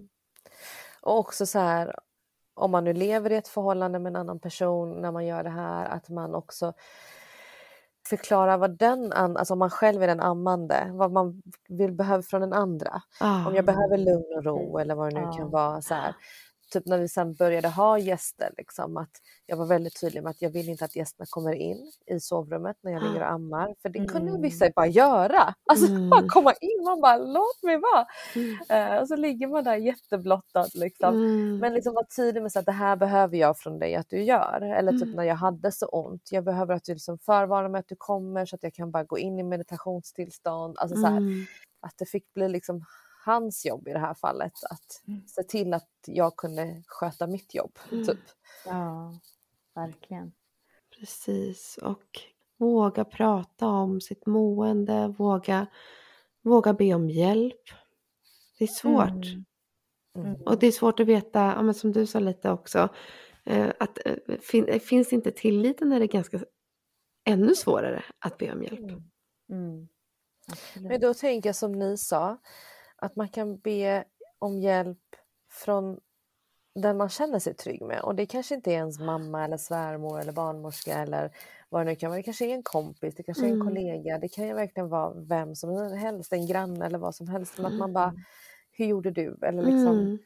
Och 1.01 1.17
också 1.17 1.45
så 1.45 1.59
här, 1.59 1.95
om 2.53 2.71
man 2.71 2.83
nu 2.83 2.93
lever 2.93 3.31
i 3.31 3.35
ett 3.35 3.47
förhållande 3.47 3.99
med 3.99 4.09
en 4.09 4.15
annan 4.15 4.39
person 4.39 5.01
när 5.01 5.11
man 5.11 5.25
gör 5.25 5.43
det 5.43 5.49
här, 5.49 5.85
att 5.85 6.09
man 6.09 6.35
också 6.35 6.73
förklarar 8.09 8.57
vad 8.57 8.77
den, 8.77 9.13
alltså 9.13 9.53
om 9.53 9.59
man 9.59 9.69
själv 9.69 10.03
är 10.03 10.07
den 10.07 10.19
ammande, 10.19 10.89
vad 10.93 11.11
man 11.11 11.41
vill 11.69 11.91
behöva 11.91 12.23
från 12.23 12.41
den 12.41 12.53
andra. 12.53 13.01
Ah, 13.19 13.47
Om 13.47 13.55
jag 13.55 13.65
behöver 13.65 13.97
lugn 13.97 14.37
och 14.37 14.43
ro 14.43 14.77
eller 14.77 14.95
vad 14.95 15.13
det 15.13 15.19
nu 15.19 15.25
Ja. 15.25 15.31
kan 15.37 15.49
vara. 15.51 15.81
Så 15.81 15.93
här. 15.93 16.15
Typ 16.69 16.85
när 16.85 16.97
vi 16.97 17.07
sen 17.09 17.33
började 17.33 17.67
ha 17.67 17.97
gäster, 17.99 18.49
liksom, 18.57 18.97
att 18.97 19.09
jag 19.45 19.57
var 19.57 19.65
väldigt 19.65 20.01
tydlig 20.01 20.23
med 20.23 20.29
att 20.29 20.41
jag 20.41 20.49
vill 20.49 20.69
inte 20.69 20.85
att 20.85 20.95
gästerna 20.95 21.25
kommer 21.29 21.53
in 21.53 21.91
i 22.05 22.19
sovrummet 22.19 22.77
när 22.81 22.91
jag 22.91 23.03
ligger 23.03 23.21
och 23.21 23.31
ammar. 23.31 23.75
För 23.81 23.89
det 23.89 24.05
kunde 24.05 24.29
Mm. 24.29 24.41
vissa 24.41 24.69
bara 24.75 24.87
göra. 24.87 25.53
Alltså 25.65 25.85
Mm. 25.91 26.09
bara 26.09 26.27
komma 26.27 26.53
in, 26.61 26.83
man 26.85 27.01
bara 27.01 27.17
låt 27.17 27.63
mig 27.63 27.77
vara. 27.77 28.05
Mm. 28.35 28.93
Eh, 28.93 29.01
och 29.01 29.07
så 29.07 29.15
ligger 29.15 29.47
man 29.47 29.63
där 29.63 29.75
jätteblottad. 29.75 30.67
Liksom. 30.73 31.15
Mm. 31.15 31.57
Men 31.57 31.73
liksom 31.73 31.93
vara 31.93 32.05
tydlig 32.15 32.41
med 32.43 32.51
att 32.57 32.65
det 32.65 32.71
här 32.71 32.95
behöver 32.95 33.37
jag 33.37 33.57
från 33.57 33.79
dig 33.79 33.95
att 33.95 34.09
du 34.09 34.23
gör. 34.23 34.61
Eller 34.61 34.91
typ 34.91 35.01
Mm. 35.03 35.15
när 35.15 35.23
jag 35.23 35.35
hade 35.35 35.71
så 35.71 35.85
ont. 35.85 36.31
Jag 36.31 36.43
behöver 36.43 36.73
att 36.75 36.83
du 36.83 36.93
liksom 36.93 37.17
förvarnar 37.19 37.69
mig 37.69 37.79
att 37.79 37.87
du 37.87 37.95
kommer 37.95 38.45
så 38.45 38.55
att 38.55 38.63
jag 38.63 38.73
kan 38.73 38.91
bara 38.91 39.03
gå 39.03 39.17
in 39.17 39.39
i 39.39 39.43
meditationstillstånd. 39.43 40.77
Alltså 40.77 40.95
så 40.97 41.07
här, 41.07 41.17
Mm. 41.17 41.45
att 41.81 41.93
det 41.97 42.05
fick 42.05 42.33
bli 42.33 42.49
liksom 42.49 42.85
hans 43.25 43.65
jobb 43.65 43.87
i 43.87 43.93
det 43.93 43.99
här 43.99 44.13
fallet. 44.13 44.53
Att 44.69 45.03
Mm. 45.07 45.27
se 45.27 45.43
till 45.43 45.73
att 45.73 45.89
jag 46.05 46.35
kunde 46.35 46.83
sköta 46.87 47.27
mitt 47.27 47.55
jobb. 47.55 47.79
Mm. 47.91 48.05
Typ. 48.05 48.19
Ja, 48.65 49.19
verkligen. 49.75 50.31
Precis, 50.99 51.79
och 51.81 52.19
våga 52.57 53.05
prata 53.05 53.67
om 53.67 54.01
sitt 54.01 54.25
mående, 54.25 55.07
våga, 55.07 55.67
våga 56.41 56.73
be 56.73 56.93
om 56.93 57.09
hjälp. 57.09 57.61
Det 58.57 58.63
är 58.63 58.67
svårt. 58.67 59.25
Mm. 59.25 59.45
Mm. 60.15 60.41
Och 60.41 60.59
det 60.59 60.67
är 60.67 60.71
svårt 60.71 60.99
att 60.99 61.07
veta, 61.07 61.39
ja, 61.39 61.61
men 61.61 61.73
som 61.73 61.91
du 61.91 62.05
sa 62.05 62.19
lite 62.19 62.51
också, 62.51 62.89
eh, 63.45 63.69
att 63.79 63.99
eh, 64.05 64.15
fin, 64.41 64.79
finns 64.79 65.13
inte 65.13 65.31
tilliten 65.31 65.91
är 65.91 65.99
det 65.99 66.07
ganska 66.07 66.39
ännu 67.25 67.55
svårare 67.55 68.03
att 68.19 68.37
be 68.37 68.51
om 68.51 68.63
hjälp. 68.63 68.79
Mm. 68.79 69.09
Mm. 69.49 69.87
Men 70.75 71.01
då 71.01 71.13
tänker 71.13 71.49
jag 71.49 71.55
som 71.55 71.71
ni 71.71 71.97
sa, 71.97 72.37
att 73.01 73.15
man 73.15 73.29
kan 73.29 73.57
be 73.59 74.03
om 74.39 74.59
hjälp 74.59 74.99
från 75.51 75.99
den 76.75 76.97
man 76.97 77.09
känner 77.09 77.39
sig 77.39 77.53
trygg 77.55 77.81
med. 77.81 78.01
Och 78.01 78.15
det 78.15 78.25
kanske 78.25 78.55
inte 78.55 78.71
är 78.71 78.75
ens 78.75 78.99
mamma 78.99 79.45
eller 79.45 79.57
svärmor 79.57 80.19
eller 80.19 80.31
barnmorska 80.33 80.93
eller 80.99 81.31
vad 81.69 81.81
det 81.81 81.85
nu 81.91 81.95
kan 81.95 82.09
vara. 82.09 82.17
Det 82.19 82.23
kanske 82.23 82.45
är 82.45 82.53
en 82.55 82.63
kompis, 82.63 83.15
det 83.15 83.23
kanske 83.23 83.45
är 83.45 83.49
en 83.49 83.55
Mm. 83.55 83.67
kollega. 83.67 84.17
Det 84.19 84.29
kan 84.29 84.47
ju 84.47 84.53
verkligen 84.53 84.89
vara 84.89 85.13
vem 85.13 85.55
som 85.55 85.69
helst, 85.97 86.33
en 86.33 86.47
granne 86.47 86.85
eller 86.85 86.99
vad 86.99 87.15
som 87.15 87.27
helst. 87.27 87.57
Men 87.57 87.65
att 87.65 87.77
man 87.77 87.93
bara, 87.93 88.09
Mm. 88.09 88.23
hur 88.71 88.85
gjorde 88.85 89.11
du? 89.11 89.37
Eller 89.41 89.63
liksom, 89.63 89.97
Mm, 89.99 90.19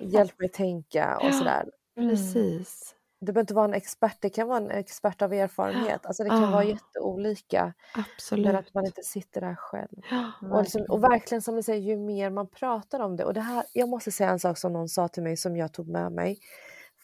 hjälp 0.00 0.38
mig 0.38 0.48
tänka 0.48 1.18
och 1.20 1.26
Ja. 1.26 1.32
sådär. 1.32 1.70
Precis, 1.94 2.94
Det 3.20 3.32
behöver 3.32 3.40
inte 3.40 3.54
vara 3.54 3.64
en 3.64 3.74
expert, 3.74 4.16
det 4.20 4.30
kan 4.30 4.48
vara 4.48 4.58
en 4.58 4.70
expert 4.70 5.22
av 5.22 5.32
erfarenhet. 5.32 6.06
Alltså 6.06 6.22
det 6.22 6.28
kan 6.30 6.44
Ah. 6.44 6.50
vara 6.50 6.64
jätteolika. 6.64 7.72
absolut. 7.94 8.46
Men 8.46 8.56
att 8.56 8.74
man 8.74 8.86
inte 8.86 9.02
sitter 9.02 9.40
där 9.40 9.54
själv. 9.54 10.00
Ja. 10.10 10.32
Och, 10.52 10.62
liksom, 10.62 10.84
och 10.88 11.04
verkligen 11.04 11.42
som 11.42 11.54
du 11.56 11.62
säger, 11.62 11.80
ju 11.82 11.96
mer 11.96 12.30
man 12.30 12.46
pratar 12.48 13.00
om 13.00 13.16
det. 13.16 13.24
Och 13.24 13.34
det 13.34 13.40
här, 13.40 13.64
jag 13.72 13.88
måste 13.88 14.10
säga 14.10 14.30
en 14.30 14.38
sak 14.40 14.58
som 14.58 14.72
någon 14.72 14.88
sa 14.88 15.08
till 15.08 15.22
mig 15.22 15.36
som 15.36 15.56
jag 15.56 15.72
tog 15.72 15.88
med 15.88 16.12
mig. 16.12 16.38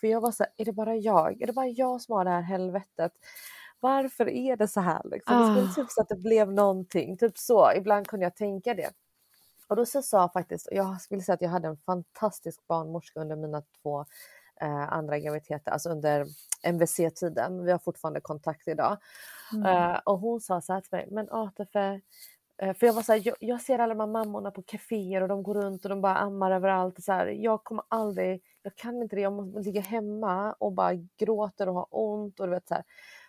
För 0.01 0.07
jag 0.07 0.21
var 0.21 0.31
så 0.33 0.43
här, 0.43 0.53
är 0.57 0.65
det 0.65 0.73
bara 0.73 0.97
jag? 0.97 1.43
Är 1.43 1.47
det 1.47 1.53
bara 1.53 1.67
jag 1.69 2.01
som 2.01 2.15
har 2.17 2.25
det 2.25 2.31
här 2.31 2.41
helvetet? 2.43 3.13
Varför 3.81 4.29
är 4.29 4.57
det 4.57 4.69
så 4.69 4.81
här? 4.81 5.01
Liksom? 5.05 5.39
Det 5.41 5.47
skulle 5.47 5.71
Ah. 5.71 5.75
typ 5.75 5.91
så 5.91 6.01
att 6.01 6.09
det 6.09 6.17
blev 6.17 6.53
någonting. 6.53 7.17
Typ 7.19 7.39
så, 7.39 7.73
ibland 7.77 8.07
kunde 8.07 8.27
jag 8.27 8.37
tänka 8.37 8.75
det. 8.75 8.91
Och 9.69 9.77
då 9.77 9.87
så 9.87 10.03
sa 10.03 10.29
faktiskt, 10.29 10.69
jag 10.73 10.97
vill 11.11 11.25
säga 11.25 11.35
att 11.35 11.43
jag 11.43 11.49
hade 11.51 11.69
en 11.69 11.77
fantastisk 11.77 12.67
barnmorska 12.67 13.21
under 13.21 13.37
mina 13.37 13.63
två 13.83 14.05
eh, 14.61 14.93
andra 14.93 15.19
graviditeter, 15.19 15.73
alltså 15.73 15.91
under 15.91 16.27
MVC-tiden. 16.63 17.65
Vi 17.65 17.73
har 17.73 17.79
fortfarande 17.79 18.21
kontakt 18.21 18.69
idag. 18.69 18.97
Mm. 19.53 19.67
Eh, 19.67 20.01
och 20.05 20.19
hon 20.19 20.41
sa 20.41 20.61
så 20.61 20.73
här 20.73 20.81
till 20.81 20.93
mig, 20.93 21.09
men 21.11 21.29
Atefe, 21.31 22.01
eh, 22.63 22.75
för 22.75 22.87
jag 22.87 22.95
var 22.95 23.03
så 23.03 23.13
här, 23.13 23.23
jag, 23.25 23.37
jag 23.41 23.61
ser 23.61 23.79
alla 23.79 23.95
de 23.95 24.01
här 24.01 24.07
mammorna 24.07 24.51
på 24.51 24.63
kaféer 24.63 25.21
och 25.23 25.29
de 25.29 25.43
går 25.43 25.55
runt 25.55 25.85
och 25.85 25.89
de 25.91 26.01
bara 26.01 26.17
ammar 26.17 26.51
överallt. 26.51 26.99
Och 26.99 27.05
så 27.05 27.13
här, 27.13 27.27
jag 27.27 27.65
kommer 27.65 27.85
aldrig, 27.89 28.43
jag 28.63 28.77
kan 28.77 29.03
inte 29.03 29.17
det, 29.17 29.23
jag 29.23 29.33
måste 29.33 29.61
ligga 29.61 29.81
hemma 29.81 30.53
och 30.53 30.73
bara 30.73 30.95
gråter 31.19 31.69
och 31.69 31.75
har 31.75 31.87
ont. 31.91 32.41
Och 32.41 32.47
du 32.47 32.53
vet, 32.53 32.69
så 32.69 32.75
här. 32.75 32.85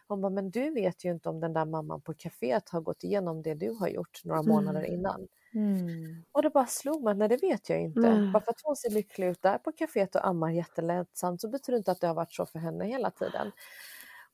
Hon 0.07 0.21
bara, 0.21 0.29
men 0.29 0.51
du 0.51 0.69
vet 0.71 1.05
ju 1.05 1.11
inte 1.11 1.29
om 1.29 1.39
den 1.39 1.53
där 1.53 1.65
mamman 1.65 2.01
på 2.01 2.13
kaféet 2.13 2.69
har 2.69 2.81
gått 2.81 3.03
igenom 3.03 3.41
det 3.41 3.53
du 3.53 3.71
har 3.79 3.87
gjort 3.87 4.21
några 4.25 4.41
månader 4.43 4.79
Mm. 4.81 4.93
innan. 4.93 5.27
Mm. 5.53 6.23
Och 6.31 6.41
det 6.41 6.49
bara 6.49 6.65
slog 6.65 7.03
mig, 7.03 7.15
nej 7.15 7.29
det 7.29 7.37
vet 7.37 7.69
jag 7.69 7.81
inte. 7.81 7.99
Nej. 7.99 8.31
Bara 8.31 8.43
för 8.43 8.51
att 8.51 8.61
hon 8.63 8.75
ser 8.75 8.89
lycklig 8.89 9.27
ut 9.27 9.41
där 9.41 9.57
på 9.57 9.71
kaféet 9.71 10.15
och 10.15 10.27
ammar 10.27 10.51
jättelättsamt 10.51 11.41
så 11.41 11.49
betyder 11.49 11.71
det 11.73 11.77
inte 11.77 11.91
att 11.91 12.01
det 12.01 12.07
har 12.07 12.13
varit 12.15 12.33
så 12.33 12.45
för 12.45 12.59
henne 12.59 12.85
hela 12.85 13.11
tiden. 13.11 13.51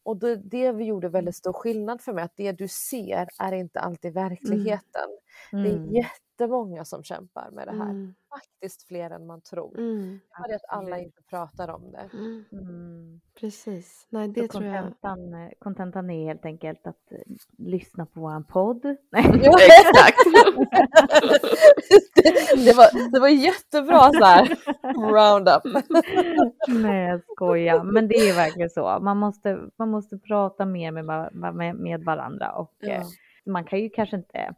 Och 0.04 0.18
det, 0.18 0.36
det 0.36 0.72
vi 0.72 0.84
gjorde 0.84 1.10
väldigt 1.10 1.36
stor 1.36 1.54
skillnad 1.54 2.02
för 2.02 2.14
mig, 2.14 2.24
att 2.24 2.36
det 2.36 2.52
du 2.52 2.68
ser 2.68 3.28
är 3.40 3.52
inte 3.52 3.80
alltid 3.80 4.14
verkligheten. 4.14 5.10
Det 5.52 5.58
är 5.70 5.76
Mm. 5.76 5.94
Jättemånga 6.42 6.86
som 6.86 7.04
kämpar 7.04 7.50
med 7.52 7.68
det 7.68 7.72
här. 7.72 7.90
Mm. 7.90 8.14
Faktiskt 8.30 8.88
fler 8.88 9.10
än 9.10 9.26
man 9.26 9.42
tror. 9.42 9.78
Mm. 9.80 10.20
Det 10.48 10.56
att 10.56 10.62
alla 10.70 11.00
inte 11.00 11.22
pratar 11.30 11.68
om 11.70 11.92
det. 11.92 12.10
Mm. 12.14 12.46
Mm. 12.52 13.22
Precis. 13.40 14.08
Nej, 14.10 14.28
Så 14.28 14.32
det 14.42 14.48
tror 14.48 14.64
jag. 14.64 14.84
kontentan, 14.84 15.34
eh, 15.34 15.50
kontentan 15.60 16.10
är 16.10 16.26
helt 16.26 16.46
enkelt 16.46 16.88
att 16.88 17.12
eh, 17.12 17.18
lyssna 17.58 18.06
på 18.06 18.20
vår 18.20 18.44
podd. 18.44 18.86
Exakt. 19.16 20.18
det, 22.16 22.56
det, 22.66 22.74
var, 22.78 23.12
det 23.12 23.20
var 23.20 23.28
jättebra 23.28 24.12
så 24.12 24.26
här 24.26 24.48
roundup. 25.12 25.84
Nej, 26.68 27.08
jag 27.10 27.22
skojar. 27.36 27.84
Men 27.84 28.08
det 28.08 28.16
är 28.16 28.36
verkligen 28.36 28.70
så. 28.70 29.00
Man 29.02 29.18
måste, 29.18 29.60
man 29.78 29.90
måste 29.90 30.18
prata 30.18 30.66
mer 30.66 30.92
med, 30.92 31.30
med, 31.56 31.76
med 31.76 32.04
varandra 32.04 32.52
och 32.52 32.74
Ja. 32.80 32.90
eh, 32.90 33.04
man 33.46 33.64
kan 33.64 33.80
ju 33.80 33.90
kanske 33.90 34.16
inte 34.16 34.54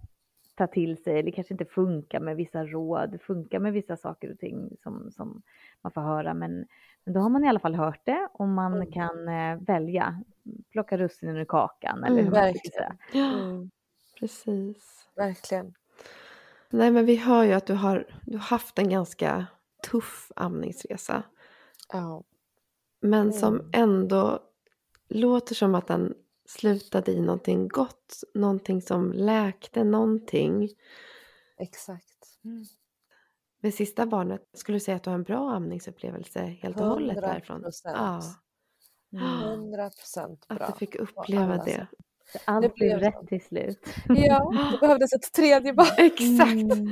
ta 0.56 0.68
till 0.68 1.04
sig, 1.04 1.20
eller 1.20 1.32
kanske 1.32 1.54
inte 1.54 1.66
funka 1.66 2.20
med 2.20 2.36
vissa 2.36 2.66
råd, 2.66 3.20
funka 3.22 3.60
med 3.60 3.74
vissa 3.74 3.98
saker 3.98 4.32
och 4.32 4.40
ting 4.40 4.70
som, 4.84 5.12
som 5.12 5.42
man 5.82 5.92
får 5.92 6.02
höra. 6.02 6.34
Men, 6.34 6.66
men 7.04 7.14
då 7.14 7.20
har 7.20 7.30
man 7.30 7.44
i 7.44 7.48
alla 7.50 7.60
fall 7.60 7.76
hört 7.76 8.02
det 8.06 8.28
och 8.34 8.48
man 8.48 8.74
Mm. 8.74 8.92
kan 8.92 9.28
eh, 9.28 9.58
välja, 9.68 10.24
plocka 10.72 10.98
russinen 10.98 11.38
ur 11.38 11.46
kakan 11.46 12.04
eller 12.04 12.22
Mm, 12.22 12.26
hur 12.26 12.32
man 12.42 12.54
ska 12.54 12.70
säga. 12.72 12.98
Ja, 13.14 13.30
Mm, 13.34 13.72
precis. 14.20 15.10
verkligen. 15.16 15.74
Nej, 16.70 16.92
men 16.92 17.06
vi 17.06 17.16
hör 17.16 17.44
ju 17.44 17.52
att 17.54 17.66
du 17.68 17.74
har, 17.74 18.08
du 18.26 18.38
har 18.38 18.44
haft 18.44 18.80
en 18.80 18.90
ganska 18.90 19.46
tuff 19.92 20.32
amningsresa. 20.36 21.24
Ja. 21.94 22.24
Men 23.02 23.34
som 23.34 23.54
Mm. 23.56 23.70
ändå 23.74 24.40
låter 25.10 25.56
som 25.56 25.76
att 25.76 25.88
den 25.88 26.14
slutade 26.48 27.12
i 27.12 27.22
någonting 27.22 27.68
gott. 27.68 28.24
Någonting 28.34 28.82
som 28.82 29.12
läkte 29.14 29.84
någonting. 29.84 30.70
Exakt. 31.58 32.08
Med 33.62 33.74
sista 33.74 34.06
barnet, 34.06 34.42
skulle 34.54 34.76
du 34.76 34.80
säga 34.80 34.98
att 34.98 35.04
du 35.04 35.10
har 35.10 35.16
en 35.16 35.24
bra 35.24 35.52
amningsupplevelse 35.52 36.40
helt 36.40 36.80
och 36.80 36.86
hållet 36.86 37.18
100 37.18 37.28
därifrån? 37.34 37.64
Ja, 37.84 38.22
Mm. 39.14 39.26
100 39.42 39.90
procent 39.90 40.48
bra. 40.48 40.58
att 40.58 40.74
du 40.74 40.80
fick 40.80 40.96
uppleva 40.96 41.58
det. 41.58 41.72
sätt. 41.72 41.88
Allt 42.46 42.76
blev 42.76 43.00
blev 43.00 43.00
så. 43.00 43.06
rätt 43.06 43.28
till 43.28 43.42
slut. 43.46 43.80
Ja, 44.08 44.52
det 44.72 44.78
behövdes 44.82 45.14
ett 45.14 45.32
tredje 45.34 45.74
barn. 45.74 45.88
Exakt! 45.98 46.52
Mm. 46.52 46.92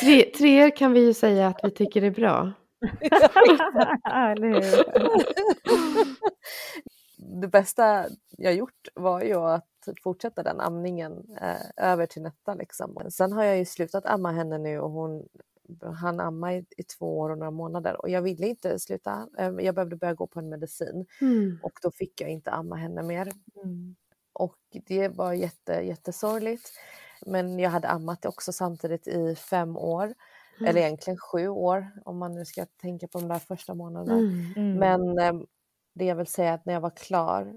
Tre, 0.00 0.22
treor 0.22 0.76
kan 0.76 0.92
vi 0.92 1.00
ju 1.06 1.14
säga 1.14 1.46
att 1.48 1.60
vi 1.62 1.70
tycker 1.70 2.02
är 2.02 2.10
bra. 2.10 2.52
det 7.18 7.48
bästa 7.48 8.06
jag 8.30 8.54
gjort 8.54 8.88
var 8.94 9.22
ju 9.22 9.34
att 9.34 9.64
fortsätta 10.02 10.42
den 10.42 10.60
amningen 10.60 11.36
eh, 11.40 11.86
över 11.92 12.06
till 12.06 12.22
Netta. 12.22 12.54
Liksom. 12.54 12.98
Sen 13.10 13.32
har 13.32 13.44
jag 13.44 13.58
ju 13.58 13.64
slutat 13.64 14.06
amma 14.06 14.32
henne 14.32 14.58
nu 14.58 14.80
och 14.80 14.90
hon 14.90 15.28
han 15.94 16.20
amma 16.20 16.54
i, 16.54 16.66
i 16.76 16.82
två 16.82 17.18
år 17.18 17.30
och 17.30 17.38
några 17.38 17.50
månader 17.50 18.00
och 18.02 18.08
jag 18.08 18.22
ville 18.22 18.46
inte 18.48 18.78
sluta. 18.78 19.28
Eh, 19.38 19.50
jag 19.58 19.74
behövde 19.74 19.96
börja 19.96 20.14
gå 20.14 20.26
på 20.26 20.38
en 20.38 20.48
medicin 20.48 21.06
Mm. 21.20 21.58
och 21.62 21.72
då 21.82 21.90
fick 21.90 22.20
jag 22.20 22.30
inte 22.30 22.50
amma 22.50 22.76
henne 22.76 23.02
mer. 23.02 23.28
Mm. 23.64 23.96
Och 24.32 24.56
det 24.86 25.08
var 25.08 25.32
jätte, 25.32 25.72
jättesorgligt. 25.72 26.68
Men 27.26 27.58
jag 27.58 27.70
hade 27.70 27.88
ammat 27.88 28.24
också 28.26 28.52
samtidigt 28.52 29.08
i 29.08 29.34
fem 29.34 29.76
år, 29.76 30.14
Mm. 30.58 30.70
eller 30.70 30.80
egentligen 30.80 31.18
sju 31.18 31.48
år 31.48 31.90
om 32.04 32.18
man 32.18 32.34
nu 32.34 32.44
ska 32.44 32.66
tänka 32.66 33.08
på 33.08 33.18
de 33.20 33.28
där 33.28 33.38
första 33.38 33.74
månaderna. 33.74 34.18
Mm. 34.18 34.52
Mm. 34.56 34.74
Men 34.78 35.18
eh, 35.18 35.42
det 35.98 36.04
jag 36.04 36.16
vill 36.16 36.26
säga 36.26 36.50
är 36.50 36.54
att 36.54 36.66
när 36.66 36.74
jag 36.74 36.80
var 36.80 36.90
klar, 36.96 37.54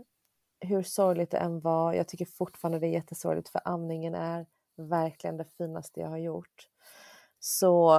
hur 0.60 0.84
sorgligt 0.84 1.32
det 1.32 1.38
än 1.38 1.60
var, 1.60 1.94
jag 1.94 2.08
tycker 2.08 2.26
fortfarande 2.26 2.80
det 2.80 2.88
är 2.88 2.92
jättesorgligt 2.92 3.50
för 3.50 3.62
amningen 3.66 4.16
är 4.16 4.46
verkligen 4.78 5.38
det 5.38 5.46
finaste 5.58 6.00
jag 6.00 6.08
har 6.10 6.18
gjort. 6.18 6.68
Så 7.39 7.92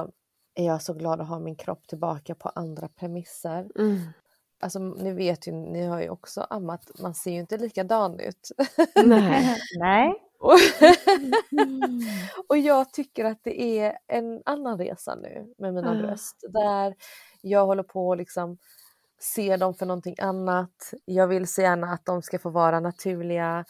är 0.55 0.65
jag 0.65 0.81
så 0.81 0.93
glad 0.93 1.21
att 1.21 1.27
ha 1.27 1.39
min 1.39 1.55
kropp 1.55 1.87
tillbaka 1.87 2.35
på 2.35 2.49
andra 2.49 2.87
premisser. 2.87 3.69
Mm. 3.79 3.99
Alltså 4.59 4.79
ni 4.79 5.11
vet 5.13 5.47
ju, 5.47 5.51
ni 5.51 5.85
har 5.85 6.01
ju 6.01 6.09
också 6.09 6.41
ammat, 6.49 6.91
man 6.99 7.15
ser 7.15 7.31
ju 7.31 7.39
inte 7.39 7.57
likadan 7.57 8.19
ut. 8.19 8.51
Nej. 9.05 9.57
Nej. 9.79 10.13
Och, 10.39 10.53
Mm. 11.51 12.63
jag 12.65 12.93
tycker 12.93 13.25
att 13.25 13.43
det 13.43 13.79
är 13.79 13.97
en 14.07 14.41
annan 14.45 14.77
resa 14.77 15.15
nu 15.15 15.53
med 15.57 15.73
mina 15.73 15.95
Ja. 15.95 16.01
bröst. 16.01 16.35
Där 16.49 16.95
jag 17.41 17.65
håller 17.65 17.83
på 17.83 18.15
liksom 18.15 18.57
se 19.23 19.57
dem 19.57 19.73
för 19.73 19.85
någonting 19.85 20.15
annat. 20.19 20.93
Jag 21.05 21.27
vill 21.27 21.47
så 21.47 21.61
gärna 21.61 21.93
att 21.93 22.05
de 22.05 22.21
ska 22.21 22.39
få 22.39 22.49
vara 22.49 22.79
naturliga. 22.79 23.65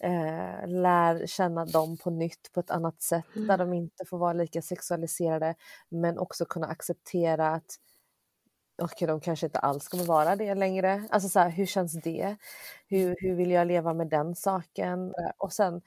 Eh, 0.00 0.68
lär 0.68 1.26
känna 1.26 1.64
dem 1.64 1.96
på 1.96 2.10
nytt 2.10 2.52
på 2.52 2.60
ett 2.60 2.70
annat 2.70 3.02
sätt. 3.02 3.24
Där 3.34 3.58
de 3.58 3.72
inte 3.72 4.04
får 4.04 4.18
vara 4.18 4.32
lika 4.32 4.62
sexualiserade. 4.62 5.54
Men 5.88 6.18
också 6.18 6.44
kunna 6.44 6.66
acceptera 6.66 7.48
att 7.48 7.76
okej, 8.82 9.08
de 9.08 9.20
kanske 9.20 9.46
inte 9.46 9.58
alls 9.58 9.88
kommer 9.88 10.04
vara 10.04 10.36
det 10.36 10.54
längre. 10.54 11.08
Alltså 11.10 11.28
så 11.28 11.38
här, 11.38 11.50
hur 11.50 11.66
känns 11.66 11.92
det? 12.02 12.36
Hur, 12.86 13.16
hur 13.18 13.34
vill 13.34 13.50
jag 13.50 13.66
leva 13.66 13.94
med 13.94 14.08
den 14.08 14.34
saken? 14.36 15.14
Och 15.38 15.52
sen 15.52 15.82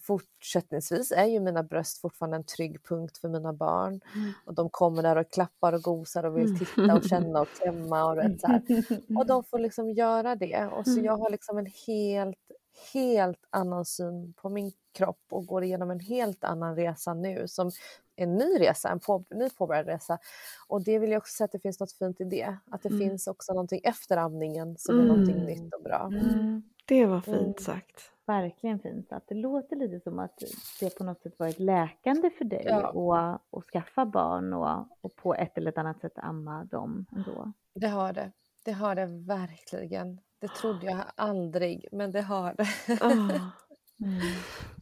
fortsättningsvis 0.00 1.12
är 1.12 1.24
ju 1.24 1.40
mina 1.40 1.62
bröst 1.62 2.00
fortfarande 2.00 2.36
en 2.36 2.44
trygg 2.44 2.82
punkt 2.84 3.18
för 3.18 3.28
mina 3.28 3.52
barn. 3.52 4.00
Mm. 4.14 4.32
Och 4.46 4.54
de 4.54 4.70
kommer 4.70 5.02
där 5.02 5.16
och 5.16 5.30
klappar 5.30 5.72
och 5.72 5.82
gosar 5.82 6.24
och 6.24 6.38
vill 6.38 6.58
titta 6.58 6.94
och 6.96 7.04
känna 7.04 7.40
och 7.40 7.48
klämma 7.60 8.04
och 8.04 8.16
rätt 8.16 8.40
så 8.40 8.46
här. 8.46 8.62
Och 9.18 9.26
de 9.26 9.44
får 9.44 9.58
liksom 9.58 9.90
göra 9.90 10.36
det. 10.36 10.66
Och 10.66 10.84
så 10.84 10.92
Mm. 10.92 11.04
jag 11.04 11.16
har 11.16 11.30
liksom 11.30 11.58
en 11.58 11.66
helt, 11.86 12.38
helt 12.92 13.44
annan 13.50 13.84
syn 13.84 14.32
på 14.36 14.48
min 14.48 14.72
kropp 14.94 15.20
och 15.30 15.46
går 15.46 15.64
igenom 15.64 15.90
en 15.90 16.00
helt 16.00 16.44
annan 16.44 16.76
resa 16.76 17.14
nu 17.14 17.48
som 17.48 17.70
en 18.16 18.34
ny 18.34 18.58
resa, 18.60 18.88
en 18.88 19.00
på, 19.00 19.24
ny 19.30 19.50
påbörjad 19.50 19.86
resa. 19.86 20.18
Och 20.68 20.82
det 20.84 20.98
vill 20.98 21.10
jag 21.10 21.18
också 21.18 21.32
säga 21.36 21.44
att 21.44 21.52
det 21.52 21.58
finns 21.58 21.80
något 21.80 21.92
fint 21.92 22.20
i 22.20 22.24
det. 22.24 22.56
Att 22.70 22.82
det 22.82 22.88
Mm. 22.88 23.00
finns 23.00 23.26
också 23.26 23.52
någonting 23.52 23.80
efter 23.84 24.16
amningen 24.16 24.76
som 24.78 25.00
är 25.00 25.04
någonting 25.04 25.34
Mm. 25.34 25.46
nytt 25.46 25.74
och 25.74 25.82
bra. 25.82 26.10
Mm. 26.12 26.62
Det 26.84 27.06
var 27.06 27.22
Mm. 27.26 27.38
fint 27.38 27.60
sagt. 27.60 28.12
Verkligen 28.26 28.78
fint. 28.78 29.12
Att 29.12 29.28
det 29.28 29.34
låter 29.34 29.76
lite 29.76 30.00
som 30.00 30.18
att 30.18 30.42
det 30.80 30.98
på 30.98 31.04
något 31.04 31.22
sätt 31.22 31.38
varit 31.38 31.58
läkande 31.58 32.30
för 32.30 32.44
dig 32.44 32.62
Ja. 32.66 32.88
och, 32.88 33.40
och 33.58 33.64
skaffa 33.64 34.06
barn 34.06 34.52
och, 34.52 34.88
och 35.00 35.16
på 35.16 35.34
ett 35.34 35.58
eller 35.58 35.70
ett 35.70 35.78
annat 35.78 36.00
sätt 36.00 36.12
amma 36.16 36.64
dem 36.64 37.06
ändå. 37.16 37.52
Det 37.74 37.88
har 37.88 38.12
det. 38.12 38.32
Det 38.64 38.72
har 38.72 38.94
det 38.94 39.06
verkligen. 39.06 40.20
Det 40.38 40.48
trodde 40.48 40.86
jag 40.86 41.04
aldrig, 41.14 41.88
men 41.92 42.12
det 42.12 42.22
har 42.22 42.54
det. 42.54 42.98
Ah. 43.00 43.10
Mm. 44.02 44.20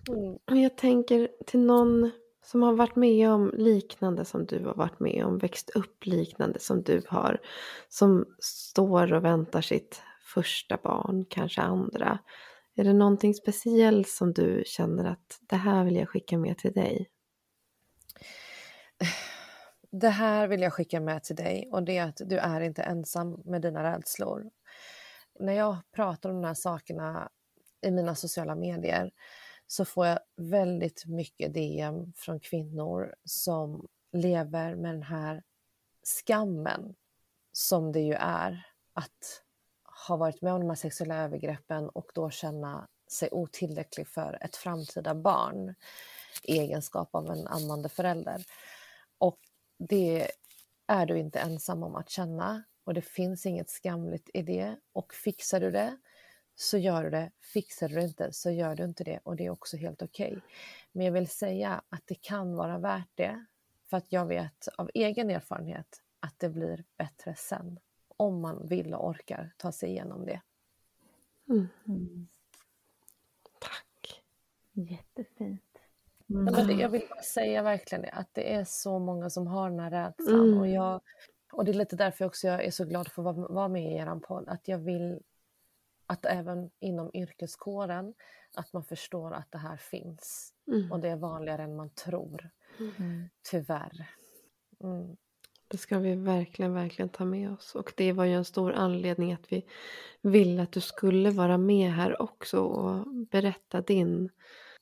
Mm. 0.08 0.38
Och 0.50 0.56
jag 0.56 0.76
tänker 0.76 1.28
till 1.46 1.60
någon 1.60 2.10
som 2.44 2.62
har 2.62 2.72
varit 2.72 2.96
med 2.96 3.30
om 3.30 3.52
liknande 3.56 4.24
som 4.24 4.46
du 4.46 4.64
har 4.64 4.74
varit 4.74 5.00
med 5.00 5.24
om, 5.26 5.38
växt 5.38 5.70
upp 5.70 6.06
liknande 6.06 6.58
som 6.60 6.82
du 6.82 7.02
har, 7.08 7.40
som 7.88 8.26
står 8.38 9.12
och 9.12 9.24
väntar 9.24 9.60
sitt 9.60 10.02
första 10.34 10.78
barn, 10.82 11.24
kanske 11.28 11.62
andra. 11.62 12.18
Är 12.78 12.84
det 12.84 12.92
någonting 12.92 13.34
speciellt 13.34 14.08
som 14.08 14.32
du 14.32 14.62
känner 14.66 15.04
att 15.04 15.38
det 15.40 15.56
här 15.56 15.84
vill 15.84 15.96
jag 15.96 16.08
skicka 16.08 16.38
med 16.38 16.58
till 16.58 16.72
dig? 16.72 17.10
Det 19.90 20.08
här 20.08 20.48
vill 20.48 20.60
jag 20.60 20.72
skicka 20.72 21.00
med 21.00 21.24
till 21.24 21.36
dig 21.36 21.68
och 21.72 21.82
det 21.82 21.98
är 21.98 22.08
att 22.08 22.20
du 22.24 22.38
är 22.38 22.60
inte 22.60 22.82
ensam 22.82 23.42
med 23.44 23.62
dina 23.62 23.82
rädslor. 23.82 24.50
När 25.40 25.52
jag 25.52 25.76
pratar 25.92 26.30
om 26.30 26.42
de 26.42 26.46
här 26.46 26.54
sakerna 26.54 27.28
i 27.86 27.90
mina 27.90 28.14
sociala 28.14 28.54
medier 28.54 29.10
så 29.66 29.84
får 29.84 30.06
jag 30.06 30.18
väldigt 30.36 31.04
mycket 31.06 31.54
DM 31.54 32.12
från 32.16 32.40
kvinnor 32.40 33.14
som 33.24 33.86
lever 34.12 34.74
med 34.74 34.94
den 34.94 35.02
här 35.02 35.42
skammen 36.02 36.94
som 37.52 37.92
det 37.92 38.00
ju 38.00 38.14
är 38.14 38.66
att 38.92 39.42
ha 40.08 40.16
varit 40.16 40.42
med 40.42 40.52
om 40.52 40.60
de 40.60 40.68
här 40.68 40.76
sexuella 40.76 41.16
övergreppen 41.16 41.88
och 41.88 42.10
då 42.14 42.30
känna 42.30 42.88
sig 43.10 43.28
otillräcklig 43.32 44.08
för 44.08 44.38
ett 44.40 44.56
framtida 44.56 45.14
barn 45.14 45.74
i 46.42 46.58
egenskap 46.58 47.14
av 47.14 47.30
en 47.30 47.46
ammande 47.46 47.88
förälder. 47.88 48.44
Och 49.18 49.38
det 49.78 50.30
är 50.86 51.06
du 51.06 51.18
inte 51.18 51.38
ensam 51.38 51.82
om 51.82 51.96
att 51.96 52.10
känna 52.10 52.64
och 52.84 52.94
det 52.94 53.02
finns 53.02 53.46
inget 53.46 53.70
skamligt 53.70 54.30
i 54.34 54.42
det. 54.42 54.76
Och 54.92 55.14
fixar 55.14 55.60
du 55.60 55.70
det 55.70 55.98
så 56.54 56.78
gör 56.78 57.04
du 57.04 57.10
det. 57.10 57.30
Fixar 57.52 57.88
du 57.88 57.94
det 57.94 58.02
inte 58.02 58.32
så 58.32 58.50
gör 58.50 58.74
du 58.74 58.84
inte 58.84 59.04
det 59.04 59.20
och 59.22 59.36
det 59.36 59.46
är 59.46 59.50
också 59.50 59.76
helt 59.76 60.02
okej. 60.02 60.40
Men 60.92 61.06
jag 61.06 61.12
vill 61.12 61.28
säga 61.28 61.82
att 61.88 62.02
det 62.06 62.14
kan 62.14 62.56
vara 62.56 62.78
värt 62.78 63.10
det 63.14 63.46
för 63.90 63.96
att 63.96 64.12
jag 64.12 64.26
vet 64.26 64.68
av 64.78 64.90
egen 64.94 65.30
erfarenhet 65.30 66.02
att 66.20 66.34
det 66.38 66.48
blir 66.48 66.84
bättre 66.98 67.34
sen 67.34 67.78
om 68.18 68.40
man 68.40 68.66
vill 68.66 68.94
och 68.94 69.08
orkar 69.08 69.50
ta 69.56 69.72
sig 69.72 69.90
igenom 69.90 70.26
det. 70.26 70.40
Mm. 71.48 71.68
Mm. 71.86 72.26
Tack. 73.60 74.22
Jättefint. 74.72 75.62
Mm. 76.28 76.78
jag 76.78 76.88
vill 76.88 77.06
bara 77.10 77.22
säga 77.22 77.62
verkligen 77.62 78.02
det, 78.02 78.10
att 78.10 78.34
det 78.34 78.54
är 78.54 78.64
så 78.64 78.98
många 78.98 79.30
som 79.30 79.46
har 79.46 79.70
den 79.70 79.80
här 79.80 79.90
rädslan. 79.90 80.48
Mm. 80.48 80.58
Och, 80.58 80.68
jag, 80.68 81.00
och 81.52 81.64
det 81.64 81.70
är 81.70 81.74
lite 81.74 81.96
därför 81.96 82.24
också 82.24 82.46
jag 82.46 82.64
är 82.64 82.70
så 82.70 82.84
glad 82.84 83.00
att 83.00 83.12
få 83.12 83.22
vara, 83.22 83.48
vara 83.48 83.68
med 83.68 83.92
i 83.92 83.94
er 83.94 84.20
podd. 84.20 84.48
Att 84.48 84.68
jag 84.68 84.78
vill 84.78 85.20
att 86.06 86.26
även 86.26 86.70
inom 86.80 87.10
yrkeskåren 87.14 88.14
att 88.54 88.72
man 88.72 88.84
förstår 88.84 89.32
att 89.32 89.52
det 89.52 89.58
här 89.58 89.76
finns. 89.76 90.54
Mm. 90.66 90.92
Och 90.92 91.00
det 91.00 91.08
är 91.08 91.16
vanligare 91.16 91.62
än 91.62 91.76
man 91.76 91.90
tror. 91.90 92.50
Mm. 92.78 93.28
Tyvärr. 93.50 94.10
Mm. 94.80 95.16
Det 95.68 95.78
ska 95.78 95.98
vi 95.98 96.14
verkligen, 96.14 96.74
verkligen 96.74 97.08
ta 97.08 97.24
med 97.24 97.52
oss. 97.52 97.74
Och 97.74 97.92
det 97.96 98.12
var 98.12 98.24
ju 98.24 98.34
en 98.34 98.44
stor 98.44 98.72
anledning 98.72 99.32
att 99.32 99.52
vi 99.52 99.64
ville 100.22 100.62
att 100.62 100.72
du 100.72 100.80
skulle 100.80 101.30
vara 101.30 101.58
med 101.58 101.92
här 101.92 102.22
också 102.22 102.60
och 102.60 103.06
berätta 103.30 103.80
din 103.80 104.30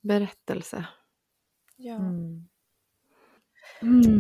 berättelse. 0.03 0.87
Ja. 1.77 1.97
Mm. 1.97 2.47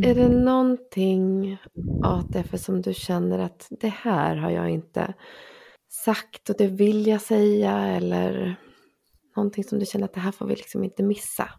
Är 0.05 0.15
det 0.15 0.29
någonting 0.29 1.59
ATF 2.03 2.61
som 2.61 2.83
du 2.83 2.95
känner 2.95 3.39
att 3.39 3.67
det 3.71 3.89
här 3.89 4.37
har 4.37 4.51
jag 4.51 4.71
inte 4.71 5.15
sagt 5.89 6.51
och 6.51 6.57
det 6.59 6.67
vill 6.67 7.07
jag 7.07 7.21
säga 7.21 7.79
eller 7.79 8.57
någonting 9.37 9.65
som 9.65 9.79
du 9.79 9.87
känner 9.87 10.05
att 10.05 10.15
det 10.15 10.21
här 10.21 10.33
får 10.33 10.47
vi 10.47 10.57
liksom 10.57 10.85
inte 10.85 11.03
missa? 11.03 11.51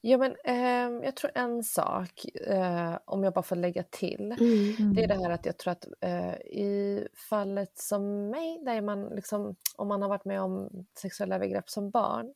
Ja, 0.00 0.18
men 0.18 0.36
eh, 0.44 1.04
jag 1.04 1.16
tror 1.16 1.30
en 1.34 1.64
sak, 1.64 2.24
eh, 2.46 2.98
om 3.04 3.24
jag 3.24 3.32
bara 3.34 3.42
får 3.42 3.56
lägga 3.56 3.82
till, 3.82 4.32
Mm. 4.40 4.94
det 4.94 5.04
är 5.04 5.08
det 5.08 5.14
här 5.14 5.30
att 5.30 5.46
jag 5.46 5.58
tror 5.58 5.72
att 5.72 5.86
eh, 6.00 6.34
i 6.34 7.08
fallet 7.30 7.78
som 7.78 8.30
mig, 8.30 8.58
där 8.64 8.80
man 8.80 9.04
liksom, 9.08 9.56
om 9.76 9.88
man 9.88 10.02
har 10.02 10.08
varit 10.08 10.24
med 10.24 10.40
om 10.42 10.86
sexuella 10.98 11.34
övergrepp 11.36 11.70
som 11.70 11.90
barn, 11.90 12.34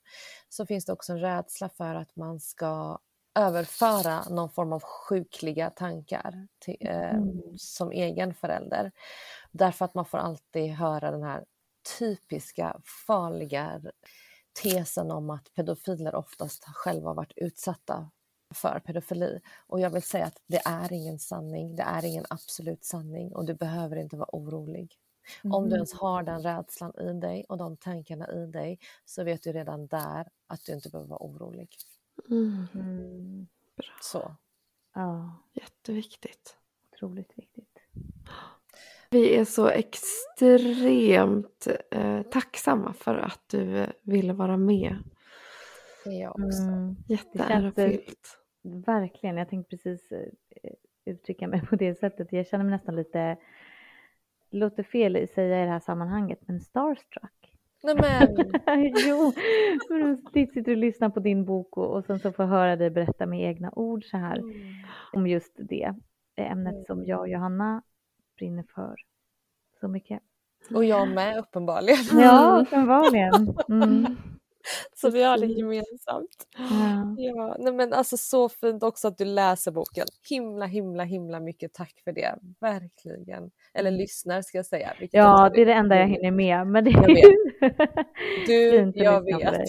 så 0.49 0.67
finns 0.67 0.85
det 0.85 0.93
också 0.93 1.13
en 1.13 1.21
rädsla 1.21 1.69
för 1.69 1.95
att 1.95 2.17
man 2.17 2.41
ska 2.41 2.99
överföra 3.39 4.23
någon 4.31 4.51
form 4.51 4.73
av 4.73 4.83
sjukliga 4.83 5.71
tankar 5.71 6.49
till, 6.59 6.77
eh, 6.81 7.11
Mm. 7.15 7.41
som 7.59 7.91
egen 7.93 8.35
förälder. 8.35 8.93
Därför 9.53 9.85
att 9.85 9.95
man 9.95 10.05
får 10.05 10.19
alltid 10.19 10.71
höra 10.73 11.11
den 11.11 11.23
här 11.23 11.45
typiska 11.99 12.81
farliga 13.07 13.81
tesen 14.53 15.11
om 15.11 15.31
att 15.31 15.55
pedofiler 15.55 16.15
oftast 16.15 16.65
själva 16.65 17.11
har 17.11 17.15
varit 17.15 17.33
utsatta 17.37 18.11
för 18.55 18.81
pedofili. 18.81 19.41
Och 19.67 19.81
jag 19.81 19.91
vill 19.91 20.03
säga 20.03 20.27
att 20.27 20.43
det 20.47 20.63
är 20.65 20.93
ingen 20.93 21.19
sanning, 21.19 21.77
det 21.77 21.83
är 21.83 22.05
ingen 22.05 22.25
absolut 22.31 22.85
sanning 22.85 23.35
och 23.35 23.45
du 23.45 23.55
behöver 23.55 23.97
inte 23.97 24.17
vara 24.17 24.29
orolig. 24.33 24.99
Om 25.45 25.69
du 25.69 25.75
ens 25.75 25.93
har 25.93 26.23
den 26.23 26.43
rädslan 26.43 26.93
i 26.99 27.13
dig 27.13 27.45
och 27.49 27.59
de 27.59 27.77
tankarna 27.77 28.33
i 28.33 28.47
dig 28.47 28.79
så 29.05 29.25
vet 29.25 29.43
du 29.43 29.53
redan 29.53 29.87
där 29.87 30.29
att 30.47 30.65
du 30.65 30.73
inte 30.73 30.91
behöver 30.91 31.09
vara 31.09 31.23
orolig. 31.23 31.77
Mm. 32.31 32.67
Mm. 32.75 33.47
Så. 34.03 34.37
Ja, 34.95 35.37
Jätteviktigt. 35.53 36.57
otroligt 36.93 37.39
viktigt. 37.39 37.79
Vi 39.13 39.37
är 39.37 39.45
så 39.45 39.69
extremt 39.69 41.69
eh, 41.91 42.23
tacksamma 42.23 42.93
för 42.93 43.15
att 43.15 43.41
du 43.51 43.79
eh, 43.79 43.89
ville 44.03 44.33
vara 44.33 44.57
med. 44.57 44.97
Det 46.05 46.11
är 46.11 46.23
jag 46.23 46.31
också. 46.31 46.63
Mm. 46.63 46.97
Jätteärofyllt. 47.09 48.39
Verkligen, 48.63 49.37
jag 49.37 49.49
tänkte 49.49 49.77
precis 49.77 50.13
eh, 50.13 50.29
uttrycka 51.05 51.49
mig 51.49 51.67
på 51.67 51.77
det 51.77 51.95
sättet. 51.95 52.33
Jag 52.33 52.47
känner 52.47 52.65
mig 52.65 52.73
nästan 52.73 52.97
lite, 52.97 53.37
låter 54.51 54.83
fel 54.83 55.17
att 55.17 55.31
säga 55.31 55.63
i 55.63 55.65
det 55.65 55.73
här 55.73 55.81
sammanhanget, 55.81 56.39
men 56.47 56.61
starstruck. 56.61 57.53
Nej 57.83 57.95
men, 57.95 58.37
jo, 59.09 59.33
men 59.91 60.13
att 60.13 60.33
sitter 60.33 60.73
och 60.73 60.77
lyssnar 60.77 61.09
på 61.09 61.21
din 61.21 61.45
bok 61.45 61.77
och, 61.77 61.97
och 61.97 62.05
sen 62.05 62.19
så 62.19 62.33
får 62.33 62.45
höra 62.45 62.77
dig 62.77 62.91
berätta 62.91 63.27
med 63.27 63.43
egna 63.43 63.73
ord 63.77 64.05
så 64.05 64.17
här 64.17 64.43
om 65.13 65.27
just 65.27 65.53
det 65.57 65.95
ämnet 66.37 66.75
Mm. 66.75 66.85
som 66.85 67.05
jag 67.05 67.21
och 67.21 67.29
Johanna 67.29 67.83
brinner 68.43 68.65
för 68.75 68.95
så 69.81 69.89
mycket. 69.89 70.21
och 70.75 70.85
jag 70.85 71.09
med 71.09 71.39
uppenbarligen. 71.39 72.21
Ja, 72.21 72.61
uppenbarligen. 72.63 73.57
Mm. 73.69 74.17
Så 74.97 75.11
vi 75.11 75.23
har 75.23 75.39
det 75.39 75.47
gemensamt. 75.47 76.47
Ja. 76.57 77.15
Ja, 77.19 77.57
nej 77.59 77.73
men 77.73 77.93
alltså 77.93 78.17
så 78.17 78.49
fint 78.49 78.83
också 78.83 79.09
att 79.09 79.19
du 79.19 79.25
läser 79.25 79.71
boken. 79.73 80.07
Himla, 80.29 80.67
himla, 80.67 81.05
himla 81.05 81.41
mycket 81.41 81.73
tack 81.73 82.01
för 82.05 82.13
det. 82.13 82.39
Verkligen. 82.61 83.51
Eller 83.75 83.91
lyssnar 83.91 84.43
ska 84.43 84.59
jag 84.59 84.67
säga. 84.67 84.91
Mm. 84.91 85.09
ja, 85.13 85.51
det 85.55 85.61
är 85.61 85.67
det 85.67 85.73
enda 85.75 85.97
jag 85.97 86.09
hinner 86.09 86.31
med. 86.31 86.67
Men 86.67 86.85
det 86.85 86.91
Jag 86.91 87.07
vet. 87.07 87.77
Du, 88.47 88.93
jag 88.95 89.25
vet. 89.25 89.69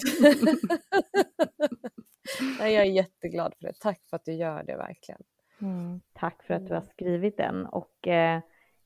nej, 2.58 2.74
jag 2.74 2.86
är 2.86 2.90
jätteglad 2.90 3.54
för 3.58 3.66
det. 3.66 3.74
Tack 3.80 4.00
för 4.10 4.16
att 4.16 4.24
du 4.24 4.32
gör 4.32 4.62
det 4.62 4.76
verkligen. 4.76 5.20
Mm, 5.60 6.00
tack 6.12 6.42
för 6.42 6.54
att 6.54 6.66
du 6.66 6.74
har 6.74 6.80
skrivit 6.80 7.36
den 7.36 7.66
och 7.66 8.08
eh, 8.08 8.40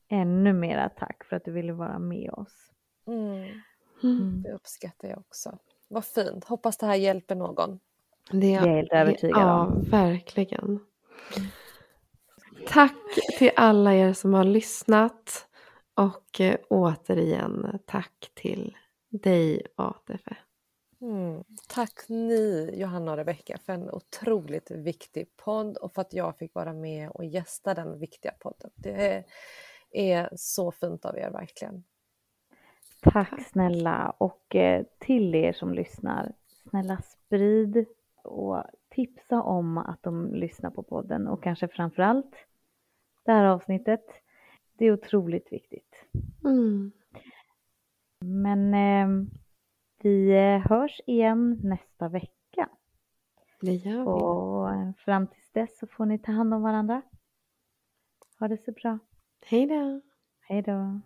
ännu 0.09 0.53
mera 0.53 0.89
tack 0.89 1.23
för 1.23 1.35
att 1.35 1.45
du 1.45 1.51
ville 1.51 1.73
vara 1.73 1.99
med 1.99 2.31
oss. 2.31 2.71
Mm, 3.07 3.61
Mm. 4.03 4.41
det 4.41 4.51
uppskattar 4.51 5.07
jag 5.07 5.17
också. 5.19 5.57
Vad 5.87 6.05
fint. 6.05 6.45
Hoppas 6.45 6.77
det 6.77 6.85
här 6.85 6.95
hjälper 6.95 7.35
någon. 7.35 7.79
Det 8.31 8.51
Jag 8.51 8.63
är 8.63 8.75
helt 8.75 8.91
övertygad 8.93 9.41
ja, 9.41 9.61
om. 9.65 9.81
verkligen. 9.81 10.79
Tack 12.67 12.95
till 13.37 13.51
alla 13.55 13.93
er 13.95 14.13
som 14.13 14.33
har 14.33 14.43
lyssnat. 14.43 15.45
Och 15.93 16.41
eh, 16.41 16.55
återigen 16.69 17.79
tack 17.85 18.31
till 18.33 18.77
dig 19.09 19.61
ATF. 19.75 20.21
Mm. 21.01 21.43
Tack 21.67 21.93
ni, 22.09 22.71
Johanna 22.73 23.11
och 23.11 23.17
Rebecka, 23.17 23.57
för 23.65 23.73
en 23.73 23.89
otroligt 23.91 24.71
viktig 24.71 25.37
podd 25.37 25.77
och 25.77 25.93
för 25.93 26.01
att 26.01 26.13
jag 26.13 26.37
fick 26.37 26.55
vara 26.55 26.73
med 26.73 27.09
och 27.09 27.25
gästa 27.25 27.73
den 27.73 27.99
viktiga 27.99 28.31
podden. 28.39 28.71
Det 28.75 28.91
är 29.13 29.23
så 30.35 30.71
fint 30.71 31.05
av 31.05 31.17
er, 31.17 31.29
verkligen. 31.31 31.83
Tack 33.01 33.41
snälla 33.47 34.09
och 34.17 34.55
eh, 34.55 34.85
till 34.99 35.35
er 35.35 35.53
som 35.53 35.73
lyssnar, 35.73 36.33
snälla 36.69 36.97
sprid 36.97 37.85
och 38.23 38.63
tipsa 38.89 39.41
om 39.41 39.77
att 39.77 40.03
de 40.03 40.33
lyssnar 40.35 40.69
på 40.69 40.83
podden 40.83 41.27
och 41.27 41.43
kanske 41.43 41.67
framförallt 41.67 42.35
det 43.25 43.31
här 43.31 43.45
avsnittet. 43.45 44.05
Det 44.73 44.85
är 44.85 44.93
otroligt 44.93 45.53
viktigt. 45.53 46.05
Mm. 46.43 46.91
Men 48.25 48.73
eh, 48.73 49.27
vi 50.01 50.29
eh, 50.31 50.69
hörs 50.69 51.01
igen 51.07 51.59
nästa 51.63 52.09
vecka 52.09 52.69
Det 53.61 53.73
gör 53.73 53.99
vi. 53.99 54.05
och 54.05 54.69
eh, 54.73 54.93
fram 54.93 55.27
tills 55.27 55.51
dess 55.51 55.77
så 55.79 55.87
får 55.87 56.05
ni 56.05 56.19
ta 56.19 56.31
hand 56.31 56.53
om 56.53 56.61
varandra. 56.61 57.01
Ha 58.39 58.47
det 58.47 58.57
så 58.57 58.71
bra. 58.71 58.99
Hej 59.45 59.67
då. 59.67 60.01
Hej 60.41 60.61
då. 60.61 61.01